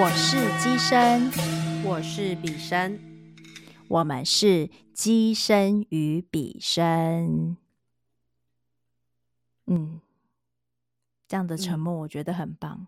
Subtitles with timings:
[0.00, 1.28] 我是机身，
[1.82, 3.00] 我是比身，
[3.88, 7.56] 我们是机身与比身。
[9.66, 10.00] 嗯，
[11.28, 12.86] 这样的沉默我觉得很棒。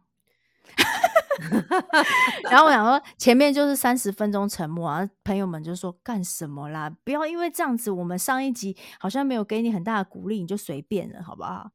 [2.51, 6.91] 然后我想说，前面就是三十分钟沉默啊，朋友们就说干什么啦？
[7.05, 11.71] 不要因为这样子，我们上一集好像没有给你很大的鼓励，你就随便了，好不好？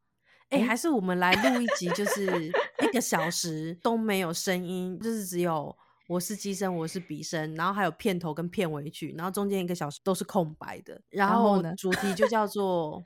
[0.49, 2.51] 哎、还是我们来录一集，就是
[2.83, 5.75] 一个小时都没有声音，就是只有
[6.07, 11.01] 我是机身，我是笔声，然后还有片头跟片尾曲，然后中间一个小时都是空白的。
[11.09, 13.03] 然后主题就叫做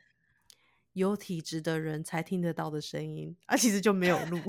[1.00, 4.40] 有体质的人才听得到的声音，啊，其实就没有录。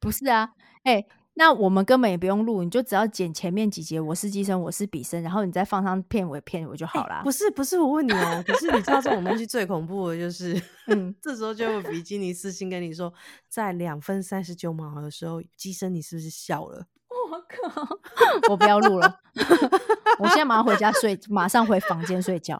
[0.00, 0.52] 不是啊，
[0.84, 1.04] 哎、
[1.34, 7.20] 那我们根本也不用录，你就只要剪前面几节，我是机身，我是笔身，然后你再放上片尾片尾就好啦。
[7.22, 13.12] 不是不是，我问你哦， 可是你知道这种东西最恐怖的就是， 嗯这时候就有比基尼私信跟你说，
[13.46, 16.86] 在两分三十九秒的时候，机身你是不是笑了？
[17.30, 17.98] 我靠！
[18.48, 19.20] 我不要录了，
[20.18, 22.58] 我现在马上回家睡，马上回房间睡觉。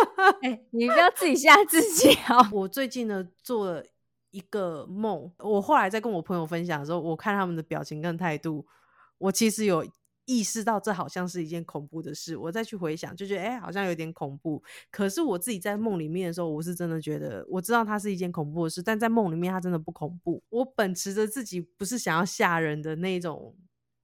[0.42, 2.46] 哎、你不要自己吓自己哦。
[2.52, 3.84] 我最近呢做了
[4.30, 8.66] 一个梦，我后来在跟我朋友分享的时候，我看他们的表情跟态度，
[9.18, 9.84] 我其实有
[10.26, 12.36] 意识到这好像是一件恐怖的事。
[12.36, 14.62] 我再去回想，就觉得哎、好像有点恐怖。
[14.90, 20.42] 可是我自己在梦里面的时候，我是真的觉得我知道它是一件恐怖的事，但在梦里面它真的不恐怖。
[20.50, 23.54] 我秉持着自己不是想要吓人的那种。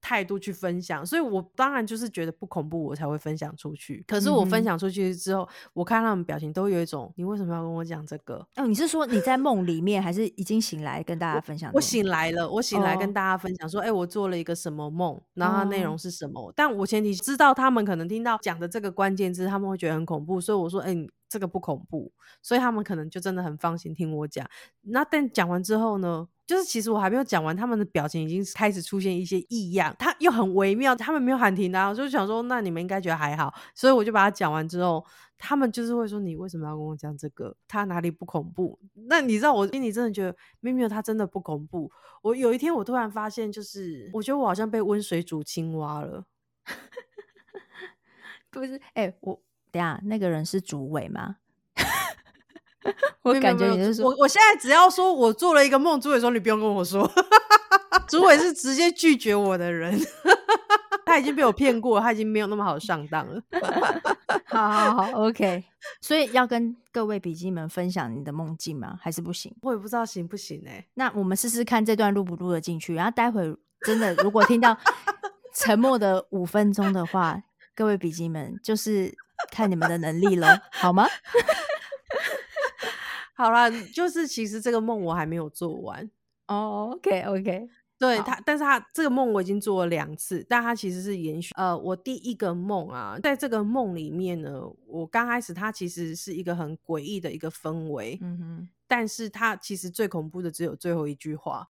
[0.07, 4.05] 态度去分享，所以我当然就是觉得不恐怖，我才会分享出去。
[4.07, 8.47] 可是我分享出去之后，我看他们表情都有一种，你为什么要跟我讲这个？
[8.55, 11.73] 哦，你是说你在梦里面，还是已经醒来跟大家分享？
[11.75, 16.53] 我醒来了，我醒来哦跟大家分享说，哎、我做了一个什么梦，然后它内哦容是什么。
[16.55, 24.49] 但我前提知道他们可能听到讲的这个关键字，他们会觉得很恐怖，所以我说，哎、你这个不恐怖，所以他们可能就真的很放心听我讲。
[24.83, 35.05] 那但讲完之后呢，就是其实我还没有讲完，他们的表情已经开始出现一些异样，他又很微妙，他们没有喊停啊，我就想说，那你们应该觉得还好，所以我就把它讲完之后。
[35.39, 37.55] 他们就是会说你为什么要跟我讲这个？
[37.69, 38.79] 他哪里不恐怖？
[38.95, 41.93] 那你知道我心里真的觉得，明明他真的不恐怖。
[42.23, 46.25] 我有一天我突然发现，就是我觉得我好像被温水煮青蛙了。
[48.49, 48.81] 不是？
[48.95, 49.39] 哎、我
[49.71, 51.37] 等下那个人是主委吗？
[53.23, 57.11] 我感觉你是说我我现在只要说我做了一个梦，朱伟说你不用跟我说，
[58.09, 59.99] 主委是直接拒绝我的人。
[61.07, 63.41] 他已经被我骗过，他已经没有那么好上当了。
[64.45, 65.63] 好好好，OK。
[66.01, 68.99] 所以要跟各位笔记们分享你的梦境吗？
[69.01, 69.55] 还是不行？
[69.63, 72.93] 我也不知道行不行哎、那我们试试看这段录不录得进去。
[72.95, 74.77] 然后待会真的如果听到
[75.55, 77.41] 沉默的五分钟的话，
[77.77, 79.15] 各位笔记们就是
[79.53, 81.07] 看你们的能力了，好吗？
[83.37, 86.11] 好啦，就是其实这个梦我还没有做完。
[86.49, 91.53] 哦，OK OK，对他，但是他这个梦我已经做了两次，但他其实是延续。
[91.55, 101.69] 呃，我第一个梦啊，在这个梦里面呢，我刚开始它其实是一个很诡异的一个氛围，嗯哼，但是它其实最恐怖的只有最后一句话。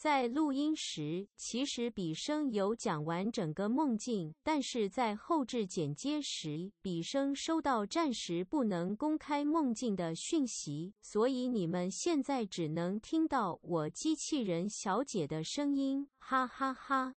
[0.00, 17.14] 在录音时，其实笔生有讲完整个梦境，但是在后置剪接时，笔生收到暂时不能公开梦境的讯息，所以你们现在只能听到我机器人小姐的声音，哈哈哈。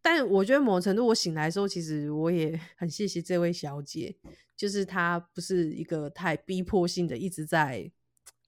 [0.00, 4.16] 但我觉得某程度，我醒来的时候，其实我也很谢谢这位小姐，
[4.56, 7.92] 就是她不是一个太逼迫性的一直在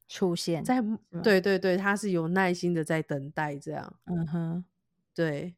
[0.08, 0.82] 出现，在
[1.22, 3.94] 对对对，他是有耐心的在等待这样。
[4.06, 4.64] 嗯哼，
[5.14, 5.54] 对，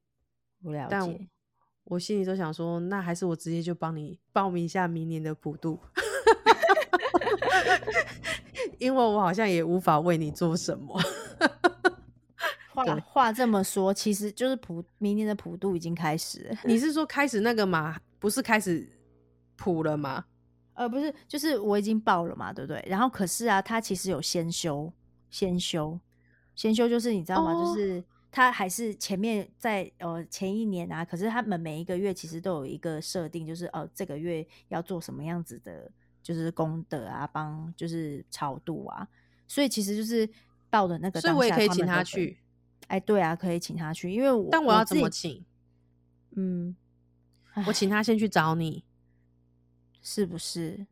[0.62, 1.28] 我了但解。
[1.84, 5.78] 我心里都想说，那还是我直接就帮你报名一下明年的普渡，
[8.78, 11.00] 因为我好像也无法为你做什么。
[12.72, 16.56] 话对话这么说，其实就是普明年的普渡已经开始了。
[16.64, 17.98] 你是说开始那个吗？
[18.20, 18.88] 不是开始
[19.56, 20.26] 普了吗？
[20.80, 22.82] 呃，不是，就是我已经报了嘛，对不对？
[22.88, 24.90] 然后可是啊，他其实有先修，
[25.28, 26.00] 先修，
[26.56, 27.52] 先修就是你知道吗？
[27.52, 35.92] 哦就是他还是前面在呃前一年啊，可是他们每一个月其实都有一个设定，就是呃这个月要做什么样子的，
[36.22, 39.06] 就是功德啊，帮就是超度啊，
[39.46, 40.26] 所以其实就是
[40.70, 42.38] 报的那个所以我也可以请他去。
[42.86, 45.44] 哎，对啊，可以请他去，因为我但我要怎么请？
[46.36, 46.74] 嗯，
[47.66, 48.82] 我请他先去找你。
[50.02, 50.86] 是不是？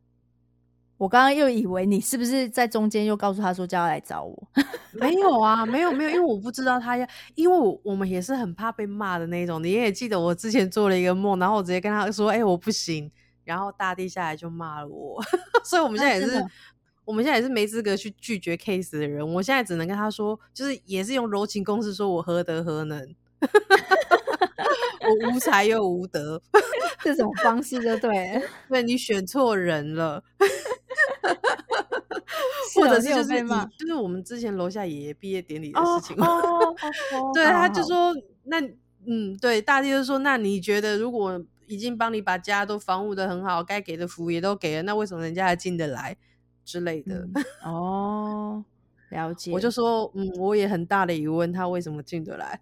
[0.96, 4.48] 我刚刚又以为你是不是在中间又告诉他说叫他来找我？
[4.92, 7.06] 没有啊，没有没有，因为我不知道他要，
[7.36, 9.62] 因为我我们也是很怕被骂的那种。
[9.62, 13.10] 你也记得我之前做了一个梦，然后我直接跟他说：“哎、我不行。”
[13.44, 15.22] 然后大地下来就骂了我，
[15.64, 16.44] 所以我们现在也是
[17.04, 19.26] 我们现在也是没资格去拒绝 case 的人。
[19.34, 26.42] 我现在只能跟他说，就是也是用柔情攻势说我何德何能， 我无才又无德，
[27.02, 30.22] 这种方式就对了， 对你选错人了。
[32.74, 33.48] 或者是就是你
[33.78, 36.16] 就是我们之前楼下爷爷毕业典礼的哦事情，
[37.34, 38.14] 对，他就好说，
[38.44, 38.60] 那
[39.06, 46.16] 嗯，对，大地就说，那你觉得如果已经帮你把家都防护的很好，该给的服务也都给了，那为什么人家还进得来
[46.64, 47.26] 之类的？
[47.34, 48.64] 嗯 哦，
[49.10, 49.50] 了解。
[49.50, 52.60] 我就说，嗯，我也很大的疑问，他为什么进得来？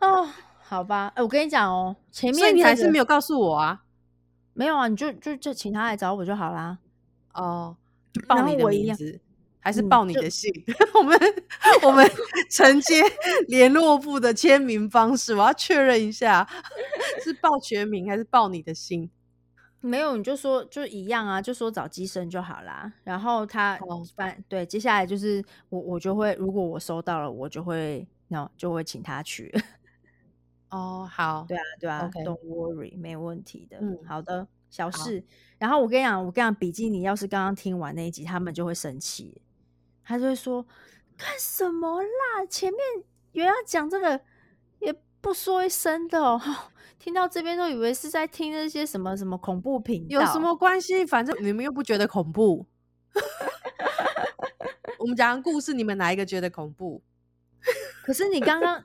[0.00, 0.28] 哦，
[0.68, 3.84] 好吧，哎，我跟你讲哦，前面所以你还是没有有告诉我啊？
[4.52, 4.86] 没有啊？
[4.86, 6.76] 你就就就请他来找我就好啦。
[7.32, 7.74] 哦，
[8.12, 9.18] 就报你的名字，
[9.60, 10.52] 还是报你的姓？
[10.92, 11.18] 我们
[11.82, 12.06] 我们
[12.50, 13.02] 承接
[13.46, 16.46] 联络部的签名方式，我要确认一下，
[17.24, 19.08] 是报全名还是报你的姓？
[19.80, 22.92] 没有，你就说就一样啊，就说找机身就好啦。
[23.04, 29.54] 然后他哦反对，接下来就是我我就会，如果我收到了，我就会那就会请他去。
[30.70, 33.78] 哦，好，对啊，对啊 OK，Don't worry，没问题的。
[33.80, 35.24] 嗯好的，小事。
[35.58, 39.40] 然后我跟你讲，我跟你讲，比基尼要是刚刚听完那一集，他们就会生气，
[40.04, 40.62] 他就会说
[41.16, 42.46] 干什么啦？
[42.48, 42.80] 前面
[43.32, 44.20] 有人要讲这个，
[44.80, 46.40] 也不说一声的哦。
[46.98, 51.06] 听到这边都以为是在听那些什么什么恐怖频道，有什么关系？
[51.06, 52.66] 反正你们又不觉得恐怖。
[54.98, 57.02] 我们讲的故事，你们哪一个觉得恐怖？
[58.04, 58.80] 可是你刚刚，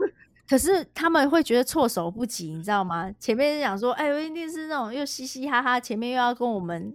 [0.48, 3.12] 可是他们会觉得措手不及，你知道吗？
[3.20, 6.94] 前面讲说，哎，一定是那种又嘻嘻哈哈，前面又要跟我们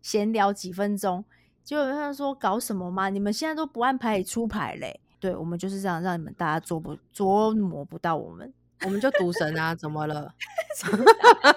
[0.00, 1.24] 闲聊几分钟，
[1.62, 3.08] 结果他说搞什么嘛？
[3.08, 5.00] 你们现在都不按牌理出牌嘞。
[5.18, 8.52] 对，我们就是这样，让你们大家捉不捉摸不到我们。
[8.84, 10.34] 我们就赌神啊，怎么了？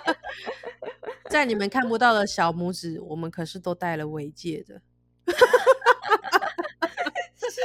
[1.29, 4.81] 在你们看不到的小拇指，我们可是都戴了尾戒的。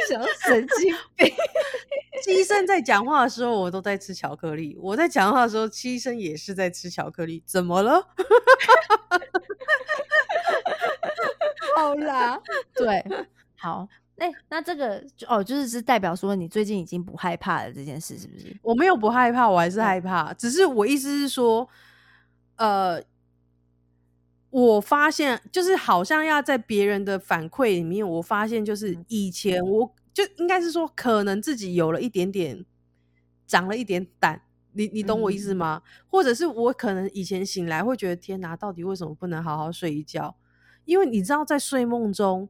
[0.09, 1.33] 想神经病，
[2.25, 7.43] 七生在讲话的时候，我都在吃巧克力；我在讲话的时候，七生也是在吃巧克力。
[7.47, 8.03] 怎么了？
[11.77, 12.41] 好啦，
[12.75, 13.05] 对，
[13.57, 13.89] 好，
[14.19, 18.57] 哎、那这个就哦，就是是代表说你最近已经不害怕了这件事，是不是？
[18.63, 20.33] 我没有不害怕，我还是嗯害怕。
[20.35, 21.69] 只是我意思是说，
[22.57, 23.03] 呃，
[24.53, 32.67] 我发现就是好像要在别人的反馈里面，我发现就是嗯以前我就应该是说，可能自己有了一点点
[33.47, 34.43] 长了一点胆。
[34.75, 35.83] 你你懂我意思嗯吗？
[36.07, 40.37] 或者是我可能以前醒来会觉得天哪，到底为什么不能好好睡一觉？
[40.85, 42.47] 因为你知道，在睡梦中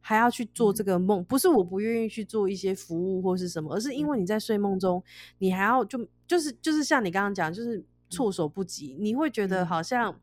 [0.00, 5.00] 还要去做这嗯个梦，不是我不愿意去做一些服务或是什么，而是因为你在睡梦中，
[5.38, 10.20] 你还要就就是就是像你刚刚讲，就是措手不及，你会觉得嗯好像。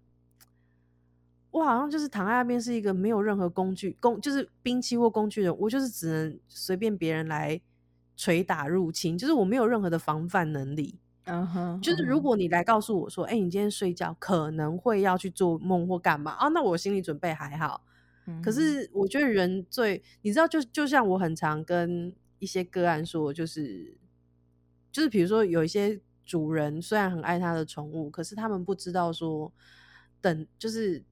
[1.52, 7.60] 我好像就是躺在那边是一个没有任何工具工，就是兵器或工具人，我就是只能随便别人来
[8.16, 10.98] 捶打入侵，就是我没有任何的防范能力。
[11.26, 17.84] 嗯哼，就是如果你来告诉我说，哎、你今天睡觉可能会要去做梦或干嘛啊，那我心理准备还好。
[18.28, 23.98] 嗯，可是我觉得人最，你知道就，就像我很常跟一些个案说，就是
[24.90, 29.52] 就是比如说有一些主人虽然很爱他的宠物，可是他们不知道说
[30.22, 31.04] 等就是。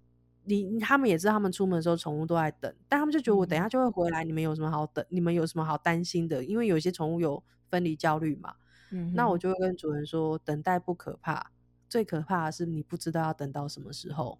[0.55, 5.05] 你他们也知道，他们出门的时候宠物都在等，但他们就觉得我等一下就会回来，你们有什么好等？
[5.09, 6.43] 你们有什么好担心的？
[6.43, 8.53] 因为有些宠物有分离焦虑嘛。
[8.91, 11.51] 嗯，那我就会跟主人说，等待不可怕，
[11.87, 14.39] 最可怕的是你不知道要等到什么时候。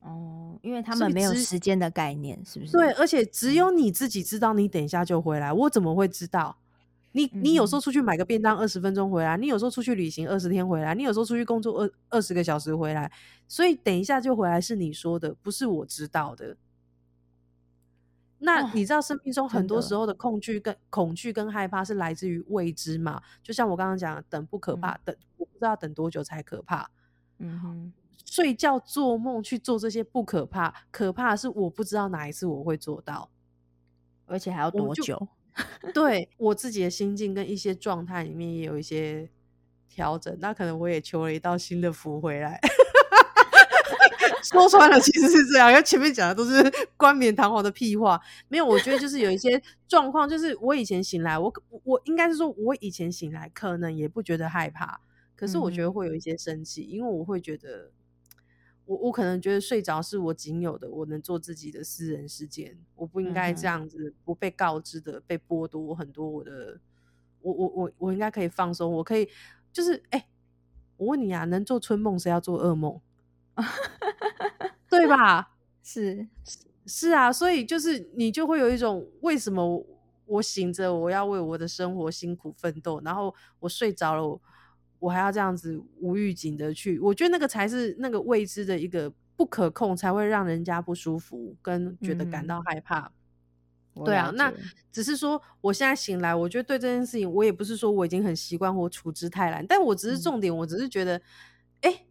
[0.00, 2.70] 哦，因为他们没有时间的概念，是不是？
[2.70, 6.56] 对，而且只有你自己知道，你等一下就回来，我怎么会知道？
[7.12, 13.10] 你你有时候出去买个便当，二十分钟回来；你有时候出去旅行，二十天回来；你有时候出去工作二二十个小时回来。
[13.48, 16.56] 所以等一下就回来是你说的，不是我知道的。
[18.40, 23.20] 那哦你知道生命中很多时候的恐惧跟恐惧跟害怕是来自于未知嘛？
[23.42, 26.88] 就像我刚刚讲的，等不可怕，等我不知道等多久才可怕。
[27.38, 27.92] 嗯哼，
[28.24, 33.30] 睡觉做梦去做这些不可怕，可怕的是我不知道哪一次我会做到。
[34.26, 35.26] 而且还要多久？
[35.94, 39.28] 对我自己的心境跟一些状态里面也有一些
[39.88, 42.60] 调整，那可能我也求了一道新的福回来。
[44.40, 46.62] 说穿了其实是这样，因为前面讲的都是
[46.96, 48.18] 冠冕堂皇的屁话。
[48.48, 51.52] 没有，我觉得就是有一些状况，就是我以前醒来，我
[51.84, 55.00] 我应该是说，我以前醒来可能也不觉得害怕，
[55.36, 57.90] 可是我觉得会有一些生气，因为我会觉得，
[58.88, 66.80] 我我可能觉得睡着是我仅有的，我能做自己的私人时间，我不应该这样子不被告知的被剥夺很多我的，
[67.42, 69.28] 我我我我应该可以放松，我可以
[69.70, 70.26] 就是哎、
[70.96, 72.98] 我问你啊，能做春梦谁要做噩梦？
[74.88, 75.50] 对吧？
[75.82, 76.26] 是，
[76.86, 79.86] 是啊，所以就是你就会有一种为什么我
[80.24, 84.40] 我醒着我要为我的生活辛苦奋斗，然后我睡着了我
[84.98, 92.46] 我还要这样子无预警的去，我觉得那个才是那个未知的一个不可控，才会让人家不舒服跟觉得感嗯。
[92.48, 93.12] 到害怕。
[93.94, 94.52] 我对啊，那
[94.92, 100.22] 只是说我现在醒来，我觉得对这件事情，我也不是说我已经很习惯或处之泰然，但我只是嗯。
[100.22, 101.20] 重点，我只是觉得，
[101.80, 102.06] 哎、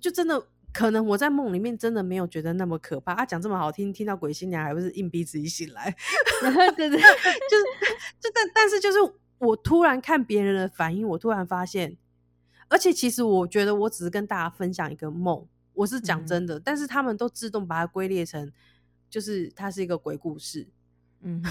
[0.00, 3.12] 就真的可能我在梦里面真的没有觉得那么可怕。
[3.12, 5.94] 啊，讲这么好听，听到鬼新娘还不是硬逼自己醒来，
[6.76, 7.64] 对对， 就是
[8.18, 8.98] 就但但是就是
[9.40, 11.96] 我突然看别人的反应，我突然发现，
[12.68, 18.52] 而且其实我觉得我只是跟大家分享一个梦，我是讲嗯真的，但是他们都自动把它归列成
[19.08, 20.68] 就是它是一个鬼故事。
[21.22, 21.42] 嗯，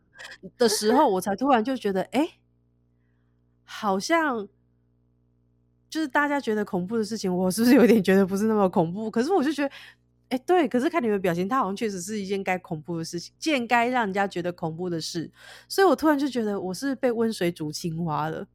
[0.56, 2.38] 的时候，我才突然就觉得，哎、
[3.64, 4.46] 好像
[5.88, 9.10] 就是大家觉得恐怖的事情，我是不是有点觉得不是那么恐怖？
[9.10, 9.74] 可是我就觉得，
[10.30, 15.30] 哎、对，可是看你们表情，它好像确实是一件该恐怖的事情，件该让人家觉得恐怖的事，
[15.68, 18.46] 所以我突然就觉得我是被温水煮青蛙了。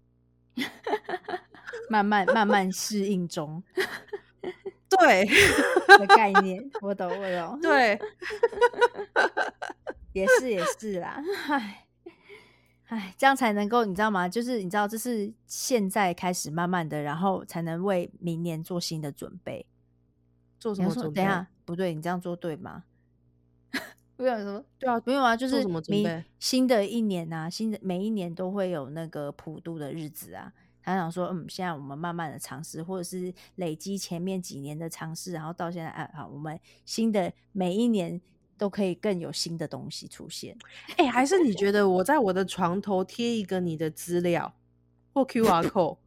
[1.89, 3.63] 慢慢慢慢适应中
[4.87, 5.25] 对
[5.97, 7.99] 的概 念，我懂我懂，对，
[10.13, 11.87] 也是也是啦，唉
[12.85, 14.29] 唉，这样才能够你知道吗？
[14.29, 19.65] 就是你知道，这是现在开始慢慢的，然后才能为明年做新的准备。
[20.59, 21.15] 做什么准备？
[21.15, 22.83] 等一下，不对，你这样做对吗？
[24.15, 24.63] 不有什么？
[24.77, 25.69] 对啊，没有啊，就是做什
[26.39, 30.53] 新的一年啊，新的每一年都会有那个普渡的日子啊。
[30.85, 38.19] 他想说，嗯，现在我们慢慢的尝试，或者是累积前面几年的尝试，然后到现在，哎，好，我们新的每一年
[38.57, 40.57] 都可以更有新的东西出现。
[40.97, 44.53] 哎、还是你觉得我在我的床头贴一个你的资料
[45.13, 45.97] 或 QR code？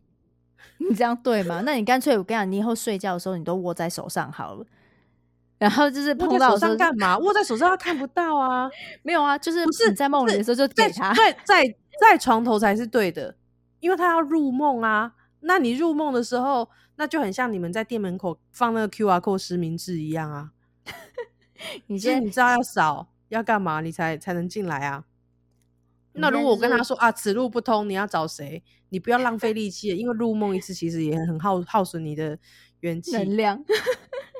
[0.78, 1.62] 你这样对吗？
[1.64, 4.66] 那你干脆我跟你讲，你以后睡觉的时候你都握在手上好了。
[5.58, 7.18] 然后就是握在手碰到的时候就上干嘛？
[7.18, 8.68] 握在手上他看不到啊。
[9.02, 11.14] 没有啊，就是不是你在梦里的时候就在给他。
[11.14, 11.64] 在在
[12.00, 13.34] 在床头才是对的，
[13.80, 15.12] 因为他要入梦啊。
[15.40, 20.50] 那你入梦的时候，那就很像你们在店门口放那个 QR code 实名制一样啊。
[21.86, 25.04] 你现在你知道要扫要干嘛，你才才能进来啊。
[26.18, 28.62] 那如果我跟他说啊，此路不通，你要找谁？
[28.88, 32.38] 你不要浪费力气，因为入梦一次其实也很耗耗损你的
[32.80, 33.12] 元气。
[33.12, 33.62] 能量，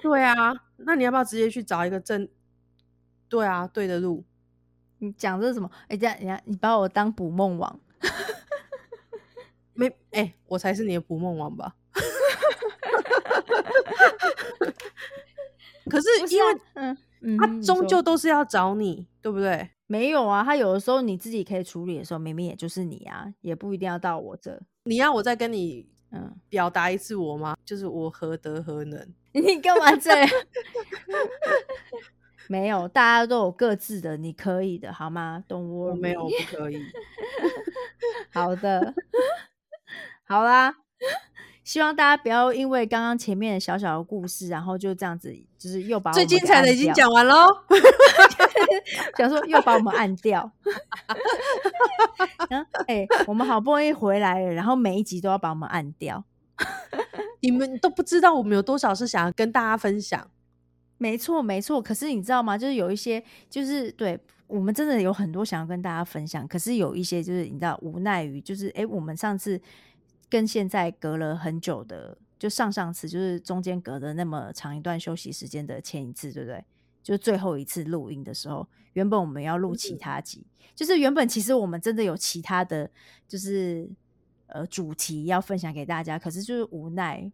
[0.02, 2.28] 对啊， 那你要不要直接去找一个正？
[3.28, 4.24] 对啊，对的路。
[4.98, 5.70] 你讲这是什么？
[5.88, 7.80] 哎、这样人家你把我当捕梦网，
[9.74, 11.74] 没哎、我才是你的捕梦网吧？
[15.90, 19.70] 可是 因为啊嗯嗯他终究都是要找你，对不对？
[19.86, 20.42] 没有啊。
[20.44, 24.60] 他有的时候你自己可以处理的时候，明明也就是你啊，也不一定要到我这。
[24.84, 27.56] 你要我再跟你嗯，表达一次我吗？
[27.64, 29.14] 就是我何德何能？
[29.32, 30.28] 你干嘛这样？
[32.48, 35.94] 没有，大家都有各自的，你可以的，好吗？Don't 我。
[35.94, 36.80] 没有，我不可以。
[38.32, 38.94] 好的，
[40.24, 40.74] 好啦，
[41.66, 47.48] 希望大家不要因为刚刚前面的小小的故事，然后就这样子，就是又把我最精彩的已经讲完喽。
[49.18, 50.48] 想说又把我们按掉。
[52.86, 56.22] 哎、我们好不容易回来了，然后每一集都要把我们按掉。
[57.42, 60.30] 你们都不知道我们有多少是想要跟大家分享。
[60.98, 61.82] 没错，没错。
[61.82, 62.56] 可是你知道吗？
[62.56, 63.20] 就是有一些，
[63.50, 69.60] 就是对我们真的有很多想要跟大家分享，可是有一些就是你知道，无奈于就是哎、我们上次
[70.28, 76.64] 跟现在隔了很久的，就上上次就是中间隔的那么长一段休息时间的前一次，对不对？
[77.02, 82.90] 就是最后一次录音的时候，原本我们要录其嗯他集，就是原本其实我们真的有其他的，
[83.28, 83.88] 就是
[84.48, 87.30] 呃主题要分享给大家，可是就是无奈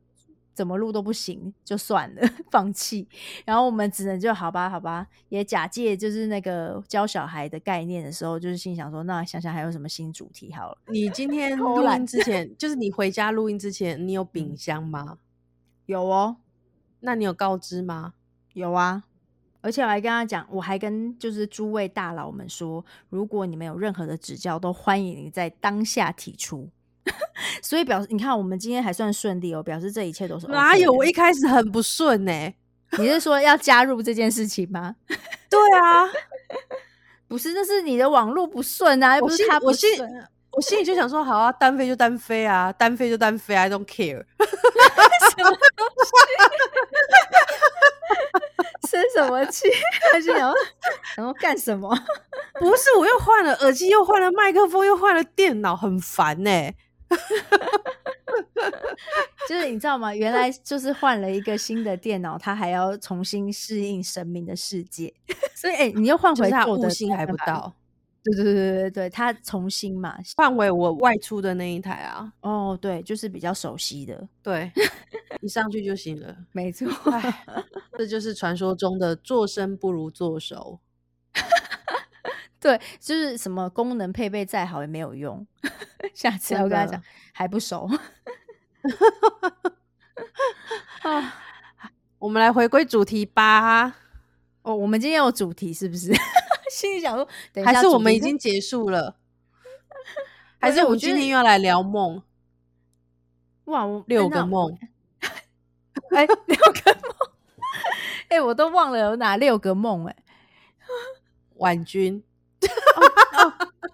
[0.54, 3.08] 怎么录都不行，就算了， 放弃。
[3.44, 10.78] 然后我们只能就好吧，好吧，也假借就是那个教小孩的概念的时候，就是心想说，那想想还有什么新主题好了。
[10.88, 15.18] 你今 天录音之前，就是你回家录音之前，你有饼嗯香吗？
[15.86, 16.36] 有哦，
[17.00, 18.14] 那你有告知吗？
[18.54, 19.04] 有啊，
[19.62, 26.68] 而且我还跟他讲，我还跟就是诸位大佬们说，如果你们有任何的指教，都欢迎你在当下提出。
[27.62, 30.92] 所以表示，你看我们今天还算顺利哦，表示这一切都是、OK、哪有？
[30.92, 32.32] 我一开始很不顺呢、
[32.98, 34.94] 你是说要加入这件事情吗？
[35.50, 36.08] 对啊，
[37.28, 40.28] 不是，那是你的网络不顺啊，又不是他不我啊。
[40.52, 44.22] 我心里就想说，好啊，单飞就单飞啊，单飞就单飞，I don't care。
[48.86, 49.66] 生什么气？
[50.12, 50.52] 他就想要
[51.16, 51.88] 想要干什么？
[52.60, 56.50] 不是，我又换了耳机，又换了麦克风，又换了电脑，很烦呢、
[59.48, 60.14] 就是你知道吗？
[60.14, 65.12] 原来就是换了一个新的电脑，他还要重新适应神明的世界，
[65.54, 67.36] 所以哎、你又换回旧的悟性还不。
[67.44, 67.74] 到，
[68.22, 70.16] 对对对对对对，他重新嘛。
[70.36, 72.32] 换回我外出的那一台啊。
[72.42, 74.70] 哦，对，就是比较熟悉的，对，
[75.40, 76.36] 一上去就行了。
[76.52, 76.88] 没错。
[77.10, 77.44] 唉，
[77.98, 80.78] 这就是传说中的做生不如做熟。
[82.62, 85.44] 对，就是什么功能配备再好也没有用，
[86.14, 87.02] 下次我跟他讲
[87.32, 87.90] 还不熟。
[91.02, 91.34] 啊，
[92.20, 93.96] 我们来回归主题吧，
[94.62, 96.14] 哦，我们今天有主题是不是？
[96.70, 99.16] 心里想说，等一还是我们已经结束了？
[100.60, 102.22] 还是我们今天又要来聊梦？
[103.64, 104.78] 哇，我六个梦，
[106.10, 107.12] 哎，六个梦，
[108.28, 110.16] 哎，我都忘了有哪六个梦哎。
[111.56, 112.22] 婉君。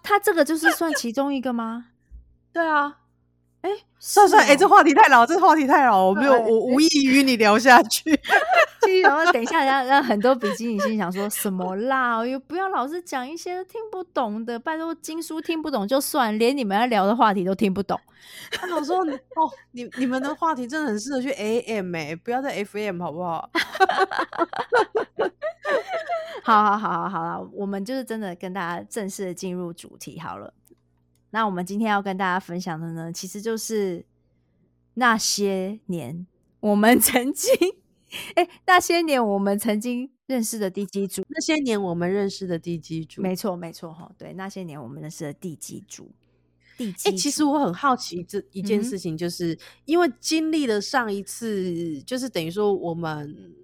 [0.02, 1.86] 他这个就是算其中一个吗？
[2.52, 2.96] 对啊，
[3.62, 8.10] 哎，算算，哎、这话题太老，这话题太老，我没有，哎我无意与你聊下去。
[8.84, 12.24] 心里想说，等一下让让很多比基尼心想说什么啦？
[12.24, 18.00] 又不要老是讲一些听不懂的，拜托经书听不懂就算，连你们要聊的话题都听不懂。
[18.52, 23.50] 他老说哦，你你们的话题真的很适合去 AM 哎、不要在 FM 好不好？
[26.44, 30.54] 好好好好好了，我们就是真的跟大家正式的进入主题好了。
[31.30, 34.04] 那我们今天要跟大家分享的呢，其实就是
[34.94, 36.26] 那些年
[36.60, 37.54] 我们曾经，
[38.34, 46.10] 哎、那些年我们曾经认识的地基主，那些年我们认识的地基主，没错没错哈，对，那些年我们认识的地基主，
[46.76, 53.54] 地基哎、主，其实我很好奇这一件事情，就是、因为经历了上一次，就是等于说我们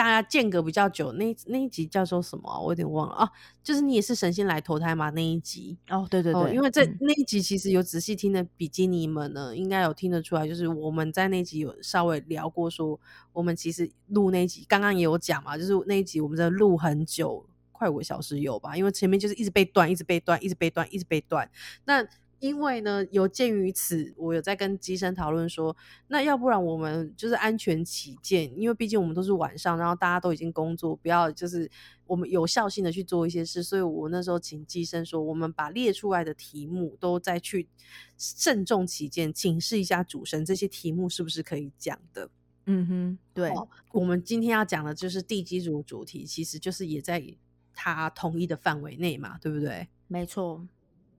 [0.00, 3.30] 大家间隔比较久，那那一集叫做什么啊、我有点忘了啊，
[3.62, 5.76] 就是你也是神仙来投胎吗那一集。
[5.90, 12.98] 哦，对对对，哦，因为这、嗯那一集其实有仔细听的比基尼们呢，应该有听得出来，就是我们在那集有稍微聊过说
[13.34, 21.50] 我们其实录那一集，刚刚也有讲嘛，就是那一集我们在录很久，快五个小时有吧，因为前面就是一直被断，一直被断，一直被断，一直被断。
[21.84, 22.02] 那
[22.40, 25.76] 因为呢，有鉴于此，我有在跟机生讨论说，
[26.08, 31.70] 那要不然我们就是安全起见，因为毕竟我们都是晚上，然后大家都已经工作，不要就是
[32.06, 37.68] 我们有效性的去做一些事，所以我那时候请机生说，我们把列出来的题目都再去
[38.16, 42.30] 慎重起见，请示一下主神，这些题目是不是可以讲的。
[42.66, 47.22] 嗯哼，对，哦我们今天要讲的就是地基组主题，其实就是也在
[47.74, 49.88] 他同意的范围内嘛，对不对？
[50.06, 50.66] 没错，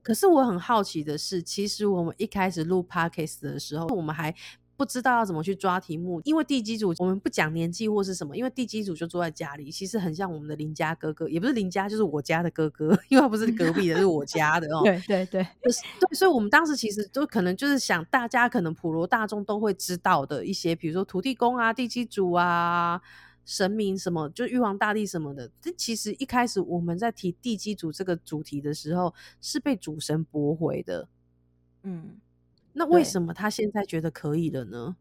[0.02, 4.34] 可是我很好奇的是，其实我们一开始录 podcast 的时候，我们还
[4.76, 14.82] 不知道要怎么去抓题目，因为地基组我们不讲年纪或是什么，因为地基组就坐在家里，其实很像我们的邻家哥哥，也不是邻家，就是我家的哥哥，因为他不是隔壁的，是我家的哦。
[14.84, 23.00] 对对对，就是对，所以我们当时其实都可能就是想，大家可能普罗大众都会知道的一些，比如说土地公啊、地基组啊、
[23.44, 25.50] 神明什么，就玉皇大帝什么的。
[25.60, 31.08] 这其实一开始我们在提地基主这个主题的时候，是被主神驳回的。
[31.82, 32.20] 嗯。
[32.74, 34.96] 那为什么他现在觉得可以了呢？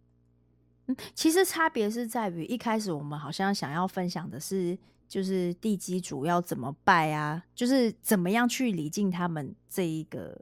[0.88, 4.78] 嗯，其实差别是在于一开始我们好像想要分享的是，
[5.08, 10.38] 就是地基主要怎么拜啊，就是怎么样去礼敬他们这一个，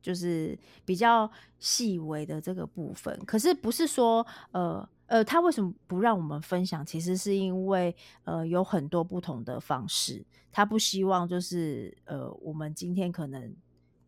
[0.00, 3.20] 就是比较细微的这个部分。
[3.26, 6.86] 可是不是说，呃呃，他为什么不让我们分享？
[6.86, 7.94] 其实是因为，
[8.24, 13.54] 呃，有很多不同的方式，他不希望就是，呃，我们今天可能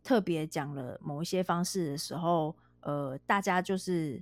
[0.03, 4.19] 特别讲了某一些方式的时候，呃，大家就是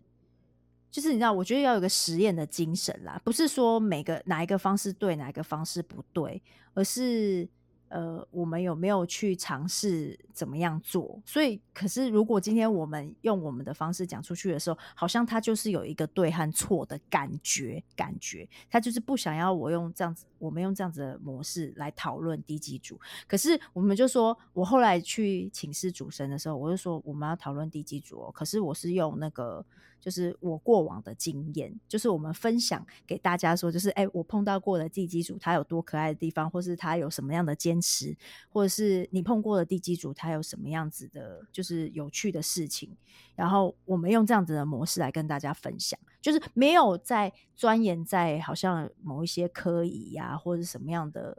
[0.91, 6.43] 就是你知道，我觉得要有个实验的精神啦，不是说每个哪一个方式对，哪一个方式不对，
[6.73, 7.47] 而是
[7.93, 11.21] 呃，我们有没有去尝试怎么样做？
[11.27, 22.99] 所以，可是如果今天我们用我们的方式讲出去的时候，好像他就是有一个对和错的感觉，感觉他就是不想要我用这样子，我们用这样子的模式来讨论低级组。
[23.27, 29.63] 可是我们就说，我后来去请示主神的时候，我就说我们要讨论低级组，可是我是用那个。
[30.03, 38.13] 就是我过往的经验，就是我们分享给大家说，就是哎、我碰到过的地基主他有多可爱的地方，或是他有什么样的坚持，
[38.49, 42.93] 或者是你碰过的地基主他有什么样子的，就是有趣的事情，
[43.33, 51.37] 然后我们用这样子的模式来跟大家分享，就是没有在钻研在好像某一些科仪呀、或者什么样的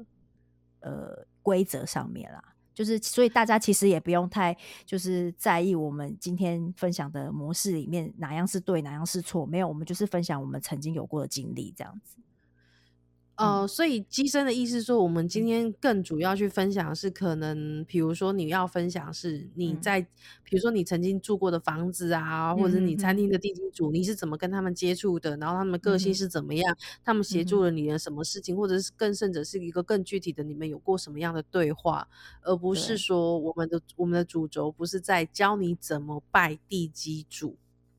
[0.81, 2.54] 呃规则上面啦。
[2.75, 12.17] 就是所以大家其实也不用太就是在意我们今天分享的模式里面哪样是对，哪样是错，没有，我们就是分享我们曾经有过的经历这样子。
[13.37, 20.01] 呃，所以机身的意思说，我们今天更主要去分享是可能，比如说你要分享是你在，
[20.45, 32.07] 比如说你曾经住过的房子啊，或者你餐厅的地基主，你是怎么跟他们接触的，然后他们个性是怎么样，他们协助了你的什么事情，或者是更甚者是一个更具体的，你们有过什么样的对话，
[32.43, 37.57] 而不是说我们的我们的主轴不是在教你怎么拜地基主，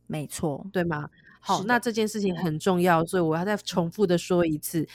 [0.07, 1.09] 没错，对吗？
[1.41, 4.87] 好，那这件事情很重要，所以我要再重复的说一次。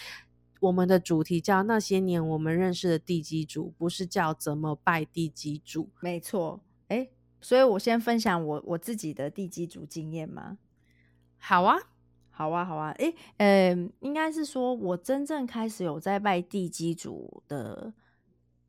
[0.61, 5.89] 我们的主题叫那些年我们认识的地基主，不是叫怎么拜地基主。
[6.01, 7.09] 没错，哎，
[7.41, 10.59] 所以我先分享我我自己的地基主经验吗？
[11.39, 11.79] 好啊，
[12.31, 12.91] 好啊，好啊。
[12.99, 17.95] 哎，呃，应该是说我真正开始有在拜地基主的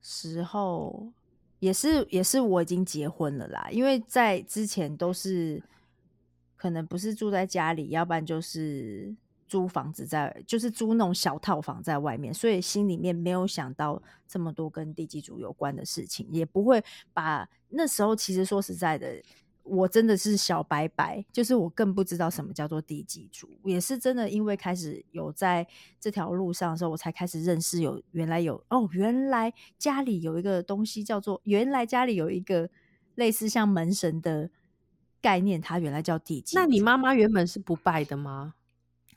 [0.02, 1.12] 时候，
[1.60, 3.68] 也是也是我已经结婚了啦。
[3.70, 5.62] 因为在之前都是
[6.56, 9.14] 可能不是住在家里，要不然就是。
[9.52, 19.22] 租房子在就是租那种小套房在外面，所以心里面没有想到这么多跟地基主有关的事情，也不会把那时候其实说实在的，
[19.64, 25.68] 我真的是小白白，就是我更不知道什么叫做地基主，也是真的因为开始有在
[26.00, 32.70] 这条路上的时候，我才开始认识有原来有哦，原来家里有一个东西叫做原来家里有一个
[33.16, 34.50] 类似像门神的
[35.20, 36.56] 概念，它原来叫地基。
[36.56, 38.54] 那你妈妈原本是不拜的吗？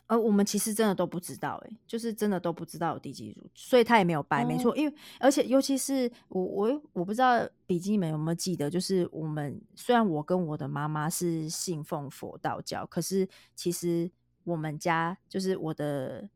[0.06, 4.76] 而我们其实真的都不知道，哎，就是真的都不知道有地基主，所以他也没有拜，没错。
[4.76, 14.10] 因为而且尤其是我我我不知道笔记们有没有记得，就是我们虽然我跟我的妈妈是信奉佛道教，可是其实
[14.44, 16.28] 我们家就是我的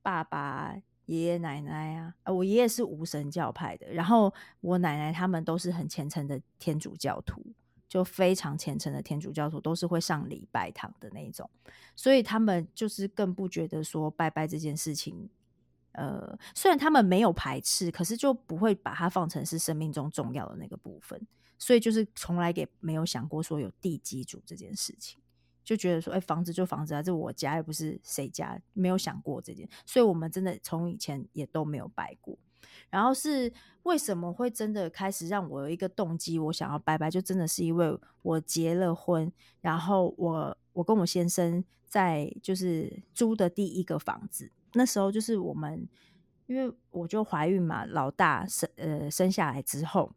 [0.00, 0.74] 爸爸、
[1.04, 7.42] 爷爷奶奶啊，我爷爷是无神教派的，然后我奶奶他们都是很虔诚的天主教徒。
[7.88, 11.48] 就非常虔诚的天主教徒都是会上礼拜堂的那种，
[11.96, 15.28] 所以他们就是更不觉得说拜拜这件事情，
[15.92, 21.18] 呃，虽然他们没有排斥，可是就不会把它放成是生命中重要的那个部分，
[21.58, 25.18] 所以就是从来给没有想过说有地基主这件事情，
[25.64, 32.38] 就觉得说，哎，房子就房子啊，这我家又不是谁家，没有想过这件，所以我们真的从以前也都没有拜过。
[32.90, 45.88] 然后是为什么会真的开始让我有一个动机，我想要拜拜，就真的是因为我结了婚，然后我我跟我先生在就是租的第一个房子，那时候就是我们
[46.46, 50.12] 因为我就怀孕嘛，老大生呃生下来之后。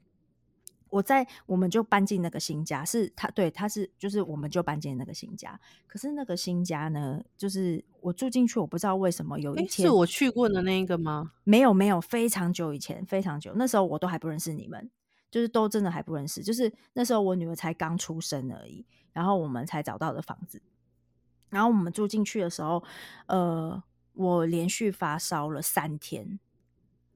[0.92, 5.60] 我在，我们就搬进那个新家，是他对，他是就是我们就搬进那个新家。
[5.88, 11.32] 可是那个新家呢，就是我住进去，我不知道为什么有一天是我去过的那一个吗？
[11.46, 14.92] 没有没有，非常久以前，非常久，那时候我都还不认识你们，
[15.32, 20.62] 就是都真的还不认识，就是那时候我女儿才刚出生而已，然后我们才找到的房子。
[21.50, 22.84] 然后我们住进去的时候，
[23.28, 23.82] 呃，
[24.14, 26.40] 我连续发烧了三天。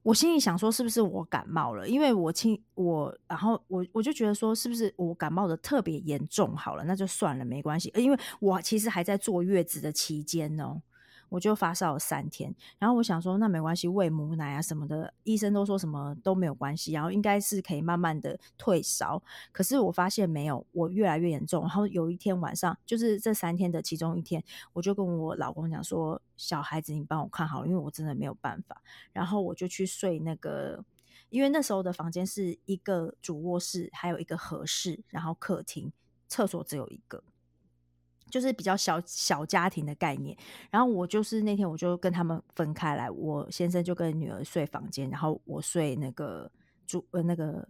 [0.06, 1.90] 我心里想说，是不是我感冒了？
[1.90, 6.56] 因为我亲我，然后我我就觉得说，是不是我感冒的特别严重？
[6.56, 7.92] 好了，那就算了，没关系。
[7.96, 10.80] 因为我其实还在坐月子的期间哦。
[11.36, 19.22] 我就发烧了三天，然后我想说那没关系，喂母奶啊什么的，医生都说什么都没有关系，然后应该是可以慢慢的退烧。
[19.52, 21.64] 可是我发现没有，我越来越严重。
[21.64, 30.86] 然后有一天晚上，就是这三天的其中一天，我就跟我老公讲说：“小孩子，你帮我看好，因为我真的没有办法。”然后我就去睡那个，
[31.30, 35.92] 因为那时候的房间是一个主卧室，还有一个合室，然后客厅、
[36.30, 37.22] 厕所只有一个。
[38.30, 40.36] 就是比较小小家庭的概念，
[40.72, 46.52] 然后我就是那天我就跟他们分开来，我先生就跟女儿睡房间，然后我睡那个
[46.86, 47.66] 主呃那个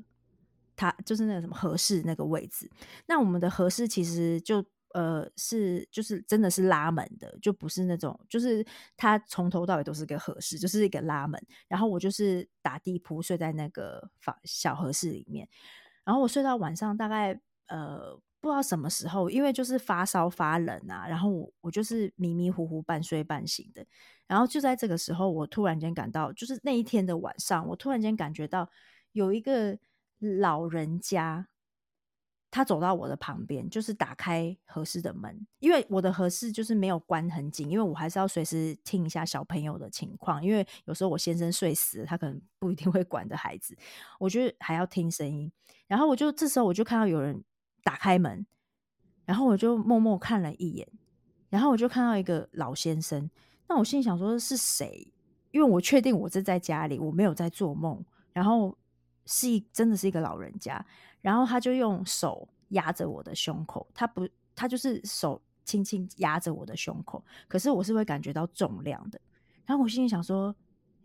[0.75, 2.69] 他就是那个什么合适那个位置。
[3.05, 4.63] 那我们的合适其实就
[4.93, 8.65] 呃是就是真的是拉门的，就不是那种就是
[8.95, 11.39] 它从头到尾都是个合适，就是一个拉门。
[11.67, 15.47] 然后我就是打地铺睡在那个房小合适里面，
[16.05, 18.19] 然后我睡到晚上大概呃。
[18.45, 23.84] 不知道什么时候，因为就是发烧发冷啊，然后我我就是迷迷糊糊半睡半醒的，
[24.27, 28.69] 然后就在这个时候，我突然间感到，就是那一天的晚上，我突然间感觉到
[29.13, 29.75] 有一个
[30.19, 31.47] 老人家，
[32.51, 43.75] 他走到我的旁边，就是打开合适的门，因为我的合适就是没有关很紧，因为我还是要随时听一下小朋友的情况，因为有时候我先生睡死，他可能不一定会管的孩子，
[44.19, 45.51] 我觉得还要听声音，
[45.88, 47.43] 然后我就这时候我就看到有人。
[47.85, 48.43] 打开门，
[49.25, 50.87] 然后我就默默看了一眼，
[51.49, 53.29] 然后我就看到一个老先生。
[53.67, 55.07] 那我心里想说是谁？
[55.51, 58.03] 因为我确定我是在家里，我没有在做梦。
[58.33, 58.75] 然后
[59.27, 60.83] 是一真的是一个老人家，
[61.21, 69.21] 然后他就用手压着我的胸口，他不，他就是手轻轻压着我的胸口，可是我是会感觉到重量的。
[69.63, 70.55] 然后我心里想说。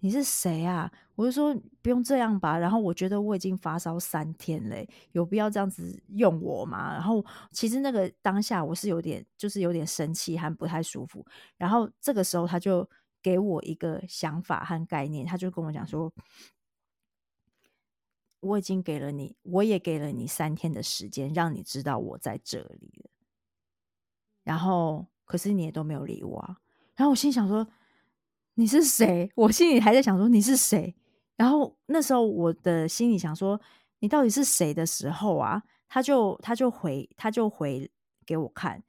[0.02, 0.90] 你是谁啊？
[1.14, 2.56] 我就说不用这样吧。
[2.58, 6.92] 然后我觉得我已经发烧三天嘞，有必要这样子用我吗？
[6.94, 11.24] 然后其实那个当下我是有点，就是有点生气和不太舒服。
[11.58, 12.88] 然后这个时候他就
[13.22, 16.10] 给我一个想法和概念，他就跟我讲说
[18.40, 23.10] ：“我已经给了你，我也给了你三天的时间，让你知道我在这里了。
[24.44, 26.56] 然后可是你也都没有理我啊。
[26.96, 27.68] 然后我心想说。”
[28.60, 29.32] 你是谁？
[29.34, 30.94] 我心里还在想说你是谁。
[31.34, 33.58] 然后那时候我的心里想说
[34.00, 37.90] 你到底是谁的时候啊，他就他就回他就回
[38.26, 38.82] 给我看，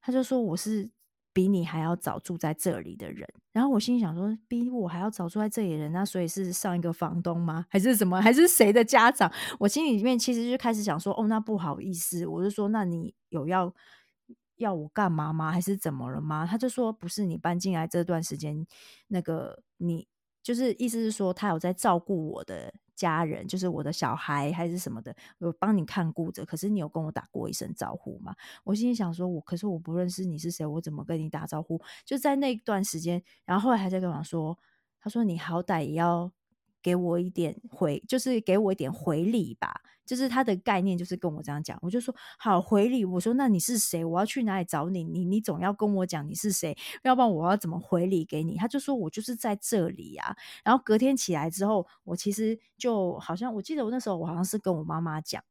[0.00, 0.90] 他就说我是
[1.32, 3.24] 比你还要早住在这里的人。
[3.52, 7.64] 然后我心里想说比我还要早住在这里的人，那所以是上一个房东吗？
[7.68, 8.20] 还是什么？
[8.20, 9.32] 还是谁的家长？
[9.60, 13.72] 我心里面其实就开始想说哦，那不好意思，我就说那你有要。
[14.56, 15.50] 要我干嘛吗？
[15.50, 16.46] 还是怎么了吗？
[16.46, 18.66] 他就说不是你搬进来这段时间，
[19.08, 20.06] 那个你
[20.42, 26.44] 就是意思是说他有在照顾我的家人，就是我的小孩还是什么的，有帮你看顾着。
[26.44, 28.34] 可是你有跟我打过一声招呼吗？
[28.64, 31.80] 我心里想说，我可是我不认识你是谁，我怎么跟你打招呼？
[32.04, 34.58] 就在那段时间，然后后来还在跟我说，
[35.00, 36.32] 他说你好歹也要。
[36.86, 39.82] 给我一点回，就是给我一点回礼吧。
[40.04, 41.76] 就是他的概念，就是跟我这样讲。
[41.82, 43.04] 我就说好回礼。
[43.04, 44.04] 我说那你是谁？
[44.04, 45.02] 我要去哪里找你？
[45.02, 48.54] 你你总要跟我讲你是谁，要不然我要怎么回礼给你？
[48.56, 50.36] 他就说我就是在这里啊。
[50.62, 55.42] 然后隔天起来之后，我其实就好像我记得我那时候我好像是跟我妈妈讲。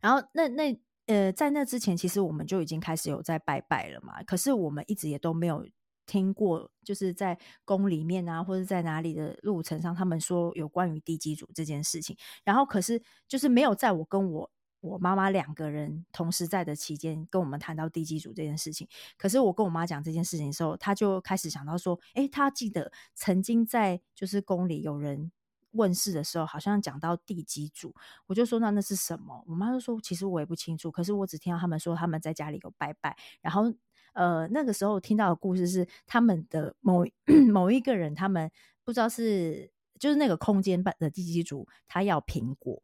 [0.00, 4.22] 然后那那呃，在那之前，其实我们就已经开始有在拜拜了嘛。
[4.22, 5.66] 可是我们一直也都没有。
[6.06, 12.16] 听过就是在宫里面啊，或者在哪里的路程上，他们说有关于地基组这件事情。
[12.44, 18.86] 然后可是就是没有在我跟我我妈妈两个人同时在的期间，跟我们谈到地基组这件事情。
[19.16, 25.32] 可是我跟我妈讲这件事情的时候，她就开始想到说，哎，她记得曾经在就是宫里有人
[25.70, 27.94] 问世的时候，好像讲到地基主。
[28.26, 29.42] 我就说那那是什么？
[29.46, 33.72] 我妈就说其实我也不清楚，可是我只听到他们说他们在家里有拜拜，然后。
[34.14, 37.04] 呃，那个时候听到的故事是他们的某
[37.52, 38.50] 某一个人，他们
[38.82, 42.82] 不知道是就是那个空间版的地基主，他要苹果，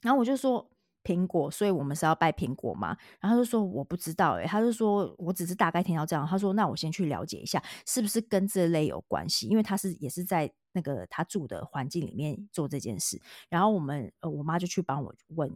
[0.00, 0.70] 然后我就说
[1.02, 2.96] 苹果，所以我们是要拜苹果吗？
[3.20, 9.48] 然后他就说我不知道，诶，他就说我只是大概听到这样，他说那我先去了解一下，是不是跟这类有关系？
[9.48, 15.50] 因为他是也是在那个他住的环境里面做这件事，然后我们呃我妈就去帮我问。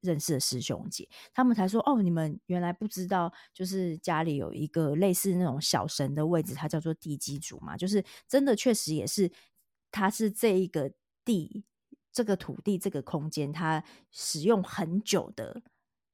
[0.00, 7.76] 认识的师兄姐，他们才说：“哦，你们原来不知道，就是家里有一个类似那种小神的位置，它叫做地基主嘛。
[7.76, 9.30] 就是真的，确实也是，
[9.90, 10.92] 它是这一个
[11.24, 11.64] 地、
[12.12, 15.62] 这个土地、这个空间，它使用很久的，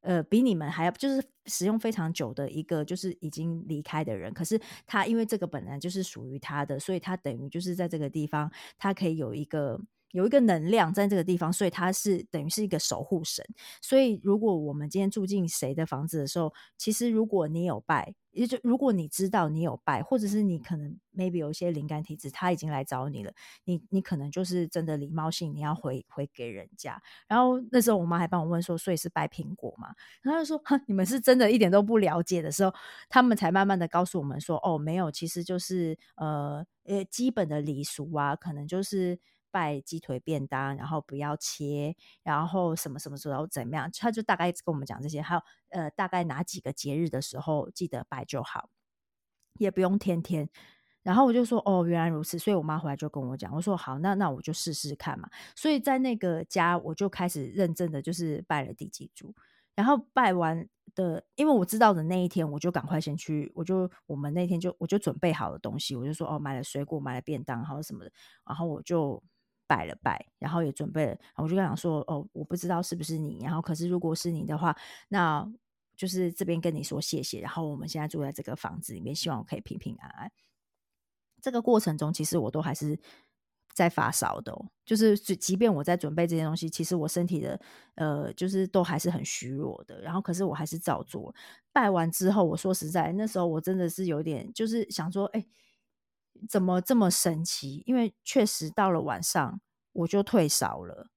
[0.00, 4.32] 呃，比你们还要就是使用非常久的一个，就是已经离开的人。
[4.32, 9.80] 可是他因为这个本来就是属于他的，所以他等于就是在这个地方，他可以有一个。”
[10.14, 13.44] 有一个能量在这个地方，所以它是等于是一个守护神。
[13.82, 23.32] 所以，如果我们今天住进谁的房子的时候，其实如果你有拜，也就如果你知道你有拜，或者是你可能 maybe 有一些灵感体质，他已经来找你了，
[23.64, 27.00] 你你可能就是真的礼貌性你要回回给人家。
[27.26, 29.88] 然后那时候我妈还帮我问说，所以是拜苹果嘛？
[30.22, 32.72] 然后就说， 你们是真的一点都不了解的时候，
[33.08, 39.18] 他们才慢慢的告诉我们说，哦，没有，其实就是呃呃基本的礼俗啊，可能就是。
[39.54, 43.88] 拜鸡腿便当，然后不要切，然后什么什么时候怎么样？
[43.96, 48.68] 他就大概跟我们讲这些，还有呃，大概哪几个节日的时候记得拜就好，
[49.60, 50.48] 也不用天天。
[51.04, 55.30] 然后我就说哦，原来如此，所以我妈回来就跟我讲，我说好，那那我就试试看嘛。
[55.54, 59.32] 所以在那个家，我就开始认真的就是拜了第几组，
[59.76, 68.10] 然后拜完的，因为我知道的那一天，我就赶快先去，我就我们那天就我就准备好了东西，我就说哦，买了水果，买了便当，然后什么的，
[68.44, 69.22] 然后我就。
[69.66, 74.76] 拜了拜，然后也准备了，我就跟他说：“哦，我不知道是不是你，然后可是如果是你的话，
[75.08, 75.50] 那
[75.96, 77.40] 就是这边跟你说谢谢。
[77.40, 80.30] 然后我们现在住在这个房子里面，希望我可以平平安安。
[81.40, 82.98] 这个过程中，其实我都还是
[83.74, 87.60] 在发烧的，就是即便我在准备这些东西，其实我身体的
[87.94, 90.00] 呃，就是都还是很虚弱的。
[90.00, 91.34] 然后可是我还是照做。
[91.72, 95.44] 拜完之后，我说实在，那时候我真的是有点就是想说，哎。”
[96.48, 97.82] 怎么这么神奇？
[97.86, 99.60] 因为确实到了晚上
[99.92, 101.08] 我就退烧了，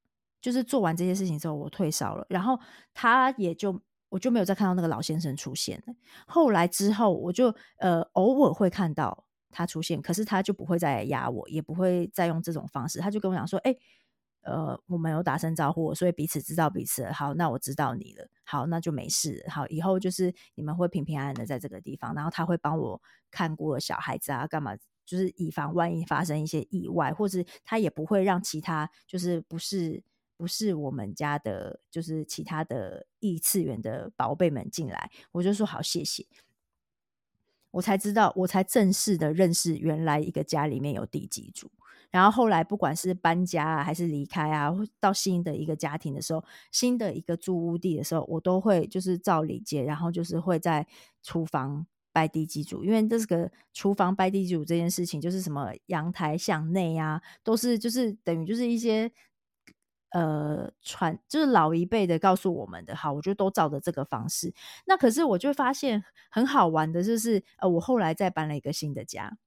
[0.41, 2.59] 就是做完这些事情之后我退烧了，然后
[2.93, 5.93] 他也就我就没有再看到那个老先生出现了。
[6.27, 12.99] 后来之后我就呃偶尔会看到他出现，可是他就不会再压我，也不会再用这种方式。
[12.99, 13.75] 他就跟我讲说：“哎，
[14.41, 17.09] 呃，我们有打声招呼，所以彼此知道彼此。
[17.11, 18.27] 好，那我知道你了。
[18.45, 19.43] 好，那就没事。
[19.49, 23.01] 好，以后就是你们会平平安安的在这个地方，然后他会帮我
[23.31, 24.77] 看过小孩子啊，干嘛？
[25.07, 30.03] 就是以防万一发生一些意外，或者他也不会让其他就是不是
[30.35, 35.09] 不是我们家的，就是其他的异次元的宝贝们进来。
[35.31, 36.27] 我就说好，谢谢。
[37.71, 41.71] 我才知道，我才正式的认识原来一个家里面有地基主。
[42.09, 50.87] 然后后来不管是搬家啊，还是离开啊，到新的一个家庭的时候，新的一个住屋地的时候，我都会就是照礼节，然后就是会在
[51.21, 51.85] 厨房
[52.17, 59.11] 拜地基主，因为这个厨房拜地基主这件事情，就是什么阳台向内啊，都是就是等于就是一些
[60.09, 62.95] 呃传，就是老一辈的告诉我们的。
[62.95, 64.51] 哈，我就都照着这个方式。
[64.87, 69.37] 那可是我就发现很好玩的，就是呃，我后来再搬了一个新的家。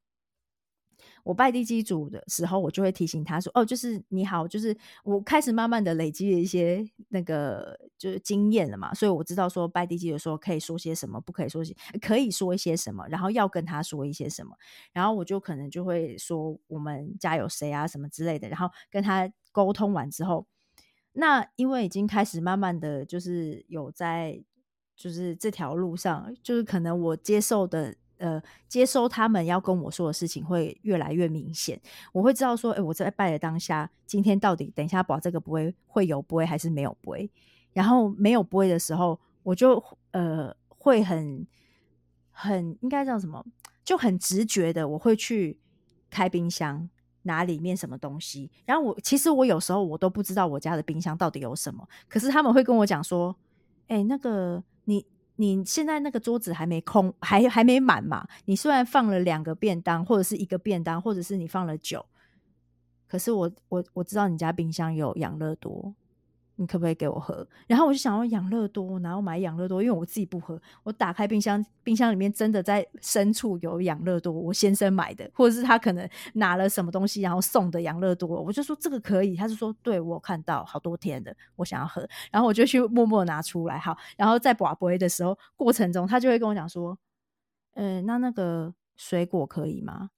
[1.23, 14.57] 我拜地基主的时候，我就会提醒他说：“哦，就是你好，就是我开始慢慢的累积了一些那个就是经验了嘛，所以我知道说拜地基的时候可以说些什么，不可以说些可以说一些什么，然后要跟他说一些什么，
[14.93, 20.47] 然后我就可能就会说我们家有谁啊什么之类的，然后跟他沟通完之后，
[21.13, 24.43] 那因为已经开始慢慢的就是有在
[24.97, 31.81] 就是这条路上，就是可能我接受的。”呃，接收他们要跟我说的事情会越来越明显，
[32.13, 37.31] 我会知道说，哎，我在拜的当下，今天到底等一下保这个不会会有不会还是没有不会，
[37.73, 41.47] 然后没有不会的时候，我就呃会很
[42.31, 43.43] 很应该叫什么，
[43.83, 45.59] 就很直觉的，我会去
[46.11, 46.87] 开冰箱
[47.23, 53.35] 拿里面什么东西，然后我其实我有时候我都不知道我家的冰箱到底有什么，可是他们会跟我讲说，
[53.89, 55.07] 哎，那个你。
[55.41, 58.27] 你现在那个桌子还没空，还还没满嘛？
[58.45, 62.05] 你虽然放了两个便当，或者是一个便当，或者是你放了酒，
[63.09, 65.95] 可是我我我知道你家冰箱有养乐多。
[66.61, 67.47] 你可不可以给我喝？
[67.67, 70.61] 然后我就想要养乐多，然后买养乐多，因为我自己不喝。
[70.83, 78.29] 我打开冰箱，冰箱里面真的在深处有养乐多，我先生买的，或者是他可能拿了什么东西然后送的养乐多。
[78.43, 82.07] 我就说这个可以，他就说对我看到好多天的，我想要喝。
[82.31, 86.99] 然后我就去默默拿出来，好，然后在拔杯的时候过程中，他就会跟我讲说，
[87.73, 90.11] 嗯，那那个水果可以吗？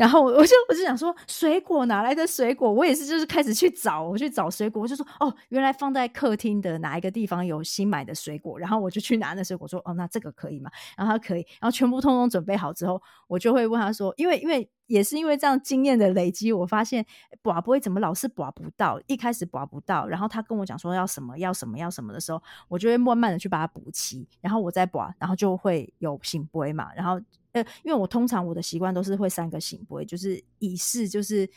[0.00, 2.72] 然后我 就我就想说，水果哪来的水果？
[2.72, 4.80] 我也是，就是开始去找，我去找水果。
[4.80, 8.58] 我就说，哦，原来放在客厅的哪一个地方有新买的水果。
[8.58, 10.70] 然后我就去拿那水果，说，哦，那这个可以吗？
[10.96, 17.06] 然后他可以，然后全部通通准备好之后，我就会问他说，因为因为也是因为这样经验的累积，我发现
[17.40, 27.20] 拔不会怎么老是拔不到，一开始拔不到，然后他跟我讲说要什么要什么要什么的时候，我就会慢慢的去把它补齐，然后我再拔，然后就会有醒杯嘛，然后。
[27.52, 31.50] 呃，因为我通常我的习惯都是会三个醒杯，就是以示就是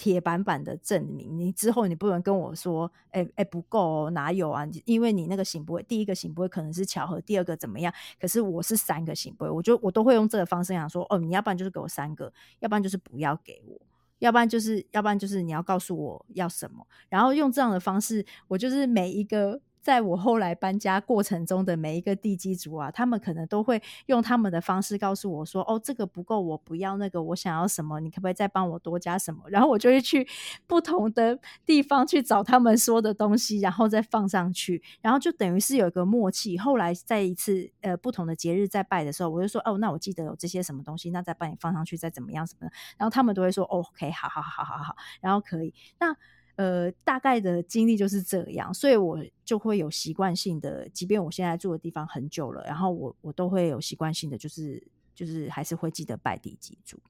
[0.00, 1.38] 铁板板的证明。
[1.38, 4.66] 你之后你不能跟我说，哎哎不够哦，哪有啊？
[4.86, 7.92] 因为你那个行不会，第一个行不会可能是巧合，第二个怎么样？
[8.18, 13.78] 可是我是三个行不会，我就我都会用这个方式讲说，哦，你要不然就是给我三个，要不然就是不要给我，
[14.20, 19.60] 要不然就是要不然就是你要告诉我要什么，然后用这样的方式，我就是每一个。
[19.82, 27.98] 在我后来搬家过程中的每一个地基组啊，他们可能都会用他们的方式告诉我说：“哦，这个不够，我不要那个，我想要什么？
[28.00, 30.26] 你可不可以再帮我多加什么？”然后我就会去
[30.66, 36.58] 不同的地方去找他们说的东西，然后再放上去，然后就等于是有一个默契。
[36.58, 46.14] 后来在一次呃不同的节日在拜的时候，我就说：“哦，那我记得有这些什么东西，那再帮你放上去，再怎么样什么的。”然后他们都会说：“哦，OK，好好好好好，然后可以。”那
[46.56, 49.16] 呃，大概的经历就是这样，所以我
[49.50, 54.80] 就会有习惯性的，即便我现在住的地方很久了，然后我我都会有习惯性的，就是
[55.12, 57.00] 就是还是会记得拜地基主。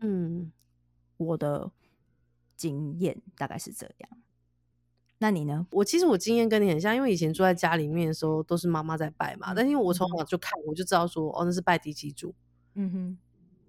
[0.00, 0.50] 嗯，
[1.16, 1.70] 我的
[2.56, 4.10] 经验大概是这样。
[5.18, 5.68] 那你呢？
[5.70, 12.34] 我其实我经验跟你很像，因为以前住在家里面的时候都是妈妈在拜嘛，但因为我从小就看，我就知道说，哦，那是拜地基主。
[12.74, 13.18] 嗯哼，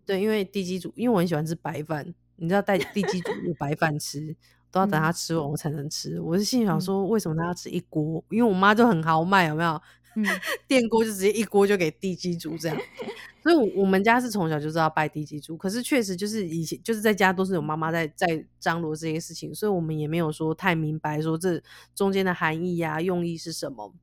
[0.04, 4.36] 对，因为地基主，因为我很喜欢吃白饭，你知道带地基主有白饭吃。
[4.76, 6.20] 都要等他吃完我才能吃。
[6.20, 8.22] 我是心想说，为什么他要吃一锅？
[8.30, 9.82] 因为我妈就很豪迈，有没有？
[10.18, 10.26] 嗯，
[10.68, 12.78] 电锅就直接一锅就给地基主这样。
[13.42, 15.56] 所以，我们家是从小就知道拜地基主。
[15.56, 21.62] 可是，确实就是以前就是在家都是有妈妈在在张罗这些事情，所以我们也没有说太明白说这
[21.96, 23.94] 中间的含义呀、用意是什么。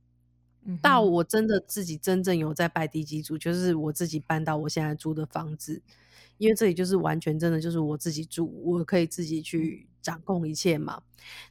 [0.81, 5.83] 到我真的自己真正有在拜地基主，就是我自己搬到我现在租的房子。
[6.39, 11.01] 因为这里就是完全真的就是我自己住，我可以自己去掌控一切嘛。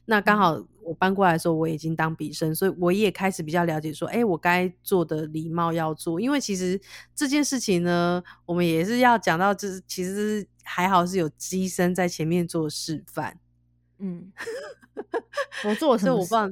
[0.05, 6.21] 那刚好我搬过来的时候，我已经当笔生，所以我也开始比较了解说，哎，我该做的礼貌要做。
[6.21, 6.79] 因为其实
[7.15, 13.39] 这件事情呢，我们也是要讲到，就是其实还好是有机身在前面做示范。
[13.97, 14.31] 嗯，
[15.65, 16.47] 我做了我不知道，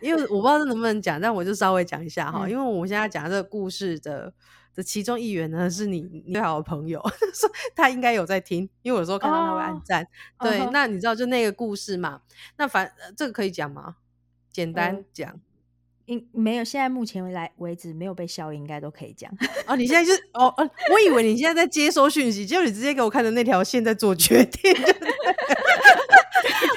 [0.00, 2.46] 因为我不知道这能不能讲，但我就稍微讲一下哈。
[2.46, 4.32] 嗯因为我现在讲这个故事的
[4.80, 7.00] 的其中一员呢，是你你最好的朋友，
[7.34, 10.06] 说他应该有在听，因为有时候看到他会按哦赞。
[10.40, 12.22] 对，那你知道就那个故事嘛？
[12.56, 13.96] 那反呃这个可以讲吗？
[14.50, 15.40] 简单呃讲。
[16.06, 19.30] 应没有，现在目前为来为止没有被消音，应该都可以讲。
[19.66, 24.74] 哦，你现在就是哦哦，我以为你现在在接收讯息，结果你直接给我看的那条线在做决定。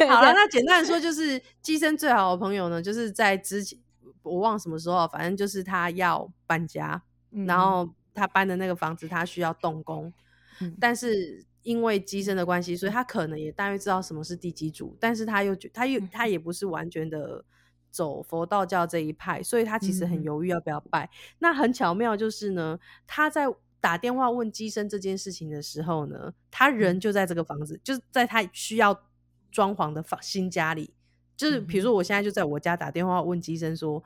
[0.07, 3.79] 好了， 那简单的说，就是机身最好的朋友呢，就是在之前
[4.21, 7.01] 我忘了什么时候，反正就是他要搬家，
[7.33, 7.45] 嗯。
[7.45, 10.13] 然后他搬的那个房子他需要动工，
[10.61, 10.75] 嗯。
[10.79, 17.43] 但是因为机身的关系，所以他可能也大约知道什么是第几组，但是他又觉他又嗯他也不是完全的
[17.89, 21.09] 走佛道教这一派，所以他其实很嗯犹豫要不要拜。
[21.39, 23.45] 那很巧妙就是呢，他在
[23.79, 29.03] 打电话问机身这件事情的时候呢，他人就在这个房子，就是在他需要
[29.51, 30.93] 装潢的房新家里。
[31.35, 34.03] 就是比如说，我现在就在我家打电话问机身说，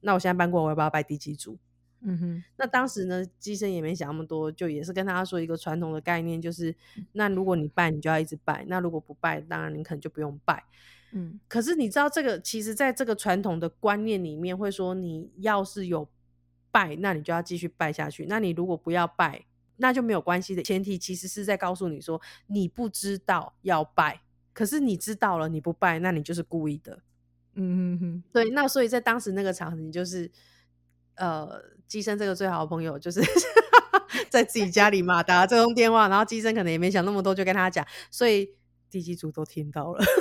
[0.00, 1.58] 那我现在搬过来，我要不要拜地基主？
[2.02, 6.74] 嗯哼，那当时呢，机身也没想那么多，就也是跟大家说一个传统的概念，就是
[7.12, 10.64] 那如果你拜，你就要一直拜；那如果不拜，当然你可能就不用拜。
[11.12, 16.08] 嗯可是你知道，这个其实在这个传统的观念里面，会说你要是有
[16.70, 19.44] 拜，那你就要继续拜下去；那你如果不要拜，
[19.76, 20.62] 那就没有关系的。
[20.62, 24.20] 前提其实是在告诉你说，你不知道要拜，
[24.52, 27.02] 可是你知道了，你不拜，那你就是故意的。
[27.54, 30.30] 嗯哼哼，对，那所以在当时那个场景，就是
[31.20, 33.20] 呃，机身这个最好的朋友，就是
[34.28, 38.54] 在自己家里嘛打这通电话，然后机身可能也没想那么多，就跟他讲，所以
[38.90, 40.02] 地基组都听到了。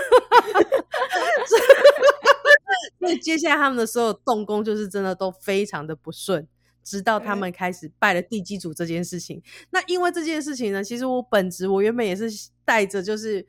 [3.00, 6.48] 所以接下来他们的所有动工，就是真的都非常的不顺。
[6.82, 12.28] 直到他们开始拜了地基组这件事情，那因为这件事情呢，其实我本职我原本也是
[12.66, 13.46] 带着，就是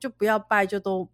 [0.00, 1.06] 就不要拜，就都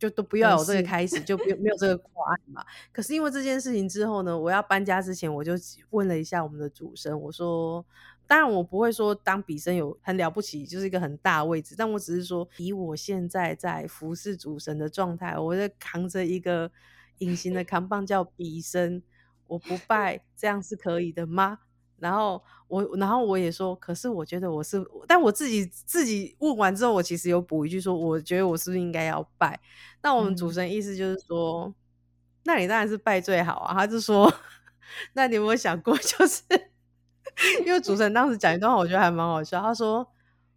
[0.00, 2.64] 就都不要有这个开始，就没有没有这个挂案嘛。
[2.90, 5.52] 可是因为这件事情之后呢，我要搬家之前，我就
[5.90, 7.84] 问了一下我们的主神，我说，
[8.26, 16.72] 当然我不会说当比生有很了不起，就是一个很大的位置，但我只是说，以我现在在服侍主神的状态，我在扛着一个
[17.18, 19.02] 隐形的扛棒叫比生，
[19.48, 21.58] 我不拜，这样是可以的吗？
[22.00, 29.60] 然后我，然后我也说，可是我觉得我是，但我自己自己问完之后，我其实有补一句说，我觉得我是不是应该要拜？
[30.02, 31.72] 那我们主持人意思就是说，
[32.44, 33.74] 那你当然是拜最好啊。
[33.74, 34.32] 他就说，
[35.14, 36.42] 那你有没有想过， 就是
[37.66, 39.60] 因为主持人当时讲一段话，我觉得还蛮好笑。
[39.60, 40.08] 他说，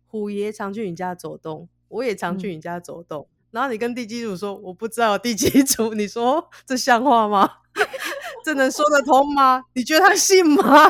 [0.07, 3.27] 虎爷常去你家走动，我也常去嗯你家走动。
[3.51, 7.49] 然后你跟地基主说，我不知道有地基主，你说这像话吗？
[8.43, 9.63] 这能说得通吗？
[9.73, 10.89] 你觉得他信吗？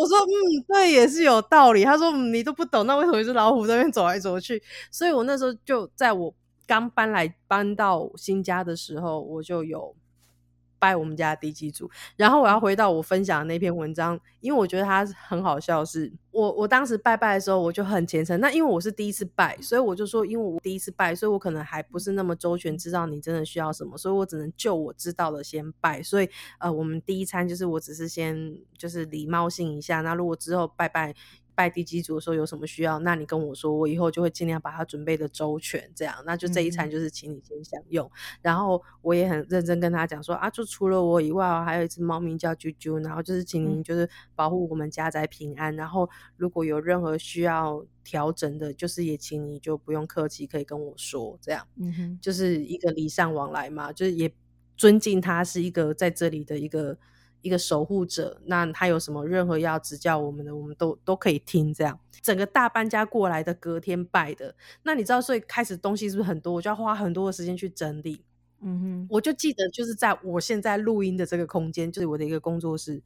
[0.00, 1.84] 我说，嗯，对，也是有道理。
[1.84, 4.62] 他说，你都不懂，那为什么一只老虎在那边走来走去？
[4.90, 6.34] 所以我那时候就在我
[6.66, 9.94] 刚搬来搬到新家的时候，我就有
[10.80, 11.88] 拜我们家的地基主。
[12.16, 16.12] 然后我要回到我分享的那篇文章，因为我觉得它很好笑是。
[16.32, 18.38] 我我当时拜拜的时候，我就很虔诚。
[18.40, 26.00] 那因为我是第一次拜，所以我就说，因为我第一次拜，所以我可能还不是那么周全，知道你真的需要什么，所以我只能就我知道的先拜。
[26.02, 30.00] 所以呃，我们第一餐就是我只是先就是礼貌性一下。
[30.02, 31.14] 那如果之后拜拜。
[31.60, 36.90] 拜地基主的时候有什么需要，那你跟我说，我以后就会尽量把它准备的周全，这样，那就这一餐嗯。
[36.90, 38.10] 就是请你先享用。
[38.40, 45.76] 然后我也很认真跟他讲说啊，就除了我以外哦，还有一只猫咪叫啾啾，然后就是请您就是保护我们家宅平安。
[45.76, 46.08] 然后
[46.38, 54.32] 如果有任何需要调整的，就是也请你就不用客气，可以跟我说，这样嗯哼，就是一个礼尚往来嘛，就是也
[54.78, 56.96] 尊敬他是一个在这里的一个
[57.42, 58.40] 一个守护者。
[58.46, 61.72] 那他有什么任何要指教我们的，我们都都可以听。
[61.72, 66.52] 这样整个大搬家过来的隔天拜的，那你知道，所以开始东西是不是很多？
[66.52, 68.24] 我就要花很多的时间去整理。
[68.62, 73.02] 嗯哼，我就记得，就是在我现在录音的这个空间，就是我的一个工作室，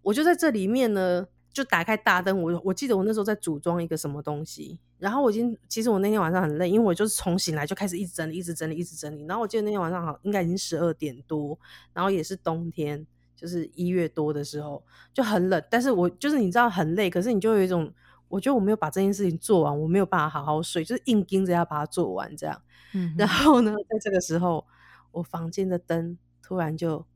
[0.00, 2.40] 我就在这里面呢，就打开大灯。
[2.40, 9.26] 我我记得我那时候在组装一个什么东西，然后我已经，其实我那天晚上很累，因为我就是从醒来就开始一直整理，一直整理，一直整理。
[9.26, 11.58] 然后我记得那天晚上好应该已经十二点多，
[11.92, 13.06] 然后也是冬天，
[13.38, 14.84] 就是一月多的时候
[15.14, 17.94] 就很冷，但是我就是你知道很累，可是你就有一种，
[18.26, 22.60] 我觉得我没有把这件事情做完，我没有办法好好睡，就是硬盯着要把它做完这样。
[22.94, 24.66] 嗯，然后呢，在这个时候，
[25.12, 27.06] 我房间的灯突然就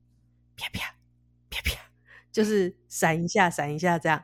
[0.56, 0.94] 啪啪
[1.50, 1.90] 啪啪，
[2.30, 4.22] 就是闪一下闪一下这样。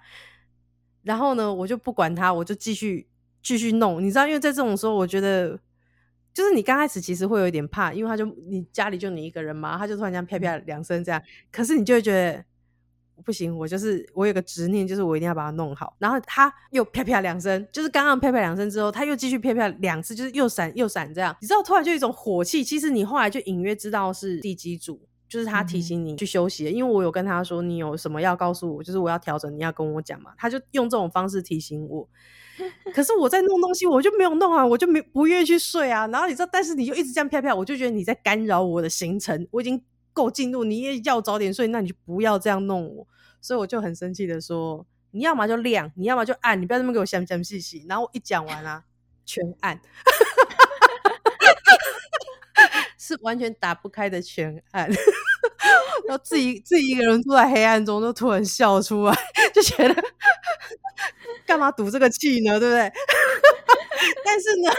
[1.03, 3.09] 然后呢，我就不管它，我就继续
[3.43, 4.01] 继续弄。
[4.01, 5.59] 你知道，因为在这种时候，我觉得
[6.39, 11.21] 就是你刚开始其实会有一点怕，因为他就你家里就你一个人嘛，他就突然这样啪啪两声这样，
[11.51, 12.45] 可是你就会觉得
[13.25, 15.97] 不行，我就是我有个执念，就是我一定要把它弄好。
[15.99, 21.37] 然后他又啪啪两声，就是刚刚啪啪两声之后，他又继续啪啪两次，就是又闪又闪这样。
[21.41, 22.63] 你知道，突然就一种火气。
[22.63, 26.67] 其实你后来就隐约知道是第几组，就是他提醒你去休息。
[26.67, 30.31] 因为我有跟他说，你有什么要告诉我，就是我要调整，你要跟我讲嘛。
[30.39, 32.09] 他就用这种方式提醒我。
[32.93, 36.07] 可是我在弄东西，我就没有弄啊，我就没不愿意去睡啊。
[36.09, 39.47] 然后你知道，但是你就一直这样飘飘，我就觉得你在干扰我的行程。
[39.51, 39.83] 我已经
[40.13, 43.07] 够进入，你也要早点睡，那你就不要这样弄我。
[43.41, 48.83] 所以我就很生气的说：“你要么就亮，你要么就暗，你不要这么给我详详细细。”然后我一讲完啊，
[49.25, 49.81] 全暗，
[52.99, 54.91] 是完全打不开的全暗。
[56.07, 59.17] 然后自己自己一个人坐在黑暗中，就突然笑出来，
[59.55, 60.03] 就觉得
[61.47, 62.59] 干嘛赌这个气呢？
[62.59, 62.93] 对不对？
[64.25, 64.71] 但是呢，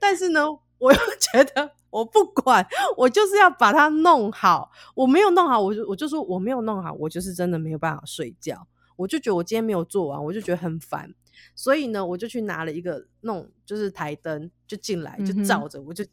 [0.00, 0.44] 但是呢，
[0.78, 4.70] 我又觉得我不管，我就是要把它弄好。
[4.94, 8.66] 我没有弄好，我就我就说我没有弄好，我就是真的没有办法睡觉。
[8.96, 11.12] 我就觉得我今天没有做完，我就觉得很烦。
[11.54, 16.04] 所以呢，我就去拿了一个弄，就是台灯，就进来就照着，我就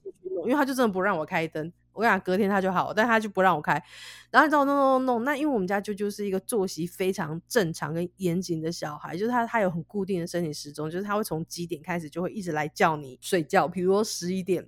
[0.44, 1.72] 因为他就真的不让我开灯。
[1.94, 3.74] 我跟你讲，隔天他就好，但他就不让我开。
[4.30, 14.66] 然后你知道弄弄弄，那因为我们家舅舅是一个作息非常正常跟严谨的小孩，就是他他有很固定的生理时钟，就是他会从几点开始就会一直来叫你睡觉，比如说十一点。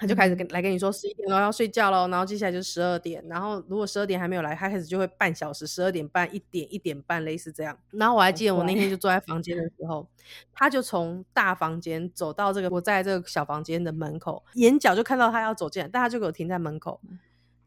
[0.00, 7.78] 他就开始跟来跟你说十一点了要睡觉喽，然后接下来就十二点，然后如果十二点还没有来，他开始就会半小时，十二点半、一点、一点半，类似这样。
[7.90, 10.08] 然后我还记得我那天就 坐在房间的时候，
[10.54, 16.98] 他就从大房间走到这个我在这个小房间的门口，眼角就看到他要走进来，但他就给我停在门口，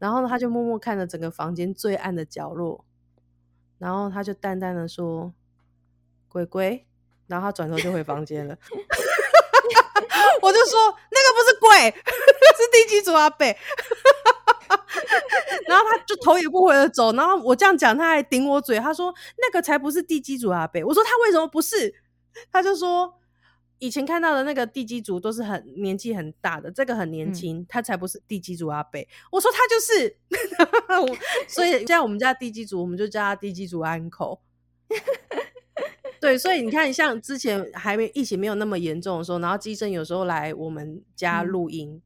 [0.00, 2.84] 然后他就默默看着整个房间最暗的角落，
[3.78, 5.32] 然后他就淡淡的说
[6.28, 6.84] ：“鬼鬼。”
[7.26, 8.58] 然后他转头就回房间了。
[10.42, 11.90] 我就说那个不是鬼，
[12.56, 13.56] 是地基主阿北。
[15.66, 17.12] 然后他就头也不回的走。
[17.12, 20.82] 然后我这样讲，他还顶我嘴，他说那个才不是地基主阿北。
[20.84, 21.94] 我说他为什么不是？
[22.50, 23.20] 他就说
[23.78, 29.08] 以前看到的那个地基主都是很年纪很大的，这个很年轻，他才不是地基主阿北。
[29.30, 30.16] 我说他就是，
[31.48, 34.40] 所以现在我们家地基主，我们就叫他地基主安口。
[36.24, 42.00] 对，所以你看，像之前还没疫情没有那么严重的时候，然后机生有时候来我们家录音，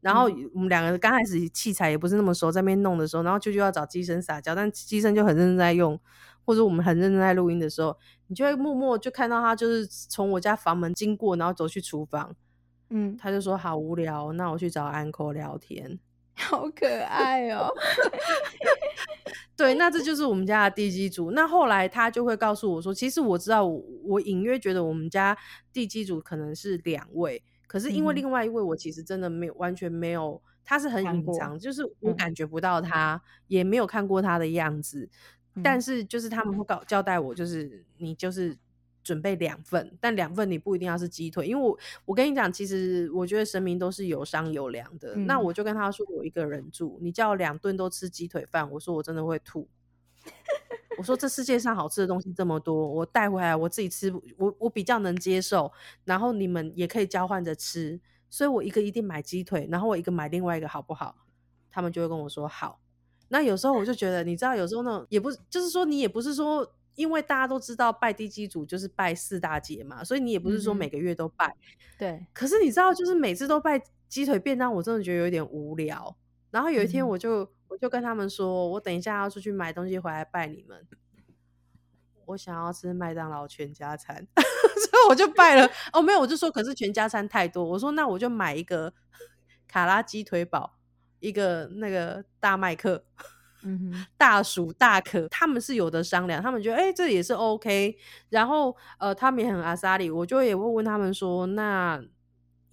[0.00, 5.98] 然后我们两个刚开始器材也不是那么熟，在那边弄的时候，然后舅舅要找机身撒娇，但机身就很认真在用，
[6.44, 7.98] 或者我们很认真在录音的时候，
[8.28, 12.32] 你就会默默就看到他就是从我家房门经过，然后走去厨房，
[12.90, 15.98] 嗯，他就说好无聊，那我去找 uncle 聊天。
[16.36, 17.72] 好可爱哦！
[19.56, 21.30] 对，那这就是我们家的地基组。
[21.30, 25.36] 那后来他就会告诉我说，其实我知道，我隐约觉得我们家
[25.72, 35.08] 地基组可能是两位，可是因为另外一位我其实真的没有完全没有，他是很隐藏，就是我感觉不到他，也没有看过他的样子。
[35.62, 38.56] 但是就是他们会告交代我，就是你就是。
[39.04, 45.14] 准备两份，但两份你不一定要是鸡腿，因为我我跟你讲，其实我觉得神明都是有商有量的。
[45.14, 49.68] 那我就跟他说，我一个人住，你叫我两顿都吃鸡腿饭，我说我真的会吐。
[50.96, 55.70] 我说这世界上好吃的东西这么多，我带回来我自己吃，我我比较能接受，
[56.04, 58.00] 然后你们也可以交换着吃，
[58.30, 61.14] 所以我一个一定买鸡腿，然后我一个买另外一个好不好？
[61.70, 62.80] 他们就会跟我说好。
[63.28, 66.72] 那有时候我就觉得，你知道，有时候呢，也不就是说你也不是说。
[66.94, 71.54] 因为大家都知道拜地基主就是拜四大节嘛，所以你也不是说每个月都拜。
[71.98, 72.26] 对。
[72.32, 76.16] 可是你知道，就是每次都拜鸡腿便当，我真的觉得有点无聊。
[76.50, 80.86] 然后有一天，我就我就跟他们说，我等一下要出去买东西回来拜你们。
[82.26, 85.68] 我想要吃麦当劳全家餐， 所以我就拜了。
[85.92, 87.62] 哦，没有，我就说，可是全家餐太多。
[87.62, 88.94] 我说，那我就买一个
[89.68, 90.78] 卡拉鸡腿堡，
[91.20, 93.04] 一个那个大麦克。
[93.64, 97.96] 嗯，大鼠大可，他们是有的商量，他们觉得哎，这也是 OK。
[98.30, 102.02] 然后呃，他们也很阿萨里，我就也会问他们说，那。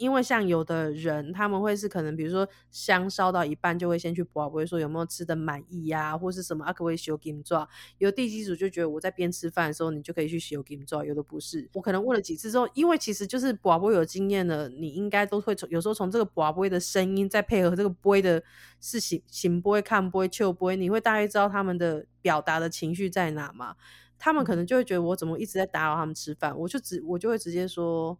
[0.02, 6.74] 因为像有的人，他们会是可能，比如说香烧到一半，就会先去卜，不会说有没有吃的满意呀，或是什么啊？
[6.74, 7.70] 可不可以修金爪？
[8.00, 11.70] 有地基组就觉得我在边吃饭的时候，你就可以去修金爪，有的不是。
[11.74, 18.42] 我可能问了几次之后，因为其实就是卜卜有经验的，你应该都会从有时候从这个卜卜的声音，再配合这个卜的
[18.80, 23.76] 是行行卜看卜秋卜，你会大概知道他们的表达的情绪在哪嘛？
[24.18, 28.18] 他们可能就会觉得我怎么一直在打扰他们吃饭，我就直我就会直接说。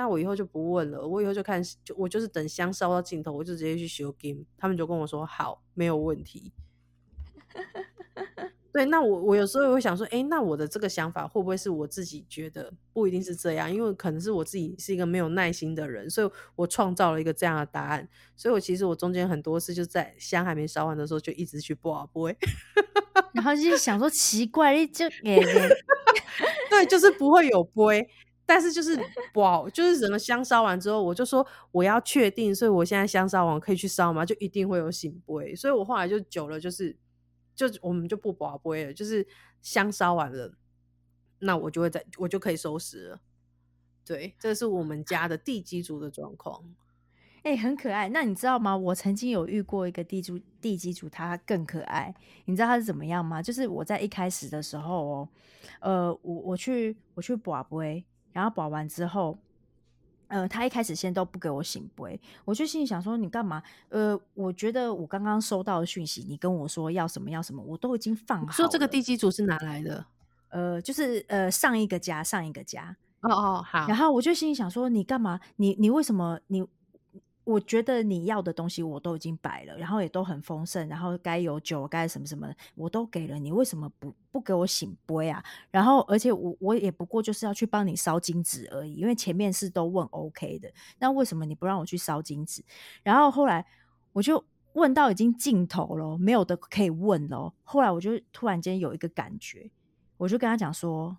[0.00, 4.46] 那我以后就不问了，我以后就看，就我就是等香烧到尽头，我就直接去修 game。
[4.56, 6.54] 他们就跟我说好，没有问题。
[8.72, 13.70] 对，那我我有时候也会想说，哎，那我的这个想法会不会是我自己觉得不一定是这样？
[13.70, 18.08] 因为可能是我自己是一个没有耐心的人，所以我创造了一个这样的答案。
[18.34, 22.32] 所以我其实我中间很多次就在香还没烧完的时候，就一直去播啊播。
[23.34, 25.40] 然后就想说奇怪，你就给
[26.70, 28.08] 对，就是不会有杯，
[28.52, 28.98] 但是就是
[29.34, 34.26] 哇，就是整个香烧完之后，我就说我要确定，所以我现在香烧完可以去烧吗？
[34.26, 36.96] 就一定会有醒杯，所以我后来就久了，就是
[37.54, 39.24] 就我们就不拔杯了，就是
[39.62, 40.52] 香烧完了，
[41.38, 43.20] 那我就会在我就可以收拾了。
[44.04, 46.74] 对，这是我们家的地基族的状况。
[47.42, 48.08] 哎、很可爱。
[48.08, 48.76] 那你知道吗？
[48.76, 52.12] 我曾经有遇过一个地主地基主，他更可爱。
[52.46, 53.40] 你知道他是怎么样吗？
[53.40, 55.28] 就是我在一开始的时候哦，
[55.80, 59.36] 呃，我我去我去保杯，然后保完之后，
[60.28, 63.62] 呃，他一开始先都不给我醒杯，我就心里想说你干嘛？
[63.88, 70.04] 呃，我觉得我刚刚收到的讯息，你跟我说要什么要什么，我都已经放好说这个地基组是哪来的？
[70.50, 75.40] 呃，就是呃上一个家上一个家，哦哦，好然后我就心里想说，你干嘛？
[75.56, 76.64] 你你为什么你？
[77.50, 85.42] 我觉得你要的东西我都已经摆了，然后也都很丰盛，然后该有酒该什么什么我都给了你，为什么不不给我醒杯啊？
[85.70, 92.64] 然后而且我我也不过就是要去帮你烧金纸而已，因为前面是都问 OK 的，那为什么你不让我去烧金纸？
[93.02, 93.66] 然后后来
[94.12, 94.44] 我就
[94.74, 97.52] 问到已经尽头了，没有的可以问了。
[97.64, 99.68] 后来我就突然间有一个感觉，
[100.16, 101.16] 我就跟他讲说：“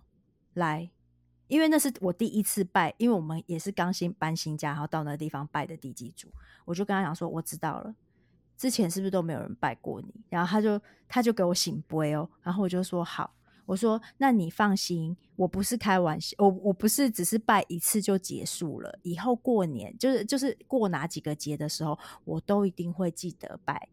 [0.54, 0.90] 来，
[1.48, 6.28] 因为那是我第一次拜，因为我们也是刚新搬新家，然后到那个地方拜的地基主，
[6.64, 7.94] 我就跟他讲说：我知道了，
[8.56, 10.12] 之前是不是都没有人拜过你？
[10.28, 13.34] 然后他就他就给我醒杯哦，然后我就说好。”
[13.64, 18.98] 我说：“那你放心，我不是开玩笑，我我不是只是拜一次就结束了。
[19.02, 23.88] 以后过年就是就是过哪几个节的时候，我都一定会记得拜，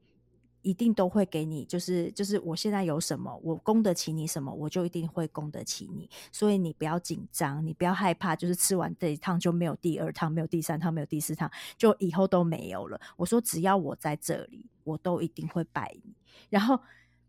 [0.61, 1.65] 一定都会给你。
[1.65, 6.09] 就是就是我现在有什么，我供得起你什么，我就一定会供得起你。
[6.31, 12.99] 所以你不要紧张，你不要害怕，就是吃完这一趟就没有第二趟，没有第三趟，没有第四趟，就以后都没有了。
[13.17, 16.13] 我说只要我在这里，我都一定会拜你。
[16.49, 16.79] 然后。”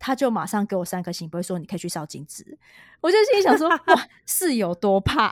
[0.03, 2.57] 他就马上给我三颗星，不会说你可以去烧金纸。
[3.01, 3.79] 我就心里想说，哇，
[4.25, 5.31] 是有多怕，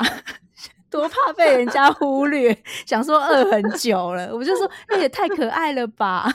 [0.91, 4.31] 多怕被人家忽略，想说饿很久了。
[4.31, 6.31] 我就说， 那也太可爱了吧。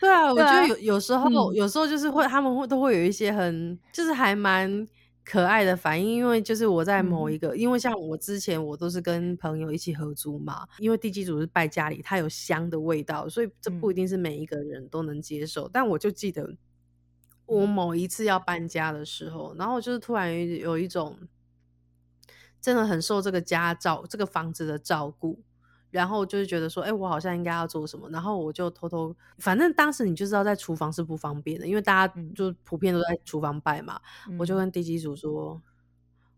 [0.00, 1.54] 对啊，我觉得有有时候、嗯。
[1.54, 4.86] 有时候就是会他们会都会有一些很就是还蛮
[5.24, 15.68] 可爱的反应，因为就是我在某一个，因为像我之前我都是跟朋友一起合租嘛，因为地基主是拜家里，它有香的味道，所以这不一定是每一个人都能接受。
[15.72, 16.54] 但我就记得
[17.46, 21.16] 我某一次要搬家的时候，然后就是突然有有一种
[22.60, 25.40] 真的很受这个家照这个房子的照顾。
[25.90, 34.00] 然后就是觉得说，哎、我好像应该要做什么，然后我就偷偷，反正当时你就知道在厨房是不方便的，因为大家嗯就普遍都在厨房拜嘛。
[34.38, 35.62] 我就嗯跟地基主说，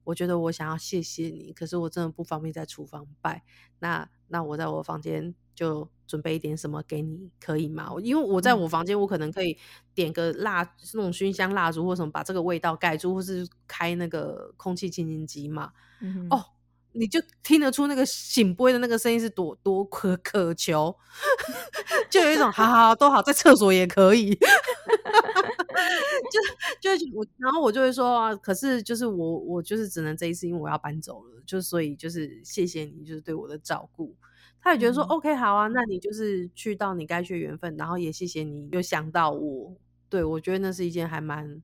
[0.05, 3.43] 我觉得我想要谢谢你，可是我真的不方便在厨房拜。
[3.81, 7.91] 那那我在我房间就准备一点什么给你，可以吗？
[8.03, 9.57] 因为我在嗯我房间，我可能可以
[9.95, 10.63] 点个蜡，
[10.95, 15.73] 那种熏香蜡烛或什么，把这个味道盖住，或是开那个空气清新机嘛。
[16.01, 16.45] 嗯哦，
[16.93, 20.95] 你就听得出那个醒波的那个声音是多多渴渴求，
[22.11, 24.35] 就有一种好好都好，在厕所也可以，
[26.81, 34.15] 就就我，然后我就会说啊，可是就是我我就是只能这一次，因为我要搬走了，就所以就是谢谢你，就是对我的照顾。
[34.61, 39.77] 他也觉得说、嗯 OK 好啊，那你就是去到你该去的缘分，然后也谢谢你有想到我，
[40.09, 41.63] 对我觉得那是一件还蛮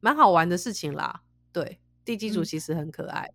[0.00, 1.22] 蛮好玩的事情啦。
[1.52, 3.30] 对，地基主嗯其实很可爱。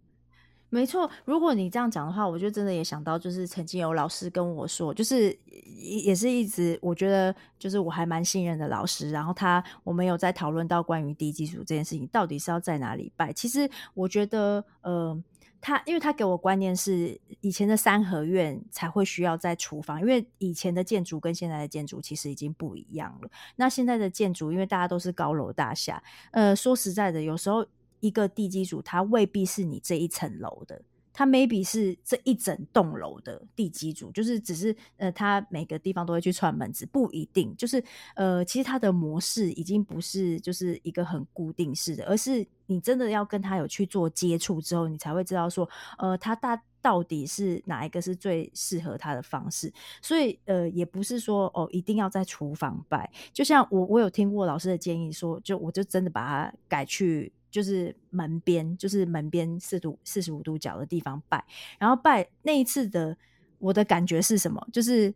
[0.69, 5.37] 没错，如果你这样讲的话，我就真的也想到，就是曾经有老师跟我说，就是
[5.77, 13.31] 也是一直我觉得就是我还蛮信任的老师，然后他我们有在讨论到关于低基础这件事情，到底是要在哪里拜。
[13.31, 15.17] 其实我觉得，呃，
[15.61, 23.29] 他因为他给我观念是以前的三合院才会需要在厨房，因为以前的建筑跟现在的建筑其实已经不一样了。
[23.55, 27.65] 那现在的建筑，因为大家都是高楼大厦，呃，说实在的，有时候
[27.99, 30.81] 一个地基主它未必是你这一层楼的，
[31.13, 37.81] 它 maybe 是这一整栋楼的地基主，就是只是呃，它每个地方都会去串门子，不一定就是
[38.15, 45.67] 呃，其实它的模式已经不是就是一个很固定式的，而是你真的要跟他有去做接触之后，你才会知道说，
[45.97, 49.71] 呃，他大到底是哪一个是最适合他的方式。
[50.01, 53.09] 所以呃，也不是说哦，一定要在厨房拜。
[53.31, 57.31] 就像我我有听过老师的建议说，就我就真的把它改去。
[57.55, 61.41] 就是门边，就是门边四度四十五度角的地方拜，
[61.79, 63.15] 然后拜那一次的
[63.59, 64.61] 我的感觉是什么？
[64.73, 65.13] 就是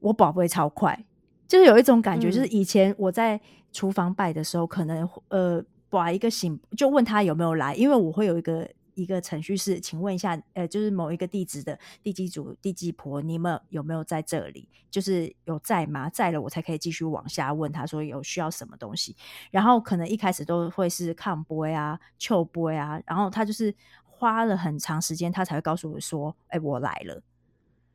[0.00, 1.04] 我宝贝超快，
[1.46, 3.38] 就是有一种感觉，嗯就是以前我在
[3.70, 8.66] 厨房拜的时候，可能呃把一个醒就问他有没有来，因为我会有一个
[8.98, 14.68] 一个程序是，请问一下，呃，就是某一个地址的地基主、地基婆，你们有没有在这里？
[14.90, 16.10] 就是有在吗？
[16.10, 19.16] 在了，我才可以继续往下问他说有需要什么东西。
[19.52, 23.72] 然后可能一开始都会是抗波啊、秋波啊，然后他就是
[24.02, 27.22] 花了很长时间，他才会告诉我说：“哎，我来了。”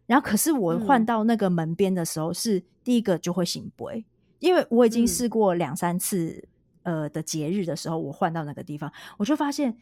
[0.08, 3.92] 然后可是我换到那个门边的时候，是第一个就会醒波，
[4.40, 6.48] 因为我已经试过两三次。
[6.86, 9.78] 呃的节日的时候，我换到那个地方，我就发现，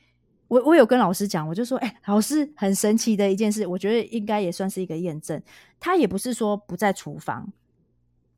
[0.52, 5.41] 我我有跟老师讲，我就说，哎，老师很神奇的一件事，我觉得应该也算是一个验证。
[5.80, 7.54] 他也不是说不在厨房，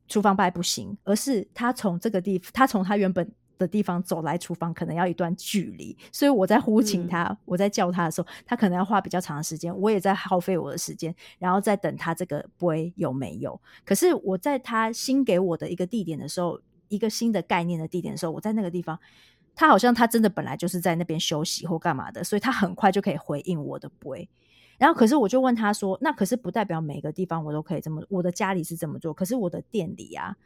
[0.06, 5.98] 厨房拜不行，而是他从这个地，他从他原本的地方走来厨房，可能要一段距离。
[6.12, 13.60] 所以我在呼请他，我在叫他的时候，他可能要花比较长的时间，我也在耗费我的时间，然后再等他这个杯有没有。
[13.84, 16.60] 可是我在他新给我的一个地点的时候。
[16.88, 18.96] 一个新的概念的地点的时候，我在那个地方，
[19.54, 24.14] 他好像他真的本来就是在那边休息或干嘛的，所以他很快就可以回应我的不。
[24.78, 30.36] 然后，可是我就问他说：“那可是不代表每个地方我都可以这么，我的家里是这么做，可是我的店里啊，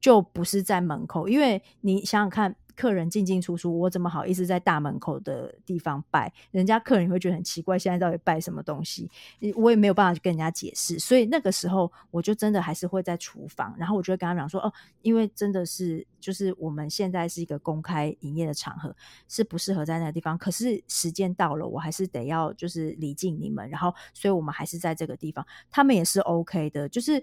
[0.00, 6.32] 就不是在门口，因为你想想看。”客人进进出出，我怎么好意思在大门口的地方拜？
[6.50, 9.10] 人家客人会觉得很奇怪，现在到底拜什么东西？
[9.56, 10.98] 我也没有办法去跟人家解释。
[10.98, 18.94] 所以那个时候，我就真的还是会在厨房，然后我就会跟他讲说：“哦，因为真的是就是我们现在是一个公开营业的场合，
[19.28, 20.36] 是不适合在那个地方。
[20.36, 27.22] 可是时间到了，我还是得要就是礼敬你们，然后所以我们还是在这个地方，他们也是 OK 的，就是。”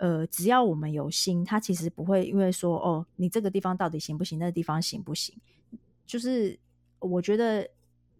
[0.00, 5.36] 呃，只要我们有心，他其实不会因为说哦，你这个地方到底行不行，那个地方行不行？
[6.06, 6.58] 就是
[6.98, 7.68] 我觉得，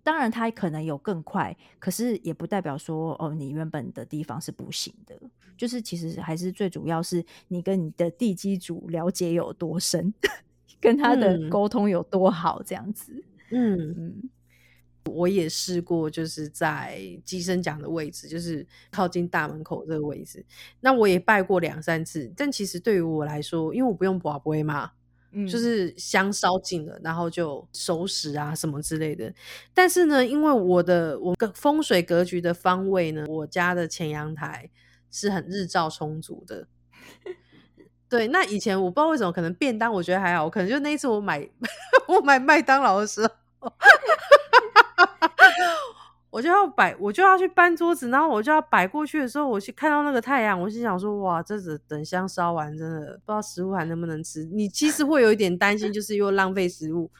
[0.02, 5.18] 当然他可能有更快，可是也不代表说哦，你原本的地方是不行的。
[5.56, 10.12] 就是其实还是最主要是你跟你的地基主了解有多深，
[10.80, 13.24] 跟他的沟通有多好，这样子。
[13.50, 14.30] 嗯嗯。
[15.06, 20.44] 我也试过，就是在机身奖的位置，就是靠近大门口这个位置。
[20.80, 24.92] 那我也拜过两三次，但其实对于我来说，因为我不用卜龟嘛，
[25.32, 29.32] 嗯，就是香烧尽了，然后就收食啊什么之类的。
[29.72, 34.70] 但是呢，因为我的我个风水格局的方位呢，我家的前阳台
[35.10, 36.66] 是很日照充足的。
[38.08, 41.48] 对，那以前我不知道为什么，可能便当我觉得还好，可能就那一次我买
[42.06, 43.72] 我买麦当劳的时候。
[46.30, 54.44] 我就要摆，我就要去搬桌子，然后我就要摆过去的时候，我去看到那个太阳，我心想说：哇，这子等香烧完，真的不知道食物还能不能吃。
[54.44, 57.10] 你其实会有一点担心，就是又浪费食物。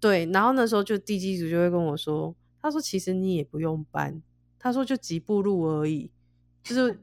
[0.00, 4.22] 对，然后那时候就地基组就会跟我说：“他说其实你也不用搬，
[4.58, 6.10] 他说就几步路而已，
[6.62, 6.98] 就是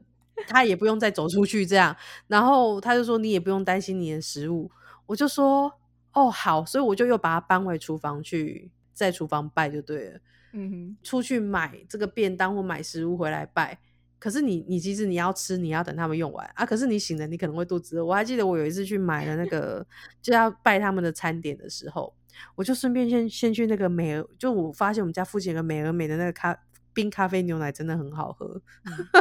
[0.48, 1.96] 他也不用再走出去这样。
[2.26, 4.68] 然后他就说你也不用担心你的食物。
[5.06, 5.72] 我就说
[6.14, 10.18] 哦好，所以我就又把它搬回厨房去，在厨房拜就对了。”
[11.02, 13.78] 出去买这个便当或买食物回来拜，
[14.18, 16.64] 可是你你其实你要吃，你要等他们用完啊。
[16.66, 18.04] 可是你醒了，你可能会肚子饿。
[18.04, 19.86] 我还记得我有一次去买了那个
[20.20, 22.14] 就要拜他们的餐点的时候，
[22.54, 26.56] 我就顺便先先去那个美而，就我发现我们家附近有个美而美的那个咖
[26.92, 28.60] 冰咖啡牛奶真的很好喝，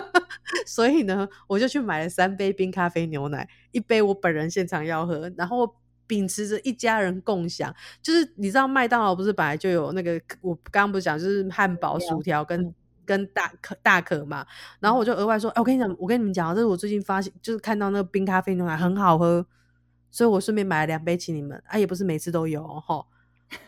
[0.66, 5.76] 所以呢，我就去买了三杯冰咖啡牛奶，一杯我本人现场要喝，然后。
[6.08, 12.74] 秉持着一家人共享，就是你知道麦当劳不是本来就有那个，我刚刚不是讲就是汉堡、薯条跟
[13.06, 14.46] 跟大可大可嘛，
[14.80, 19.46] 然后我就额外说，哎，我跟你讲，我跟你们讲，这是我最近发现，就是看到那个冰咖啡牛奶很好喝，
[20.10, 23.06] 所以我顺便买了两杯请你们，啊，也不是每次都有哈，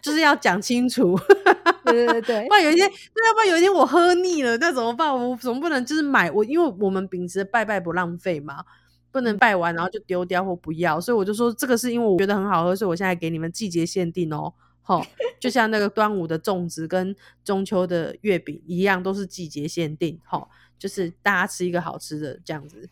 [0.01, 1.17] 就是要讲清楚，
[1.85, 5.13] 对对对， 不然有一天，对，要不然有一天我喝腻了，那怎么办？
[5.13, 8.63] 我总不能就是买我，因为我们秉持拜拜不浪费嘛。
[9.11, 15.05] 不能拜完然后就丢掉或不要，所以我就说这个是因为我觉得很好喝，所以我现在给你们季节限定哦，好，
[15.39, 22.89] 就像那个端午的粽子跟中秋的月饼一样，都是季节限定，好，就是大家吃一个好吃的这样子。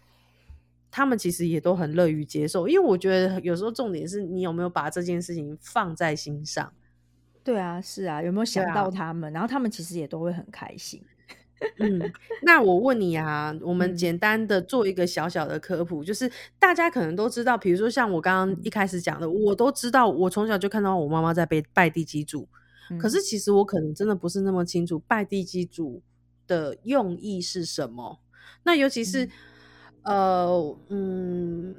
[0.90, 6.74] 他们其实也都很乐于接受，因为我觉得有时候重点是你有没有把这件事情放在心上。
[7.44, 9.32] 对啊，是啊，有没有想到他们？
[9.32, 11.04] 然后他们其实也都会很开心。
[11.80, 22.48] 嗯，那我问你啊，我们简单的做一个小小的科普，就是大家可能都知道，比如说像我刚刚一开始讲的，我都知道，我从小就看到我妈妈在拜拜地基主，
[23.00, 26.02] 可是其实我可能真的不是那么清楚拜地基主
[26.46, 28.20] 的用意是什么。
[28.64, 29.28] 那尤其是
[30.04, 31.76] 呃，嗯，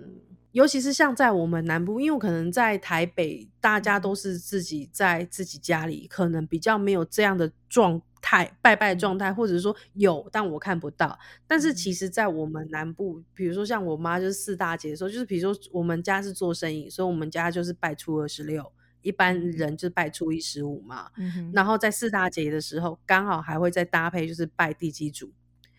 [0.53, 8.03] 尤其是像在我们南部，因为我可能在台北，大家都是自己在自己家里，可能比较没有这样的状。
[8.21, 11.19] 态拜拜状态，或者说有，但我看不到。
[11.47, 25.33] 但是其实，在我们南部，比如说像我妈就是四大节的时候，就是比如说我们家是做生意，所以我们家就是拜初二十六一般人就是拜初一十五嘛，嗯哼，然后在四大节的时候，刚好还会再搭配就是拜地基主，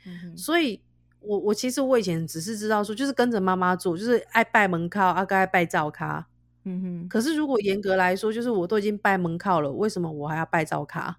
[0.05, 0.37] 嗯哼。
[0.37, 0.81] 所以
[1.19, 6.27] 我我其实我以前只是知道说，就是跟着妈妈做，就是爱拜门靠，啊，该拜灶咖。
[6.63, 11.17] 嗯哼，可是如果严格来说，就是我都已经拜门靠了，为什么我还要拜灶咖？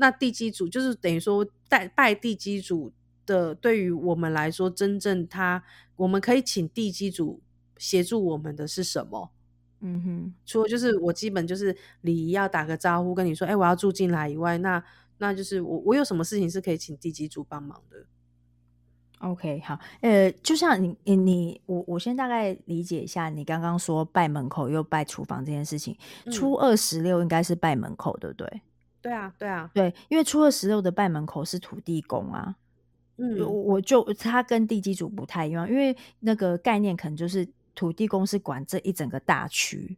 [0.00, 2.90] 那地基主就是等于说拜拜地基主
[3.24, 5.62] 的，对于我们来说，真正他
[5.94, 7.40] 我们可以请地基主
[7.76, 9.30] 协助我们的是什么？
[9.82, 14.82] 嗯哼，除了就是我基本就是礼仪要打个招呼，跟你说，哎、我要住进来以外，那
[15.18, 18.04] 那就是我我有什么事情是可以请地基主帮忙的
[19.20, 28.62] ？OK，好，呃，就像你你你我我先大概理解一下，你刚刚说拜门口又拜厨房这件事情，嗯初二十六应该是拜门口，对不对？
[29.02, 32.54] 对啊，对啊，对，因为初二十六的拜门口是土地公啊，
[33.16, 39.96] 我嗯我就他跟地基主不太一样，因为那个概念可能就是土地公是管这一整个大区，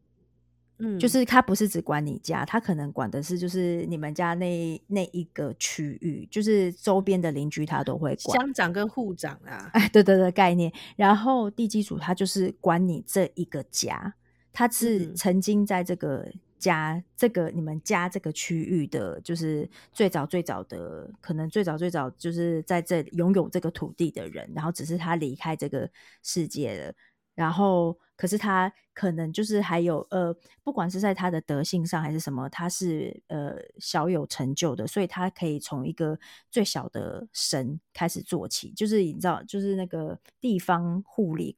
[0.78, 8.38] 嗯，就是他不是只管你家，他可能管的是就是你们家那那一个区域，就是周边的邻居他都会管。
[8.38, 10.72] 乡长跟户长啊，哎， 对对对，概念。
[10.96, 14.14] 然后地基主他就是管你这一个家，
[14.52, 16.28] 他是嗯曾经在这个
[16.62, 25.90] 家、这个你们家这个区域的，就是最早最早的，可能最早最早就是在这拥有这个土地的人，然后只是他离开这个
[26.22, 26.94] 世界了。
[27.34, 36.18] 然后，可是他可能就是还有呃，不管是在他的德性上还是什么，他是呃小有成就的，所以他可以从一个
[36.50, 41.56] 最小的神开始做起，就是你知道，就是那个地方护理、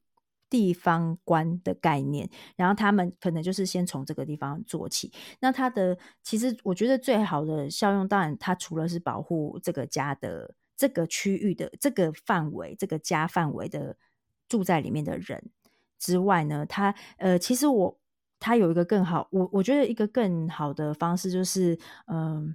[0.55, 2.31] 地方官的概念。
[2.55, 5.13] 然后他们可能就是先从这个地方做起。
[5.41, 13.97] 那他的其实我觉得最好的效用，当然它除了是保护这个家的这个区域的这个范围、这个家范围的
[14.49, 15.51] 住在里面的人。
[15.99, 17.99] 之外呢，他呃，其实我
[18.39, 21.77] 他有一个更好，我我觉得一个更好的方式就是，
[22.07, 22.55] 嗯、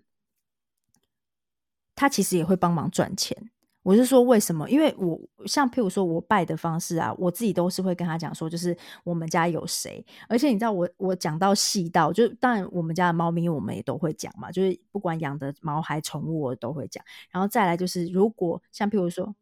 [1.95, 3.51] 他其实也会帮忙赚钱。
[3.83, 4.69] 我是说，为什么？
[4.69, 19.35] 因为我像譬如说我拜的方式啊，我自己都是会跟他讲说，就是我们家有谁，而且你知道我我讲到细到，就当然我们家的猫咪我们也都会讲嘛，就是不管养的毛孩宠物我都会讲，然后再来就是如果像譬如说。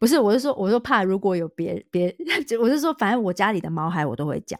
[0.00, 2.16] 不是，我是说，我就怕如果有别别，
[2.62, 4.56] 我是说，反正我家里的猫孩我都会讲。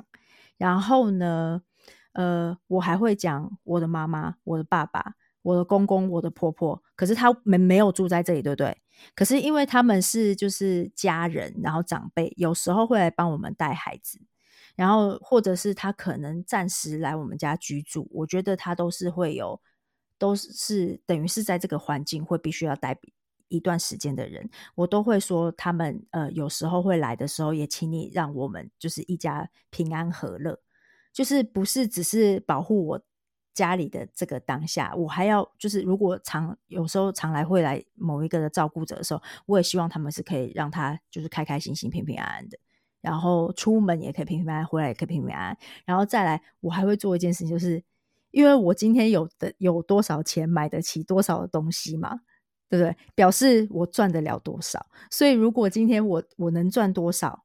[0.56, 1.62] 然后呢，
[2.10, 5.14] 呃，我还会讲我的妈妈、我的爸爸、
[5.48, 6.82] 我的公公、我的婆婆。
[6.94, 8.76] 可是他们没有住在这里，对不对？
[9.14, 14.20] 可是因为他们是就是家人，然后长辈有时候会来帮我们带孩子，
[14.76, 19.60] 然后或者是他可能暂时来我们家居住，我觉得他都是会有，
[20.18, 22.98] 都是等于是在这个环境会必须要待
[23.48, 30.58] 一段时间的人，我都会说他们呃有时候会来的时候，也请你让我们就是一家平安和乐，
[31.12, 33.00] 就是不是只是保护我
[33.58, 42.56] 家里的这个当下，我还要就是如果常有时候常来会来某一个的照顾者的时候，我也希望他们是可以让他就是开开心心、平平安安的。
[43.00, 45.58] 然后出门也可以平平安安，回来也可以平平安安。
[45.84, 47.82] 然后再来，我还会做一件事情，就是
[48.30, 52.20] 因为我今天有的有多少钱买得起多少的东西嘛，
[52.68, 52.96] 对不对？
[53.16, 54.86] 表示我赚得了多少。
[55.10, 57.44] 所以如果今天我我能赚多少，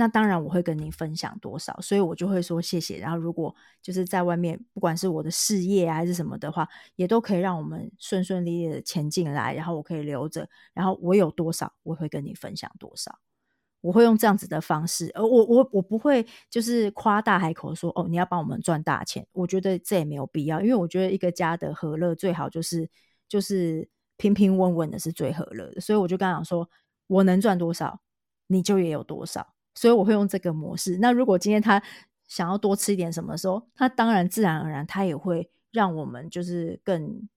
[0.00, 1.78] 那当然我会跟你分享多少。
[1.82, 2.96] 所以我就会说谢谢。
[2.96, 13.18] 然后如果就是在外面，不管是我的事业还是什么的话，也都可以让我们顺顺利利的钱进来，然后我可以留着，然后我有多少，我会跟你分享多少。
[13.82, 19.26] 我会用这样子的方式，而我我我不会就是夸大海口说哦，你要帮我们赚大钱。
[19.32, 22.88] 我觉得这也没有必要，因为我觉得一个家的和乐最好就是
[23.28, 25.80] 就是平平稳稳的是最和乐的。
[25.80, 26.68] 所以我就刚想说，
[27.06, 28.00] 我能赚多少，
[28.48, 29.54] 你就也有多少。
[29.74, 30.98] 所以我会用这个模式。
[30.98, 31.82] 那如果今天他
[32.26, 37.28] 想要多吃一点什么的时候，他当然自然而然他也会让我们就是更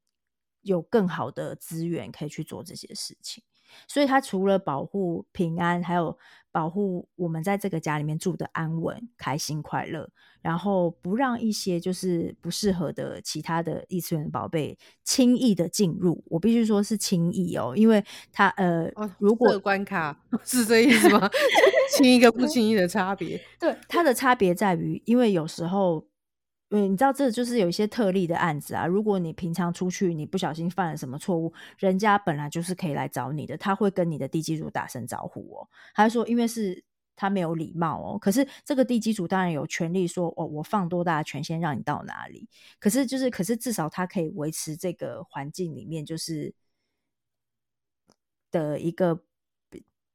[0.61, 3.43] 有更好的资源可以去做这些事情。
[3.87, 6.17] 所以，它除了保护平安，还有
[6.51, 10.09] 保护我们在这个家里面住的安稳、开心、快乐，
[10.41, 16.23] 然后不让一些就是不适合的其他的异次元宝贝轻易的进入。
[16.27, 21.29] 我必须说是轻易哦，因为他呃，哦，如果这个关卡 是这意思吗？
[21.97, 23.39] 轻易跟不轻易的差别。
[23.59, 26.05] 对它的差别在于，因为有时候，
[26.75, 28.83] 嗯，你知道这就是有一些特例的案子啊。
[28.87, 35.69] 如果你平常出去，你不小心犯了什么错误，人家本来就是可以来找你的，他会跟你的地基主打声招呼哦。
[35.93, 36.83] 他说，因为是
[37.15, 38.17] 他没有礼貌哦。
[38.17, 42.49] 可是这个地基主当然有权利说，哦，我放多大的权限让你到哪里。
[42.79, 46.55] 可是就是，可是至少他可以维持这个环境里面就是
[48.49, 49.23] 的一个。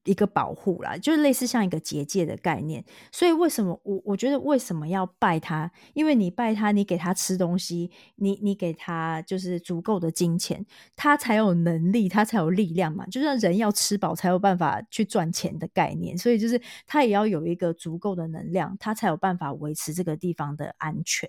[0.08, 2.82] 一个保护啦，就是类似像一个结界的概念。
[3.12, 5.70] 所以为什么我我觉得为什么要拜他？
[5.92, 10.64] 因为你拜他，你给他吃东西，你你给他就是足够的金钱，
[10.96, 13.06] 他才有能力，他才有力量嘛。
[13.06, 16.16] 就像人要吃饱才有办法去赚钱的概念。
[16.16, 21.28] 所以就是他也要有一个足够的能量，他才有办法维持这个地方的安全。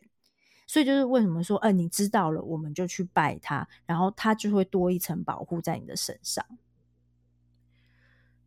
[0.65, 6.45] 所以就是为什么说，呃，你知道了，我们就去拜他，然后他就会多一层保护在你的身上。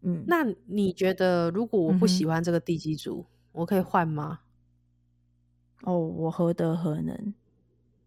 [0.03, 4.40] 嗯，那你觉得，如果我不喜欢这个地基组，我可以换吗？
[5.82, 7.34] 哦，我何德何能？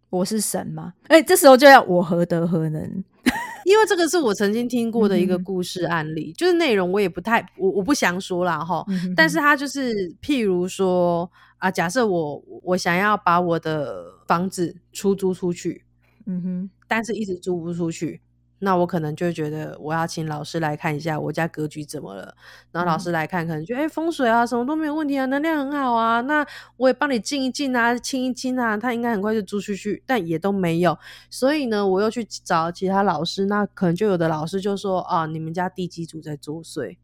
[0.09, 0.93] 我是神吗？
[1.07, 3.03] 哎、这时候就要我何德何能？
[3.65, 9.91] 因为这个是我曾经听过的一个故事案例，就是内容我也不太我我不详说啦哈，嗯但是他就是
[10.21, 15.83] 譬如说啊，假设我我想要把我的房子出租出去，
[16.27, 18.21] 嗯哼，但是一直租不出去，
[18.65, 22.35] 那我可能就觉得我要请老师来看一下我家格局怎么了。
[22.71, 26.43] 然后老嗯师来看，可能觉得哎、风水啊什么都没有问题啊，能量很好啊，那
[26.77, 30.97] 我也帮你静一静啊，清一清啊，他应该很快就租出去，但也都没有。
[31.29, 36.97] 所以呢，我又去找其他老师，那可能就有的老师就说啊，你们家地基主在作祟，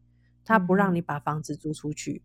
[0.44, 2.22] 他不让你把房子租出去。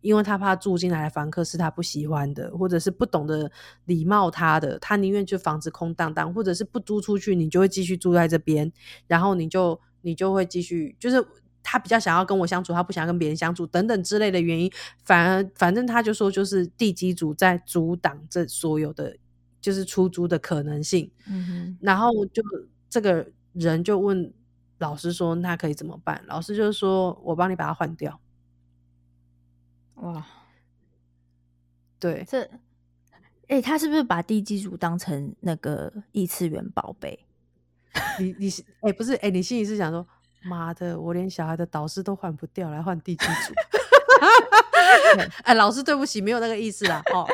[0.00, 3.50] 因为他怕住进来的房客是他不喜欢的，或者是不懂得
[3.86, 8.72] 礼貌他的，他宁愿就房子空荡荡，或者是不租出去，你就会继续住在这边，
[9.06, 11.24] 然后你就你就会继续，就是
[11.62, 14.70] 他比较想要跟我相处，他不想要跟别人相处等等之类的原因，
[15.04, 19.16] 反而反正他就说就是地基组在阻挡这所有的
[19.60, 22.42] 就是出租的可能性，嗯然后就
[22.88, 24.32] 这个人就问
[24.78, 26.22] 老师说那可以怎么办？
[26.26, 28.18] 老师就说我帮你把它换掉，哼，
[30.00, 30.26] 哇，
[31.98, 32.24] 对。
[32.28, 32.48] 这，
[33.48, 37.26] 哎、他是不是把地基主当成那个异次元宝贝？
[38.20, 40.06] 你你是哎、不是哎、你心里是想说，
[40.42, 43.54] 妈的，我连小孩的导师都换不掉，来换地基组。
[45.44, 47.02] 哎、老师对不起，没有那个意思啦。
[47.12, 47.26] 哦，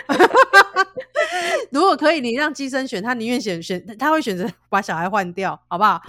[1.73, 6.01] 如果可以，你让机生选，他宁愿选选，他会选择把小孩换掉，好不好？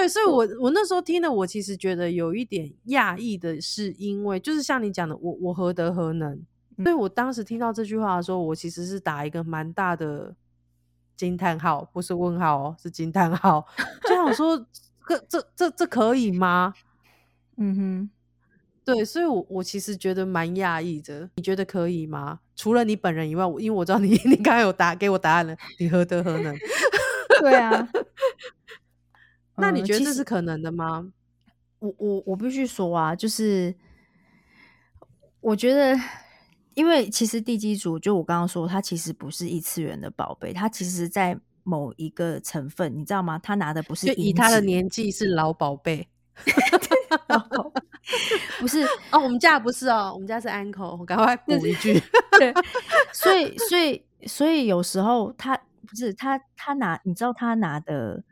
[0.00, 6.40] 对，所以我我那时候听的，我其实觉得有一点讶异的是，因为就是像你讲的，我我何德何能？
[6.82, 10.34] 所以我当时听到这句话的时候，我其实是打一个蛮大的
[11.18, 13.66] 惊叹号，不是问号哦，是惊叹号。
[14.08, 14.56] 就想说，
[15.06, 16.72] 这这这这可以吗？
[17.58, 18.10] 嗯哼，
[18.86, 21.28] 对，所以我我其实觉得蛮讶异的。
[21.36, 22.40] 你觉得可以吗？
[22.56, 26.56] 除了你本人以外，我因为我知道你 你刚才有答给我答案了，你何德何能？
[27.40, 27.86] 对啊。
[29.60, 31.12] 那你觉得这是可能的吗？
[31.78, 33.74] 我我我必须说啊，就是
[35.40, 35.98] 我觉得，
[36.74, 43.38] 因为其实地基组就我刚刚说，它其实不是异次元的宝贝，它其实在某一个成分，你知道吗？
[43.38, 46.06] 他拿的不是以他的年纪是老宝贝
[48.58, 48.82] 不是
[49.12, 52.00] 哦，我们家不是哦，我们家是 uncle，我赶快补一句。
[52.38, 52.52] 对，
[53.12, 55.56] 所以所以所以有时候他
[55.86, 58.22] 不是他他拿，你知道他拿的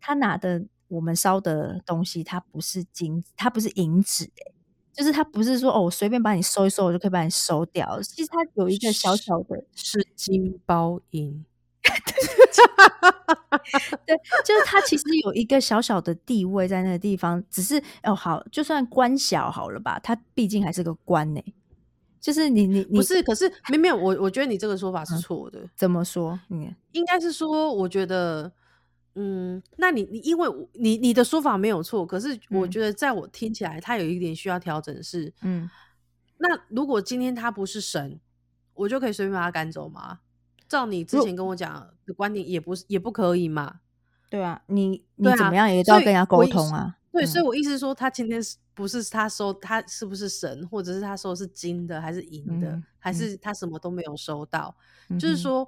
[0.00, 4.52] 他拿的我们烧的东西，它不是金，它不是银纸、欸，
[4.92, 8.00] 就是它不是说哦，我随便把你收一收，我就可以把你收掉。
[8.02, 11.44] 其实它有一个小小的，是金包银，
[14.06, 21.40] 对，就是它其实有一个小小的地位在那个地方，只是哦好，就算官小好了吧，它毕竟还是个官呢、
[22.20, 23.22] 就是你你你不是？
[23.22, 26.38] 可是没有没有，我我觉得你这个说法是嗯错的，怎么说？
[26.50, 28.52] 嗯应该是说，我觉得，
[29.14, 35.68] 嗯，那你你因为我你你的说法没有错，可是我嗯觉得在我听起来，他有一点需要调整是，嗯，
[36.38, 38.20] 那如果今天他不是神，
[38.74, 40.20] 我就可以随便把他赶走吗？
[40.68, 43.80] 照你之前跟我讲的观点，也不是也不可以嘛。
[44.30, 46.96] 对啊，你你怎么样也都要跟人家沟通啊。
[47.10, 54.76] 对，所以嗯我意思说，他今天是不是他收他是不是神，或者是他收的是金的还是银的，还是他什么都没有收到？
[55.08, 55.66] 嗯，就是说，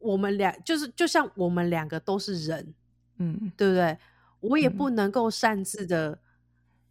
[0.00, 2.74] 我们俩就是就像我们两个都是人，
[3.18, 3.96] 嗯对不对？
[4.40, 6.18] 我也嗯不能够擅自的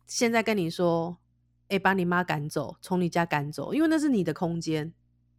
[0.08, 1.18] 现在跟你说，
[1.68, 4.94] 哎、把你妈赶走，从你家赶走，因为那是你的空间，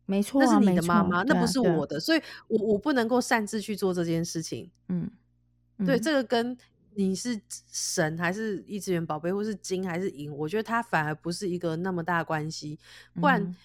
[0.06, 4.70] 没错、啊，那是你的妈妈，那不是我的，所以我我不能够擅自去做这件事情。
[4.88, 5.10] 嗯，
[5.86, 6.56] 对，嗯这个跟
[6.94, 7.40] 你是
[7.70, 12.76] 神还是异次元宝贝，或是金还是银，我觉得它反而不是一个那么大的关系。
[13.14, 13.56] 不然，嗯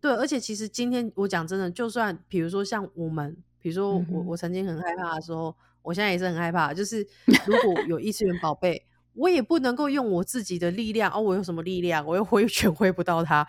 [0.00, 7.06] 对，而且其实今天我讲真的，就算比如说像我们，比如说我、嗯我曾经很害怕的时候，我现在也是很害怕，就是
[7.46, 8.84] 如果有异次元宝贝。
[9.14, 12.02] 我也不能够用我自己的力量哦，我有什么力量？
[12.06, 13.46] 我又挥 拳挥不到它。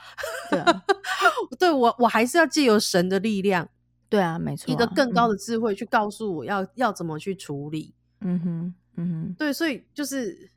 [0.49, 0.83] 对啊，
[1.57, 3.69] 对我，我还是要借由神的力量，
[4.09, 7.93] 对啊，没错啊、一个更高嗯的智慧去告诉我要要怎么去处理。
[8.19, 10.49] 嗯哼，嗯哼，对，所以就是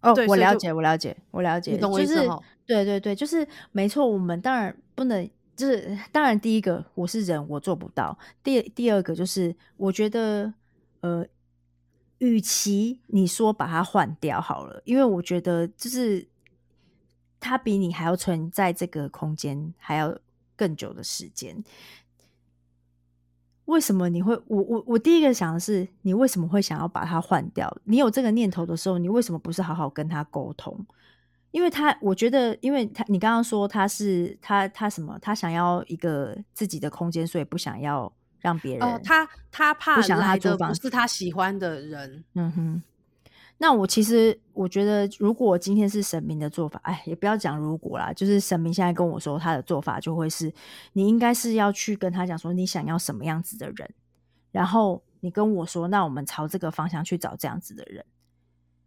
[0.00, 4.08] 哦我了解，我了解，我了解，你懂我意思哈对对对，就是没错。
[4.08, 5.28] 我们当然不能，
[5.60, 8.16] 就是当然第一个我是人，我做不到。
[8.42, 10.54] 第第二个就是我觉得，
[11.00, 11.26] 呃，
[12.16, 16.26] 与其你说把它换掉好了，因为我觉得就是
[17.38, 20.18] 它比你还要存在这个空间还要
[20.56, 21.62] 更久的时间。
[23.66, 24.34] 为什么你会？
[24.46, 27.70] 我我我第一个想的是，你为什么会想要把它换掉？
[27.84, 30.86] 你有这个念头的时候，你为什么不是好好跟他沟通？
[31.50, 35.18] 因为他，我觉得，因为他，你刚刚说他是他他什么？
[35.20, 38.88] 他想要一个自己的空间，所以不想要让别人。
[38.88, 42.82] 哦，他他怕不想让他来的租房不是他喜欢的人，嗯哼，
[43.58, 50.52] 那我其实我觉得，如果今天是神明的做法，哎，也不要讲如果啦，就是神明现在跟我说他的做法就会是，
[50.92, 53.90] 你应该是要去跟他讲说你想要什么样子的人，
[54.52, 58.04] 然后你跟我说，那我们朝这个方向去找这样子的人，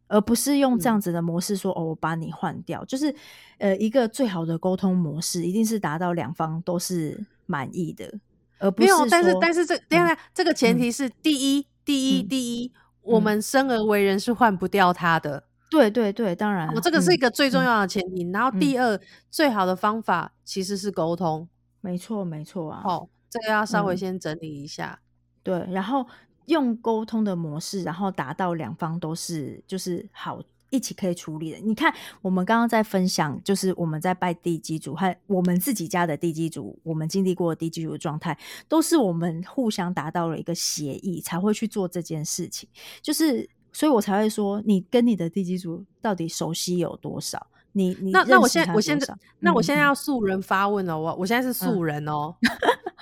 [0.08, 1.02] 而不是用这样嗯。
[1.02, 3.14] 子的模式说、哦，我把你换掉，就是
[3.58, 8.20] 呃一个最好的沟通模式，一定是达到两方都是满意的，
[8.60, 10.80] 而不是没有，但是但是这等一下、这个前嗯。
[10.80, 13.24] 提是第一第一嗯第一，我嗯。
[13.24, 18.30] 们生而为人是换不掉他的，对对对，当然哦，这个是一嗯个最重嗯要的前提。
[18.32, 18.78] 然后第。
[18.78, 19.00] 二，
[19.32, 21.48] 最好的方法其实是沟通，
[21.82, 23.98] 没错没错啊，哦，这个要稍微嗯。
[23.98, 25.00] 先整理一下。
[25.42, 26.06] 对，然后
[26.46, 31.58] 用沟通的模式，然后达到两方都是就是好一起可以处理的。
[31.60, 38.38] 你看，我们刚刚在分享，就是我们在拜地基主和我们自己家的地基主，我们经历过的地基主的状态，
[38.68, 42.68] 都是我们互相达到了一个协议，才会去做这件事情。
[43.02, 47.48] 就是，所以我才会说，你跟你的地基主到底熟悉有多少？
[47.76, 52.36] 你你那那我现在我现在那我现在要素人发问了，我我现在是素人哦，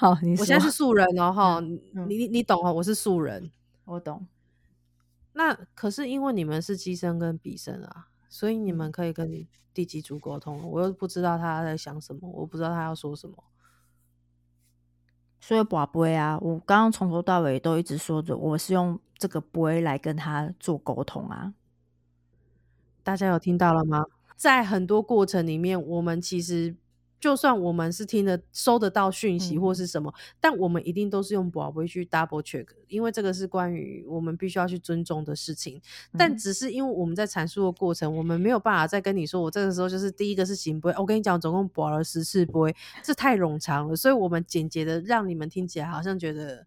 [0.01, 3.51] 好，你我现在是素人哦，哈，你你你懂哦，我是素人。
[3.85, 4.25] 我懂，
[5.33, 13.43] 那可是因为你们是机身跟笔身啊，所以你嗯们可以跟你第几组沟通，我又不知道他在想什么，我不知道他要说什么。
[15.39, 21.53] 所以宝贝啊，我刚刚从头到尾都一直说着，我是用这个杯来跟他做沟通啊。
[23.03, 24.03] 大家有听到了吗？
[24.35, 26.75] 在很多过程里面，我们其实
[27.21, 35.79] 就算我们是听得收得到讯息嗯或是什么，但我们一定都是用宝贝去 double check，因为这个是关于我们必须要去尊重的事情。
[36.17, 46.65] 但嗯只是因为我们在阐述的过程，我们没有办法再跟你说，我这个时候就是第一个是行不会，我跟你讲，总共保了十次不会，这太冗长了，所以我们简洁的让你们听起来好像觉得。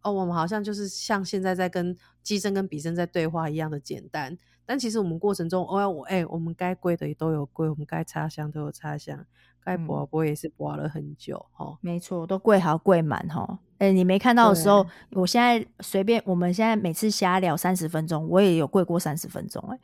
[0.00, 9.26] 哦，我们好像就是像现在在跟机身跟笔身在对话一样的简单，但其实我们过程中，哦，我哎、我们该归的也都有归，我们该插香都有插香，
[9.68, 11.76] 该嗯播播也是播了很久哦。
[11.82, 13.58] 没错，都跪好跪满哈。
[13.78, 19.78] 哎、你没看到的时候，我现在随便，我们现在每次瞎聊三十分钟，我也有跪过三十分钟哎、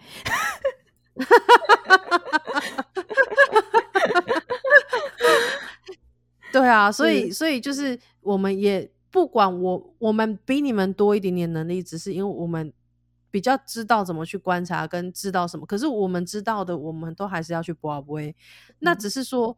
[6.51, 12.73] 对啊，所以所以就是我们也不管我我们比你们多一点点能力，只是因为我们
[13.31, 18.21] 比较知道怎么去观察跟知道什么，可是我们知道的，我们都还是要去播播。
[18.81, 19.57] 那嗯只是说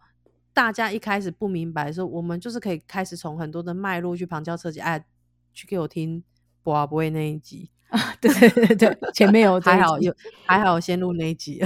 [0.56, 5.04] 大家一开始不明白的时候，我们就是可以开始从很多的脉络去旁敲侧击，哎，
[5.52, 6.24] 去给我听
[6.62, 7.68] 播播那一集。
[7.92, 11.62] 啊，对对对对，前面有 还好有还好有先录那一集。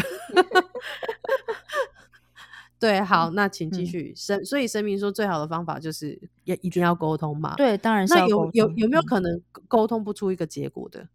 [2.81, 4.13] 对，好，那请继嗯续。
[4.17, 11.07] 神，所以声明说最好的方法就是也一定要沟通嘛。，对，当然是那有有有没有嗯可能沟通不出一个结果的？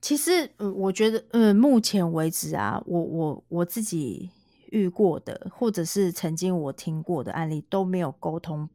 [0.00, 4.30] 其实，嗯，我觉得，嗯，目前为止啊，我我我自己
[4.72, 8.68] 遇过的，或者是曾经我听过的案例，都没有沟通，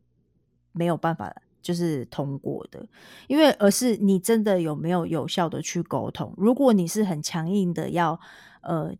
[0.71, 2.87] 没有办法就是通过的，
[3.27, 6.33] 因为而是你真的有没有有效的去沟通。
[6.37, 8.19] 如果你是很强硬的要，
[8.61, 8.93] 呃，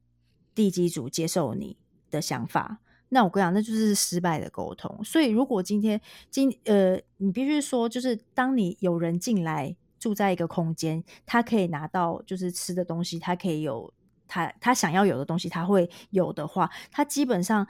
[0.55, 1.75] 地基组接受你
[2.09, 2.79] 的想法，
[3.09, 5.03] 那我跟你讲，那就是失败的沟通。
[5.03, 5.99] 所以，如果今天
[6.29, 13.93] 今呃，你必须说，就是当你有人进来住在一个空间，他可以拿到就是吃的东西，他可以有
[14.27, 17.67] 他他想要有的东西，他会有的话，他基本上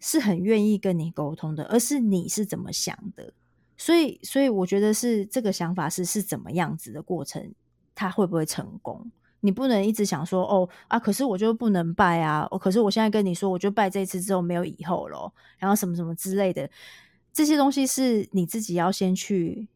[0.00, 3.32] 是很愿意跟你沟通的，而是你是怎么想的。
[3.76, 7.52] 所以，所以我觉得是这个想法是是怎么样子的过程，
[7.94, 9.10] 他会不会成功？
[9.40, 16.70] 你不能一直想说哦啊，可是我就不能拜啊，哦，可是我现在跟你说，我就拜这次之后没有以后咯，然后什么什么之类的，
[17.32, 19.68] 这些东西是你自己要先去，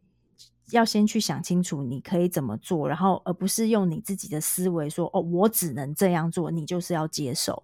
[0.71, 7.63] 要先去想清楚你可以怎么做，然后而不是用你自己的思维说哦，我只能这样做，你就是要接受。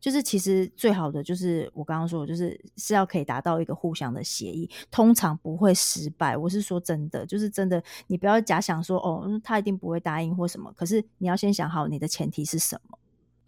[0.00, 6.36] 就是其实最好的就是我刚刚说，就是是要可以达到一个互相的协议，通常不会失败。
[6.36, 10.72] 我是说真的，就是真的，你不要假想说哦，他一定不会答应或什么。
[10.76, 12.96] 可是你要先想好你的前提是什么。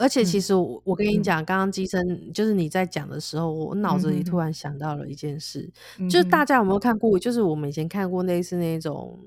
[0.01, 0.41] 而且其嗯。
[0.41, 1.23] 实我我跟你嗯。
[1.23, 7.19] 讲，刚刚机生就是你在讲的时候，我脑子里突然想到了一件事，嗯就是大家有没有看过？
[7.19, 9.19] 就是我们以前看过类似那种，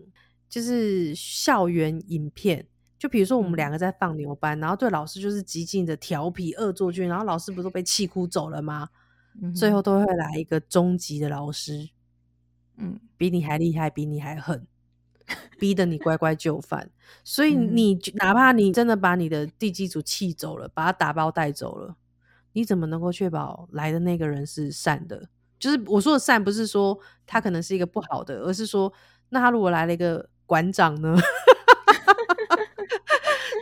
[0.49, 2.65] 就是校园影片。
[2.97, 3.57] 就比如说我们嗯。
[3.57, 8.89] 两个在放牛班，然后对老师就是极尽的调皮恶作剧，然后老师不都被气哭走了吗？
[9.41, 11.89] 嗯最后都会来一个终极的老师，
[12.77, 12.99] 嗯。
[13.17, 14.67] 比你还厉害，比你还狠，
[15.59, 16.89] 逼得你乖乖就范。
[17.23, 21.95] 所以嗯你就哪怕你真的把你的地基组气走了，把他打包带走了，
[22.53, 25.29] 你怎么能够确保来的那个人是善的？
[25.59, 28.91] 就是我说的善，不是说他可能是一个不好的，而是说，
[29.29, 31.15] 那他如果来了一个馆长呢？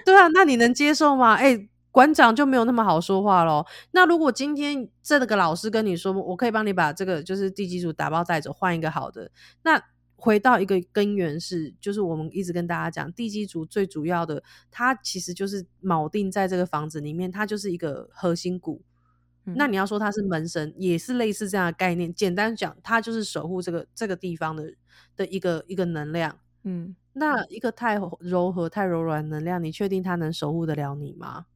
[0.04, 1.36] 对啊，那你能接受吗？
[1.36, 3.68] 哎、馆长就没有那么好说话咯。
[3.92, 9.30] 那如果今天这个老师跟你说，我可以帮你把这个就是地基组打包带走，换一个好的，
[9.62, 9.82] 那
[10.22, 18.84] 回到一个根源是，就是我们一直跟大家讲，地基组最主要的，它其实就是铆定在这个房子里面，它就是一个核心骨。
[19.44, 22.14] 那嗯你要说它是门神，也是类似这样的概念。
[22.14, 24.76] 简单讲，它就是守护这个这个地方的
[25.16, 26.38] 的一个一个能量。
[26.64, 31.48] 嗯，那一个太柔和、太柔软的能量，你确定它能守护得了你吗？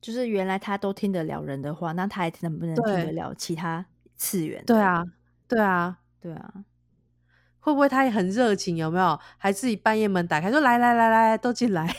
[0.00, 3.86] 就是原来他都听得了人的话，那他还能不能听得了其他
[4.16, 4.62] 次元？
[4.66, 5.02] 对，啊，
[5.48, 6.64] 对啊，对啊，
[7.66, 8.76] 会不会他也很热情？
[8.76, 9.18] 有没有？
[9.36, 11.84] 还自己半夜门打开说来来来来，都进来。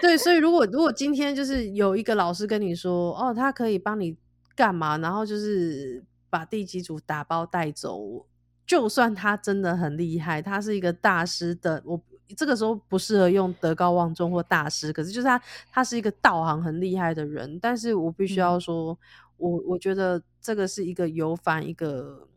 [0.00, 4.16] 对，所以如果如果今天就是有一个老师跟你说，哦，他可以帮你
[4.54, 8.24] 干嘛，然后就是把地基组打包带走，
[8.66, 12.00] 就算他真的很厉害，他是一个大师的，我
[12.34, 15.38] 这个时候不适合用德高望重或大师，可是就是他
[15.70, 18.98] 他是一个道行很厉害的人，但是我必须要嗯说，
[19.36, 22.28] 我我觉得这个是一个有反一个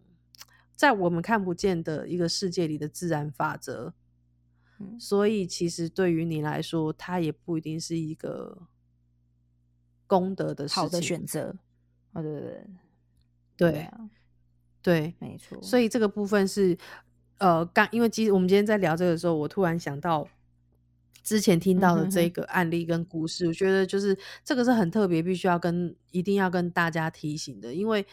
[0.76, 3.94] 在我们看不见的一个世界里的自然法则。
[4.80, 8.64] 嗯所以其实对于你来说，它也不一定是一个
[10.08, 10.82] 功德的事情。
[10.82, 11.56] 好的选择。
[12.14, 12.42] 哦，对对
[13.56, 14.10] 对，对啊，
[14.82, 15.62] 对，没错。
[15.62, 16.76] 所以这个部分是
[17.38, 20.28] 呃，刚因为其实我们今天在聊这个的时候，我突然想到
[21.24, 28.06] 之前听到的这个案例跟故事，我觉得就是这个是很特别，必须要跟一定要跟大家提醒的，因为。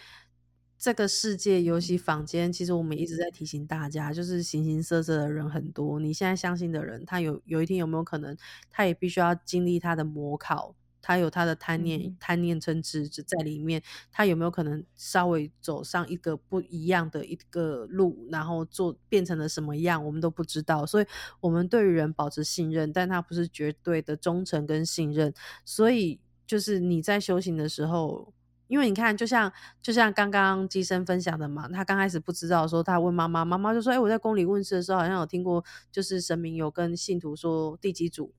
[0.79, 5.99] 这个世界，尤其坊间，其实我们一直在提醒大家，就是形形色色的人很多。
[5.99, 8.37] 你现在相信的人，他有有一天有没有可能，
[8.71, 10.75] 他也必须要经历他的模考，
[11.07, 13.81] 他有他的贪念、嗯贪念嗔痴在里面，
[14.11, 20.85] 他有没有可能稍微走上一个不一样的一个路，然后做变成了什么样，我们都不知道。
[20.85, 21.07] 所以，
[21.39, 25.33] 我们对于人保持信任，但他不是绝对的忠诚跟信任。
[25.65, 28.33] 所以，就是你在修行的时候。
[28.69, 38.35] 因为你看，就像就像刚刚机生分享的嘛，他刚开始不知道说，他问妈妈，妈妈就说：“哎、我在宫里问世的时候，好像有听过，就是神明有跟信徒说地基主。”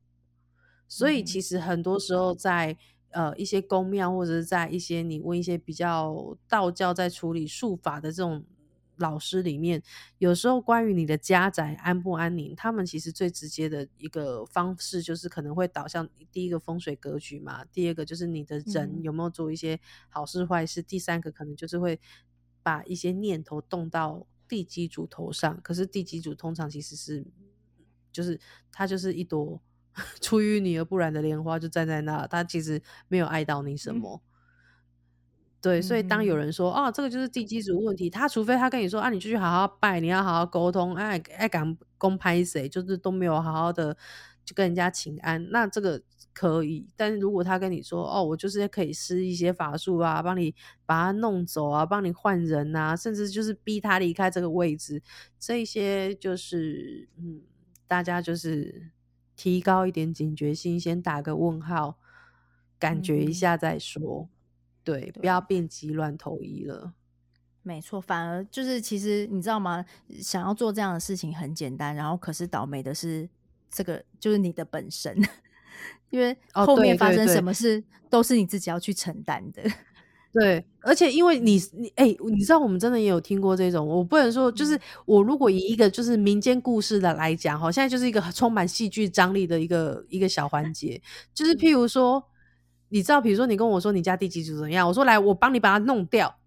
[0.87, 1.25] 所以嗯。
[1.25, 2.77] 其实很多时候在
[3.11, 8.43] 呃一些宫庙，或者是在一些你问一些比较道教在处理术法的这种
[8.97, 9.83] 老师里面，
[10.17, 19.03] 有时候关于你的家宅安不安宁，他们其实最直接的一个方式就是可能会导向第一个风水格局嘛，第二个就是你的人嗯。
[19.03, 21.99] 有没有做一些好事坏事，第三个可能就是会
[22.63, 27.23] 把一些念头动到地基主头上，可是地基主通常其实是
[28.11, 28.39] 就是
[28.71, 29.61] 它就是一朵
[30.27, 34.21] 出淤泥而不染的莲花，就站在那，他其实没有碍到你什嗯么。
[35.61, 43.95] 对，所以当有嗯人说哦，这个就是地基主问题，他除非他跟你说啊，你就去好好拜，你要好好沟通，哎爱敢公拍谁，就是都没有好好的
[44.45, 46.01] 就跟人家请安，那这个
[46.31, 46.87] 可以。
[46.95, 50.53] 但是如果他跟你说哦，我就是可以施一些法术啊，帮你
[50.85, 55.01] 把他弄走啊，帮你换人啊，甚至就是逼他离开这个位置，
[55.39, 57.41] 这一些就是嗯，
[57.87, 58.91] 大家就是
[59.37, 61.97] 提高一点警觉性，先打个问号，
[62.77, 64.27] 感觉一嗯下再说。
[64.83, 66.93] 对，不要病急乱投医了。
[67.61, 69.85] 没错，反而就是其实你知道吗？
[70.19, 73.29] 想要做这样的事情很简单，然后可是倒霉的是
[73.69, 75.15] 这个就是你的本身，
[76.09, 79.61] 因为哦后面发生什么事都是你自己要去承担的。
[80.33, 91.01] 对，而且因为你你哎、你知道我们真的也有听过这种，我不能说就是我如果以一个就是民间故事的来讲哈，现在就是一个充满戏剧张力的一个一个小环 节，
[91.33, 92.23] 就是譬如说，
[92.89, 96.37] 你知道，比如说你跟我说你家第几组怎么样，我说来我帮你把它弄掉，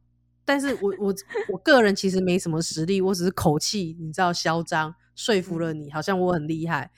[0.44, 1.14] 但是我我
[1.52, 6.90] 我个人其实没什么实力，我只是口气你知道嚣张说服了你，好像我很厉害。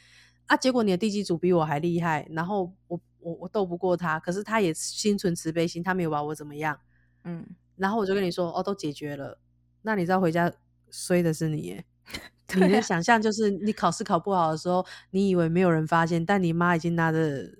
[0.47, 6.79] 啊，结果你的地基组比我还厉害，然后我我我斗不过他，可是他也心存慈悲心，他没有把我怎么样，
[7.25, 7.47] 嗯，
[7.77, 9.39] 然后我就跟你说，哦，都解决了，
[9.83, 10.53] 那你知道回家
[10.91, 11.85] 衰的是你耶。
[12.55, 17.51] 你的想象就是你考试考不好的时候，你以为没有人发现，但你妈已经拿着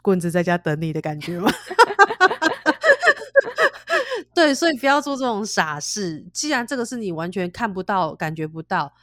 [0.00, 1.50] 棍子在家等你的感觉吗？
[4.32, 6.24] 对，所以不要做这种傻事。
[6.32, 8.94] 既然这个是你完全看不到、感觉不到，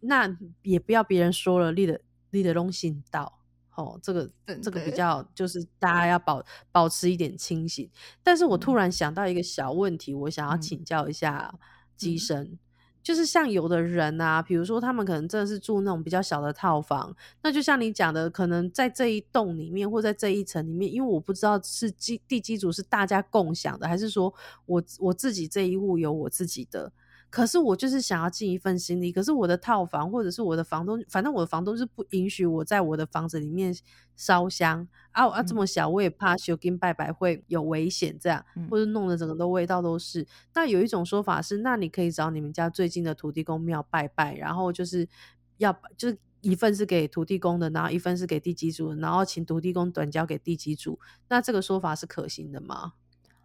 [0.00, 2.00] 那也不要别人说了，立的
[2.30, 3.41] 立的东信道。
[3.74, 4.30] 哦，这个
[4.62, 7.90] 这个比较就是大家要保保持一点清醒。
[8.22, 11.54] 但是我突嗯然想到一个小问题，我想要嗯请教一下
[11.96, 12.58] 机嗯生。
[13.02, 17.12] 就是像有的人啊，比如说他们可能真的是住那种比较小的套房，
[17.42, 24.32] 那就像你讲的，可能在这一栋里面或在这一层里面，因为我不知道是基地基组是大家共享的，还是说
[24.66, 26.92] 我我自己这一户有我自己的。
[27.32, 33.74] 可是我就是想要尽一份心力，可是我的套房或者是我的房东，反正我的房东是不允许我在我的房子里面
[34.14, 35.42] 烧香啊啊！
[35.42, 40.26] 这么小，我也怕修金拜拜会有危险，这样嗯或者弄得整个都味道都是。
[40.52, 45.08] 那有一种说法是，那你可以找你们家最近的土地公庙拜拜，然后就是
[45.56, 51.00] 要就是一份是给土地公的，然后一份是给地基主的，然后请土地公转交给地基主。
[51.30, 52.92] 那这个说法是可行的吗？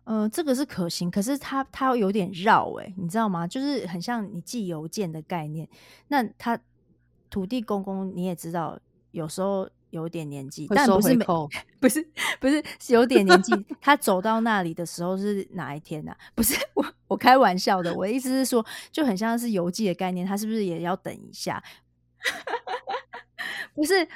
[0.07, 3.45] 呃，这个是可行，可是它它有点绕诶、你知道吗？
[3.45, 5.67] 就是很像你寄邮件的概念。
[6.07, 6.57] 那他
[7.29, 8.79] 土地公公你也知道，
[9.11, 11.25] 有时候有点年纪，但不是每？
[11.81, 12.07] 不是
[12.39, 21.61] 不是是有点年纪，他走到那里的时候是哪一天呢、不是我我开玩笑的，我的意思是说，就很像是邮寄的概念，他是不是也要等一下？
[23.75, 24.07] 不是，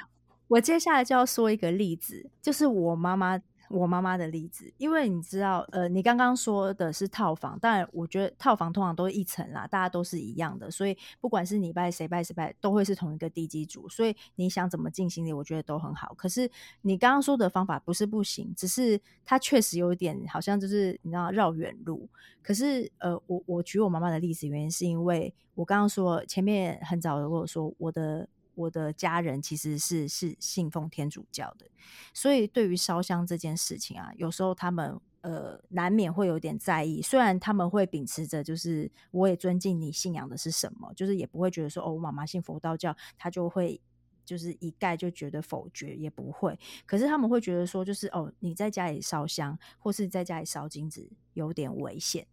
[0.48, 3.38] 我接下来就要说一个例子，就是我妈妈
[3.72, 16.12] 我妈妈的例子，因为你知道，呃，你刚刚说的是套房，但我觉得套房通常都是一层啦，大家都是一样的，所以不管是你拜谁拜谁拜，都会是同一个地基组，所以你想怎么进行的，我觉得都很好。
[16.14, 16.50] 可是
[16.82, 22.08] 你刚刚说的方法不是不行，只是它确实有一点好像就是你知道绕远路。
[22.42, 28.28] 可是呃，我我举我妈妈的例子，原因是因为我刚刚说前面很早的跟我说我的。
[28.54, 31.66] 我的家人其实是是信奉天主教的，
[32.12, 37.00] 所以对于烧香这件事情啊，有时候他们呃难免会有点在意。
[37.00, 43.80] 虽然他们会秉持着就是我也尊敬你信仰的是什么，就是也不会觉得说哦，我妈妈信佛道教，他就会
[44.24, 46.58] 就是一概就觉得否决，也不会。
[46.86, 52.26] 可是他们会觉得说，就是哦，你在家里烧香，或是在家里烧金纸，有点危险。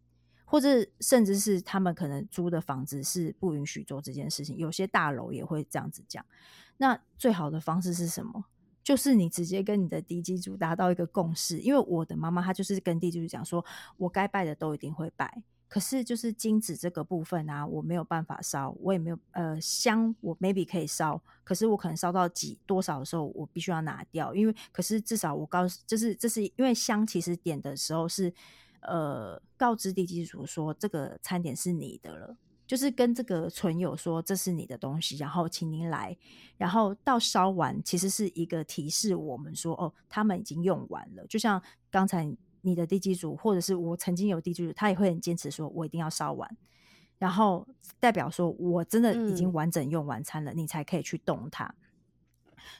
[0.51, 6.25] 或者甚至是他们可能租的房子是不允许做这件事情，有些大楼也会这样子讲。
[6.77, 8.45] 那最好的方式是什么？
[8.83, 11.59] 就是你直接跟你的地基主达到一个共识。
[11.59, 13.63] 因为我的妈妈她就是跟地基主讲说，
[13.97, 28.33] 我该拜的都一定会拜，可是就是金子这个部分啊，我没有办法烧，我也没有呃香，我 maybe 可以烧，可是我可能烧到几多少的时候，我必须要拿掉，因为可是至少我告诉，就是这是因为香其实点的时候是。
[28.81, 36.15] 呃，告知地基主说这个餐点是你的了，就是跟这个存友说这是你的东西，然后请您来，
[36.57, 41.25] 然后到烧完其实是一个提示我们说哦，他们已经用完了。
[41.27, 42.31] 就像刚才
[42.61, 46.57] 你的地基主，或者是我曾经有地基主，他也会很坚持说我一定要烧完，
[47.17, 47.67] 然后
[47.99, 51.73] 代表说我真的已经嗯完整用完餐了，你才可以去动它。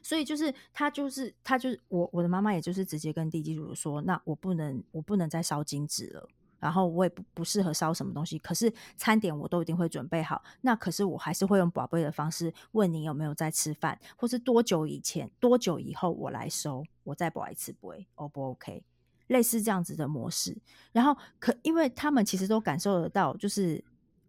[0.01, 6.27] 所以就是他就是他就是我我的妈妈，也就是直接跟地基主说，那我不能我不能再烧金纸了，
[6.60, 10.43] 然后我也不不适合烧什么东西，可是餐点我都一定会准备好。
[10.61, 18.84] 那可是我还是会用宝贝的方式问你有没有在吃饭，或是多久以前多久以后我来收，我再保一次杯，O 不 OK？
[19.27, 20.57] 类似这样子的模式，
[20.91, 23.84] 然后可因为他们其实都感受得到，就是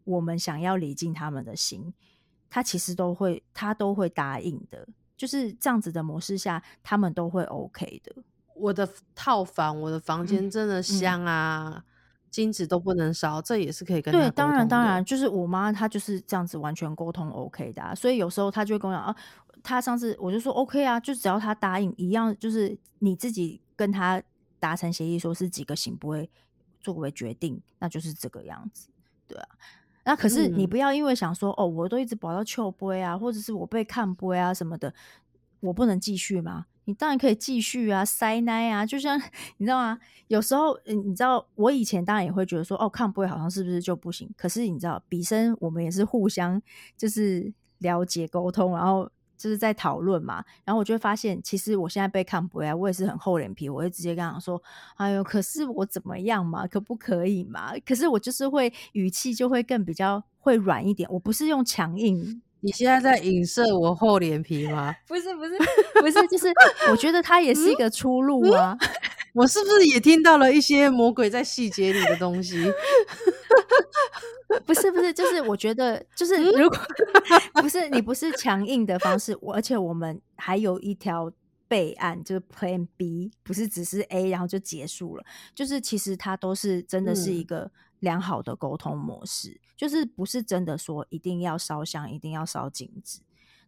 [0.04, 1.94] 我们想要礼敬他们的心，
[2.50, 4.86] 他其实都会他都会答应的。
[5.20, 8.10] 就是这样子的模式下，他们都会 OK 的。
[8.54, 11.84] 我的套房，我的房间真的香啊，
[12.30, 19.14] 金子都不能烧，这也是可以跟他对，当然当然，就是我妈她就是这样子完全沟通 OK 的、啊，所以有时候她就会跟我讲啊，
[19.62, 24.22] 她上次我就说 OK 啊，就只要她答应，一样就是你自己跟她
[24.58, 26.30] 达成协议，说是几个行不会
[26.80, 28.88] 作为决定，那就是这个样子，
[29.28, 29.48] 对啊。
[30.04, 34.92] 那可是你嗯不要因为想说、哦，我都一直保到秋杯啊，或者是我被看杯啊什么的，
[35.60, 36.66] 我不能继续吗？
[36.86, 39.20] 你当然可以继续啊，塞奶啊，就像
[39.58, 39.98] 你知道吗？
[40.28, 44.28] 有时候，嗯你知道，我以前当然也会觉得说，哦，看不会好像是不是就不行？
[44.36, 46.60] 可是你知道，比生我们也是互相
[46.96, 49.08] 就是了解沟通，然后
[49.40, 50.44] 就是在讨论嘛。
[50.64, 54.62] 然后我就会发现，其实我现在被看不会啊，我也是很厚脸皮，我会直接跟他讲说，
[54.96, 56.66] 哎呦，可是我怎么样嘛？
[56.66, 57.72] 可不可以嘛？
[57.86, 64.94] 可是我就是会语气就会更比较会软一点，我不是用强硬你现在在影射我厚脸皮吗？
[65.08, 65.56] 不是不是
[66.00, 66.52] 不是，就是
[66.90, 68.76] 我觉得它也是一个出路啊。
[69.34, 72.56] 我是不是也听到了一些魔鬼在细节里的东西？
[74.66, 76.78] 不是不是，就是我觉得，就是如果
[77.62, 81.30] 不是你不是强硬的方式，我而且我们还有一条
[81.68, 85.24] 备案，就是 Plan B，不是只是 A，然后就结束了。
[85.54, 87.70] 就是其实它都是真的是一个
[88.00, 93.20] 良好的沟通模式，就是不是真的说一定要烧香，一定要烧金纸。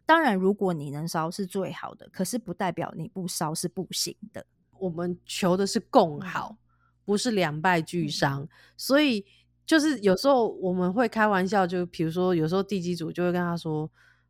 [0.05, 4.45] 当然，如果你能烧是最好的，可是不代表你不烧是不行的。
[4.83, 6.57] 我们求的是共好，
[7.05, 8.47] 不是两败俱伤。
[8.75, 9.25] 所以
[9.65, 13.89] 就是有时候我们会开玩笑，就比如说有时候地基组就会跟他说：“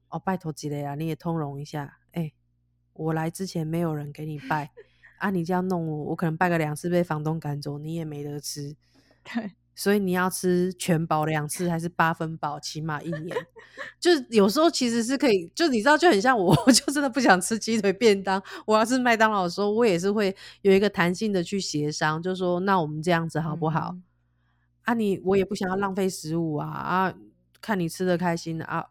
[0.10, 1.98] 哦，拜托吉雷啊，你也通融一下。
[2.12, 2.32] 哎，
[2.94, 4.72] 我来之前没有人给你拜
[5.18, 8.76] 啊，你这样弄我，我可能拜个两次被房东赶走，你也没得吃。
[9.24, 12.60] 对。”所以你要吃全饱两次还是八分饱？
[12.60, 13.36] 起码一年，
[14.00, 23.96] 就是有时候其实是可以，就你知道，就很像我， 就真的不想吃鸡腿便当，我要吃麦当劳的时候，我也是会有一个弹性的去协商，就说那我们这样子好不好？
[24.84, 27.14] 啊，你我也不想要浪费食物啊啊，
[27.62, 28.88] 看你吃的开心啊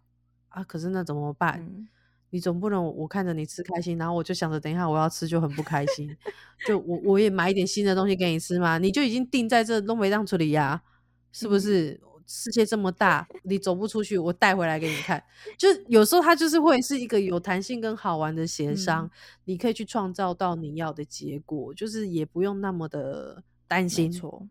[0.48, 1.86] 啊，可是那怎么办？
[2.32, 6.16] 你总不能我看着你吃开心，然后我就想着等一下我要吃就很不开心，
[6.66, 10.82] 就我我也买一点新的东西给你吃嘛，你就已经定在这东北当处理呀，
[11.30, 12.00] 是不是？
[12.24, 15.22] 世界这么大，你走不出去，我带回来给你看。
[15.58, 19.10] 就有时候它就是会是一个有弹性跟好玩的协商，
[19.44, 24.10] 你可以去创造到你要的结果，就是也不用那么的担心。
[24.10, 24.48] 错，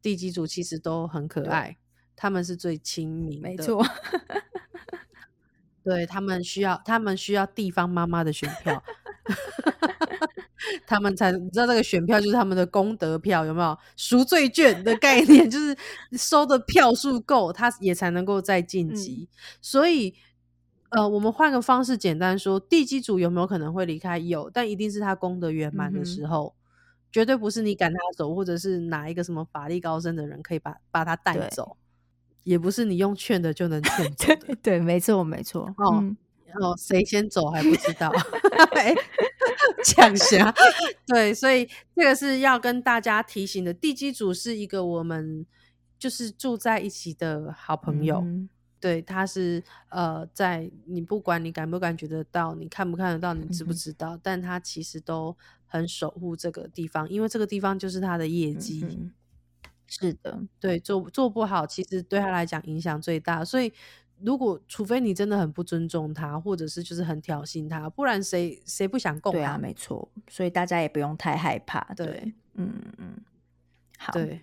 [0.00, 1.76] 地基组其实都很可爱，
[2.16, 3.48] 他们是最亲民的。
[3.48, 3.84] 没错。
[5.88, 8.82] 对他们需要，他们需要地方妈妈的选票，
[10.86, 15.48] 他们才你知道这个选票就是他们的功德票，有没有赎罪券的概念？
[15.48, 15.76] 就是
[16.12, 19.28] 收的票数够，他也才能够再晋级。
[19.62, 20.14] 所以，
[20.90, 24.18] 呃，我们换个方式，简单说，地基组有没有可能会离开？
[24.18, 26.54] 有，但一定是他功德圆满的时候，
[27.10, 31.76] 绝对不是你赶他走，或者是哪一个什么法力高深的人可以把把他带走。
[32.44, 35.62] 也不是你用劝的就能劝 对，没错，没错。
[35.78, 36.04] 哦
[36.60, 38.10] 哦，谁先走还不知道
[39.84, 40.52] 抢侠。
[41.06, 43.72] 对，所以这个是要跟大家提醒的。
[43.72, 45.44] 地基主是一个我们
[45.98, 48.24] 就是住在一起的好朋友，
[48.80, 55.36] 对，他是呃，在你不管你感不感觉得到，你看不看得到，你知不知道，但他其实都
[55.66, 58.86] 很守护这个地方，因为这个地方就是他的业绩。
[59.90, 63.42] 是的，对，做做不好，其实对他来讲影响最大。
[63.42, 63.72] 所以，
[64.20, 69.32] 如果除非你真的很不尊重他，或者是就是很挑衅他，不然谁谁不想共？
[69.32, 70.06] 对啊，没错。
[70.28, 71.80] 所以大家也不用太害怕。
[71.94, 73.16] 对，嗯嗯，
[73.96, 74.12] 好。
[74.12, 74.42] 对，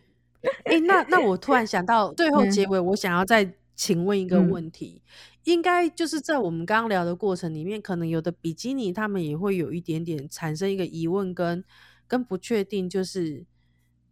[0.63, 5.03] 哎，那那我突然想到，最后结尾，我想要再请问一个问题，
[5.43, 11.63] 应该就是在我们刚刚聊的过程里面，可能有的比基尼他们也会有一点点产生一个疑问跟
[12.07, 13.45] 跟不确定，就是。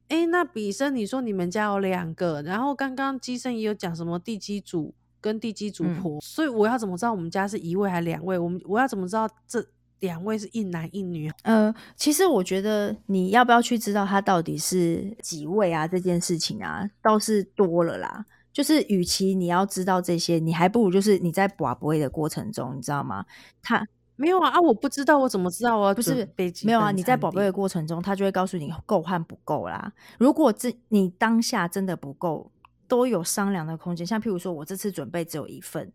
[0.10, 8.38] 哎，那比生，你说你们家有两个，然后刚刚机生也有讲什么地基主跟地基主婆，所以我要怎么知道我们家是一位还是两位？
[8.38, 9.66] 我们我要怎么知道这
[10.02, 11.32] 两位是一男一女？
[11.44, 15.88] 呃，其实我觉得你要不要去知道他到底是几位啊？
[15.88, 18.26] 这件事情啊，倒是多了啦。
[18.52, 23.26] 就是与其你要知道这些，你还不如就是你在寡不会的过程中，你知道吗？
[23.62, 23.88] 他。
[24.16, 24.62] 没有啊啊！
[24.62, 25.94] 我不知道，我怎么知道啊？
[25.94, 26.28] 不是
[26.64, 26.92] 没有啊！
[26.92, 29.92] 你在宝贝的过程中，他就会告诉你够和不够啦。
[30.20, 32.52] 如果这你当下真的不够，
[32.88, 34.06] 都有商量的空间。
[34.06, 35.92] 像譬如说，我这次准备只有一份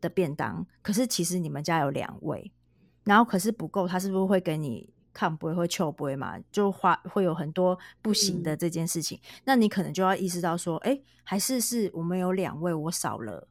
[0.00, 2.50] 的便当，可是其实你们家有两位，
[3.04, 6.34] 然后可是不够，他是不是会给你看不会会求不会嘛？
[6.50, 13.46] 就花会有很多不行的这件事情，那你可能就要意识到说，哎，还是是我们有两位，我少了。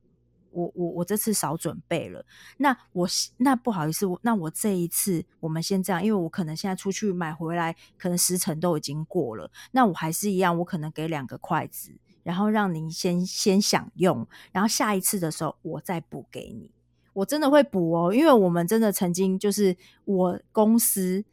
[0.58, 2.26] 我我我这次少准备了，
[2.58, 3.08] 那我
[3.38, 11.92] 那不好意思，那我这一次我们先这样，因为我可能现在出去买回来，可能时辰都已经过了，那我还是一样，我可能给两个筷子，
[12.24, 16.72] 然后让您先先享用，然后下一次的时候我再补给你，
[17.14, 21.24] 我真的会补哦，因为我们真的曾经就是我公司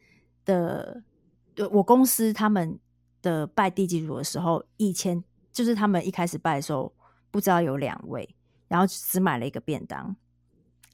[0.45, 1.01] 的，
[1.55, 2.77] 对我公司他们
[3.23, 6.93] 的拜地基主的时候，以前就是他们一开始拜的时候
[7.31, 8.34] 不知道有两位。
[8.67, 10.15] 然后只买了一个便当，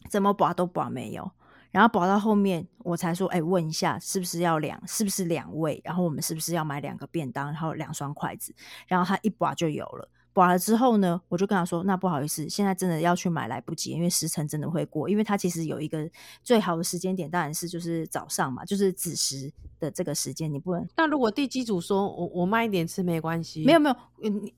[0.10, 1.32] 怎么拔都拔没有。
[1.72, 5.80] 然后拔到后面，我才说：“哎，问一下是不是要两，是不是两位？
[5.86, 8.54] 然后我们是不是要买两个便当，然后两双筷子？”
[8.88, 10.10] 然后他一拔就有了。
[10.34, 15.08] 拔了之后呢，我就跟他说：“那不好意思，现在真的要去买来不及，因为时辰真的会过。
[15.08, 16.10] 因为他其实有一个
[16.44, 19.50] 最好的时间点，当然是就是早上嘛，就是子时
[19.80, 20.86] 的这个时间，你不能。
[20.98, 24.54] 那如果地基主说我我慢一点吃没关系，没有没有，你。”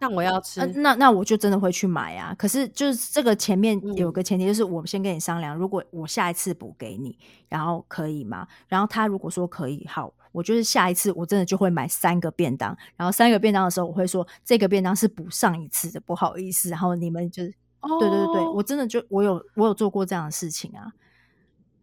[0.00, 2.34] 但我要吃，呃，那那我就真的会去买啊。
[2.38, 7.18] 可是就是这个前面有嗯个前提，就是我先跟你商量，如果我下一次补给你，
[7.50, 8.48] 然后可以吗？
[8.66, 16.70] 然后他如果说可以，好，我就是下一次我真的就会买三个便当，然后三个便当的时候，我会说这个便当是补上一次的，不好意思。
[16.70, 17.54] 然后你们就是，
[18.00, 20.90] 对对对我真的就我有我有做过这样的事情啊。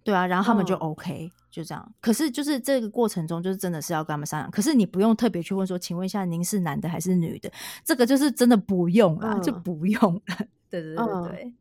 [0.03, 1.93] 对啊，然后他们就嗯 OK，、就这样。
[1.99, 4.51] 可是就是这个过程中，就是真的是要跟他们商量。
[4.51, 7.51] 可是你不用特别去问说，请问一下您是男的还是女的？
[7.83, 10.21] 这个就是真的不用啊，就嗯不用了。
[10.69, 11.55] 对对对对嗯，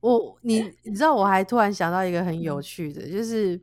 [0.00, 3.60] 我你你知道，我还突然想到一个很嗯有趣的，就是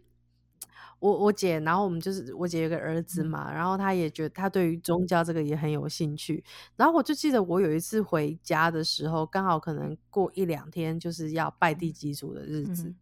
[0.99, 6.43] 我我姐，然后我们就是我姐有个儿子嗯嘛，然后他也觉得他对于宗教这个也很有兴趣，
[6.75, 12.87] 然后我就记得我有一次回家的时候，刚好可能过一两天就是要拜地基主的日子。
[12.87, 12.95] 嗯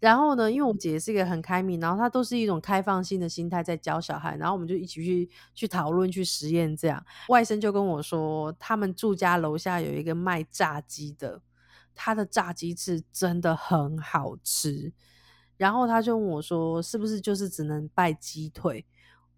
[0.00, 7.04] 然后呢，因为我姐姐是一个很开明，然后她都是一种开放性的心态在教小孩，然后我们就一起去去讨论、去实验这样。
[7.28, 11.42] 外甥就跟我说，他们住家楼下有一个卖炸鸡的，
[11.94, 14.92] 他的炸鸡翅真的很好吃。
[15.56, 18.86] 然后他就问我说，是不是就是只能拜鸡腿？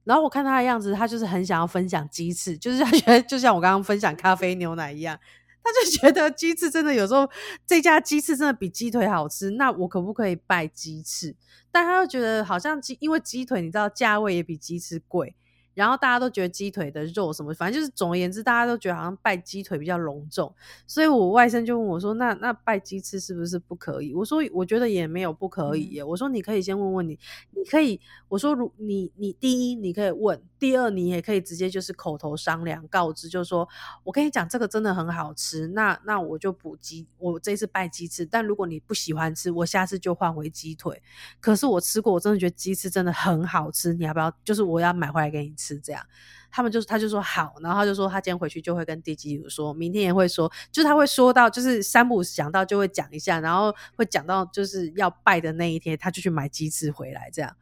[0.05, 5.19] 然后我看他的样子，他就是很想要分享鸡翅，就是他觉得就像我刚刚分享咖啡牛奶一样，
[5.63, 7.29] 他就觉得鸡翅真的有时候
[7.67, 11.37] 这家鸡翅真的比鸡腿好吃，那我可不可以拜鸡翅？
[11.71, 15.35] 但他又觉得好像鸡，因为鸡腿你知道价位也比鸡翅贵，
[15.75, 20.53] 然后大家都觉得鸡腿的肉什么，反正就是总而言之，大家都觉得好像拜鸡腿比较隆重，
[20.87, 26.03] 所以我外甥就问我说：“那那拜鸡翅是不是不可以？”我说：“我觉得也没有不可以耶。
[26.03, 27.17] 我说：“你可以先问问你，
[27.53, 33.69] 你可以我说如你你第一你可以问，第二你也可以直接就是口头商量告知，就是说
[34.05, 41.03] 我跟你讲这个真的很好吃，那那我就补鸡，我这次拜鸡翅，但如果你不喜欢吃，我下次就换回鸡腿。
[41.41, 44.31] 可是我吃过，我真的觉得鸡翅真的很好吃，你要不要？
[44.45, 46.05] 就是我要买回来给你吃这样。”
[46.53, 57.57] 他们就是他就说好，然后他就说他今天回去就会跟地基主说，明天也会说，就是他会说到，就是三不五时讲到就会讲一下，然后会讲到就是要拜的那一天，他就去买鸡翅回来这样。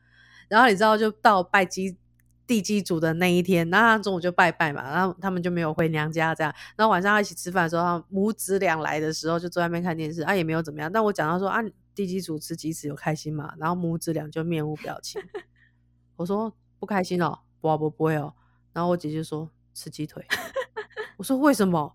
[0.49, 1.99] 然后你知道，就到拜鸡
[2.49, 6.53] 地基组的那一天，然后他中午就拜拜嘛，然后他们就没有回娘家这样。
[6.77, 10.91] 然后晚上一起吃饭的时候，他母子俩来的时候就坐在那边看电视，啊也没有怎么样。
[10.91, 11.63] 但我讲到说啊，
[11.95, 13.53] 地基组吃鸡翅有开心嘛？
[13.59, 15.23] 然后母子俩就面无表情。
[16.17, 18.33] 我说不开心哦，不不不会哦。
[18.73, 20.27] 然后我姐姐说吃鸡腿，
[21.19, 21.95] 我说为什么？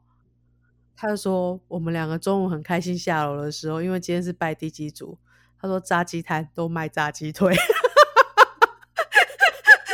[0.96, 5.18] 她就说我们两个中午很开心下楼的时候，因为今天是拜地基组，
[5.60, 7.54] 她说炸鸡摊都卖炸鸡腿，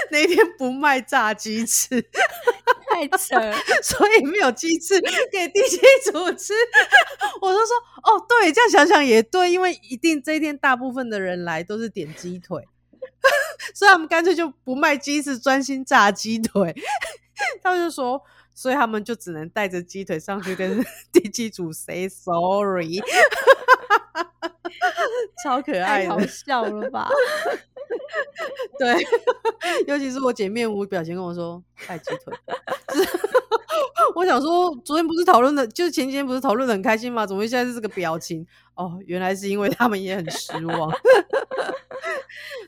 [0.12, 2.02] 那天不卖炸鸡翅，
[2.90, 3.36] 太扯。
[3.82, 5.00] 所以没有鸡翅
[5.32, 5.78] 给地基
[6.12, 6.54] 组吃。
[7.42, 12.68] 我就说哦，对，这样想想也对，因为一定这一天大部分的人来都是点鸡腿。
[13.74, 16.76] 所以他们干脆就不卖鸡翅，专心炸鸡腿。
[17.62, 18.22] 他们就说，
[18.54, 23.02] 所以他们就只能带着鸡腿上去跟地基组 say sorry，
[25.44, 26.20] 超可爱太好。
[26.26, 27.10] 笑了吧？
[28.80, 28.96] 对，
[29.88, 32.34] 尤其是我姐面无表情跟我说拜鸡腿，
[34.16, 37.26] 我想说，昨天不是讨论的，就是前几天不是讨论的很开心吗？
[37.26, 38.46] 怎么现在是这个表情？
[38.76, 40.92] 哦，原来是因为他们也很失望，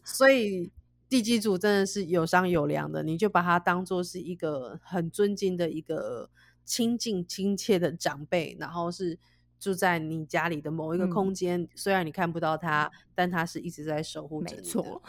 [0.03, 0.71] 所以
[1.09, 6.29] 地基主真的是有商有量的，你就把他当做是一个很尊敬的一个
[6.65, 9.17] 亲近亲切的长辈，然后是。
[9.61, 14.61] 住在你家里的某一个嗯空间，虽然你看不到它，但它是一直在守护着你的。
[14.63, 15.01] 没错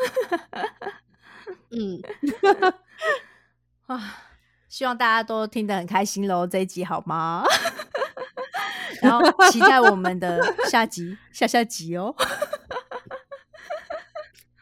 [1.71, 2.01] 嗯，
[3.89, 4.25] 啊，
[4.69, 7.43] 希望大家都听得很开心喽，这一集好吗？
[9.01, 10.39] 然后期待我们的
[10.69, 12.15] 下集、下下集哦。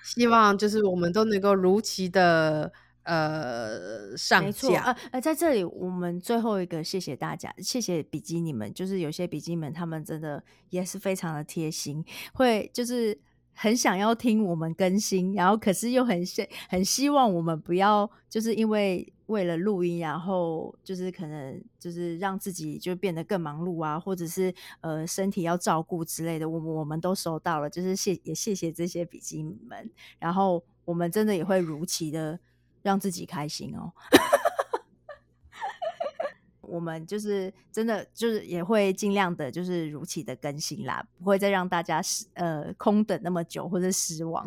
[0.02, 2.72] 希望就是我们都能够如期的
[3.04, 4.82] 呃上错，架。
[4.82, 12.04] 呃呃，在这里我们最后一个谢谢大家，谢谢笔记你们，就是有些笔记们他们真的也是非常的贴心，
[12.34, 13.18] 会就是
[13.52, 32.38] 很想要听我们更新，然后可是又很希很希望我们不要就是因为为了录音，然后就是可能就是让自己就变得更忙碌啊，或者是呃身体要照顾之类的，我们我们都收到了，就是谢也谢谢这些笔记们，然后我们真的也会如期的
[32.82, 33.92] 让自己开心哦。
[36.62, 44.46] 我们就是真的就是也会尽量的，就是如期的更新啦，不会再让大家失呃空等那么久或者失望。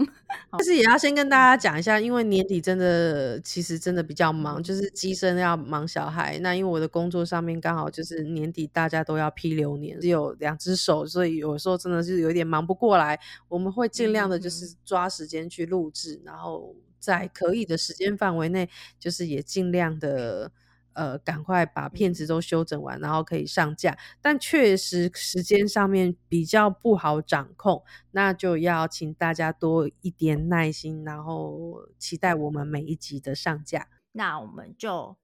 [0.49, 6.39] 但是也要先跟大家讲一下，因为年底真的其实真的比较忙，就是机身要忙小孩。
[6.39, 13.19] 那因为我的工作上面刚好就是年底大家都要批流年，只有两只手，所以有时候真的是有点忙不过来。
[13.49, 16.73] 我们会尽量的就是抓时间去录制，然后
[17.03, 20.51] 在可以的时间范围内，就是也尽量的。
[20.95, 23.97] 呃赶快把片子都修整完，然后可以上架。
[24.21, 33.87] 但确实时间上面比较不好掌控，那就要请大家多一点耐心，然后期待我们每一集的上架。
[34.11, 35.17] 那我们就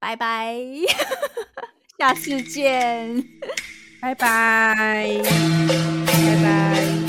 [0.00, 0.56] 拜拜，
[1.96, 3.22] 下次见。
[4.02, 5.06] 拜拜，
[6.06, 7.03] 拜拜。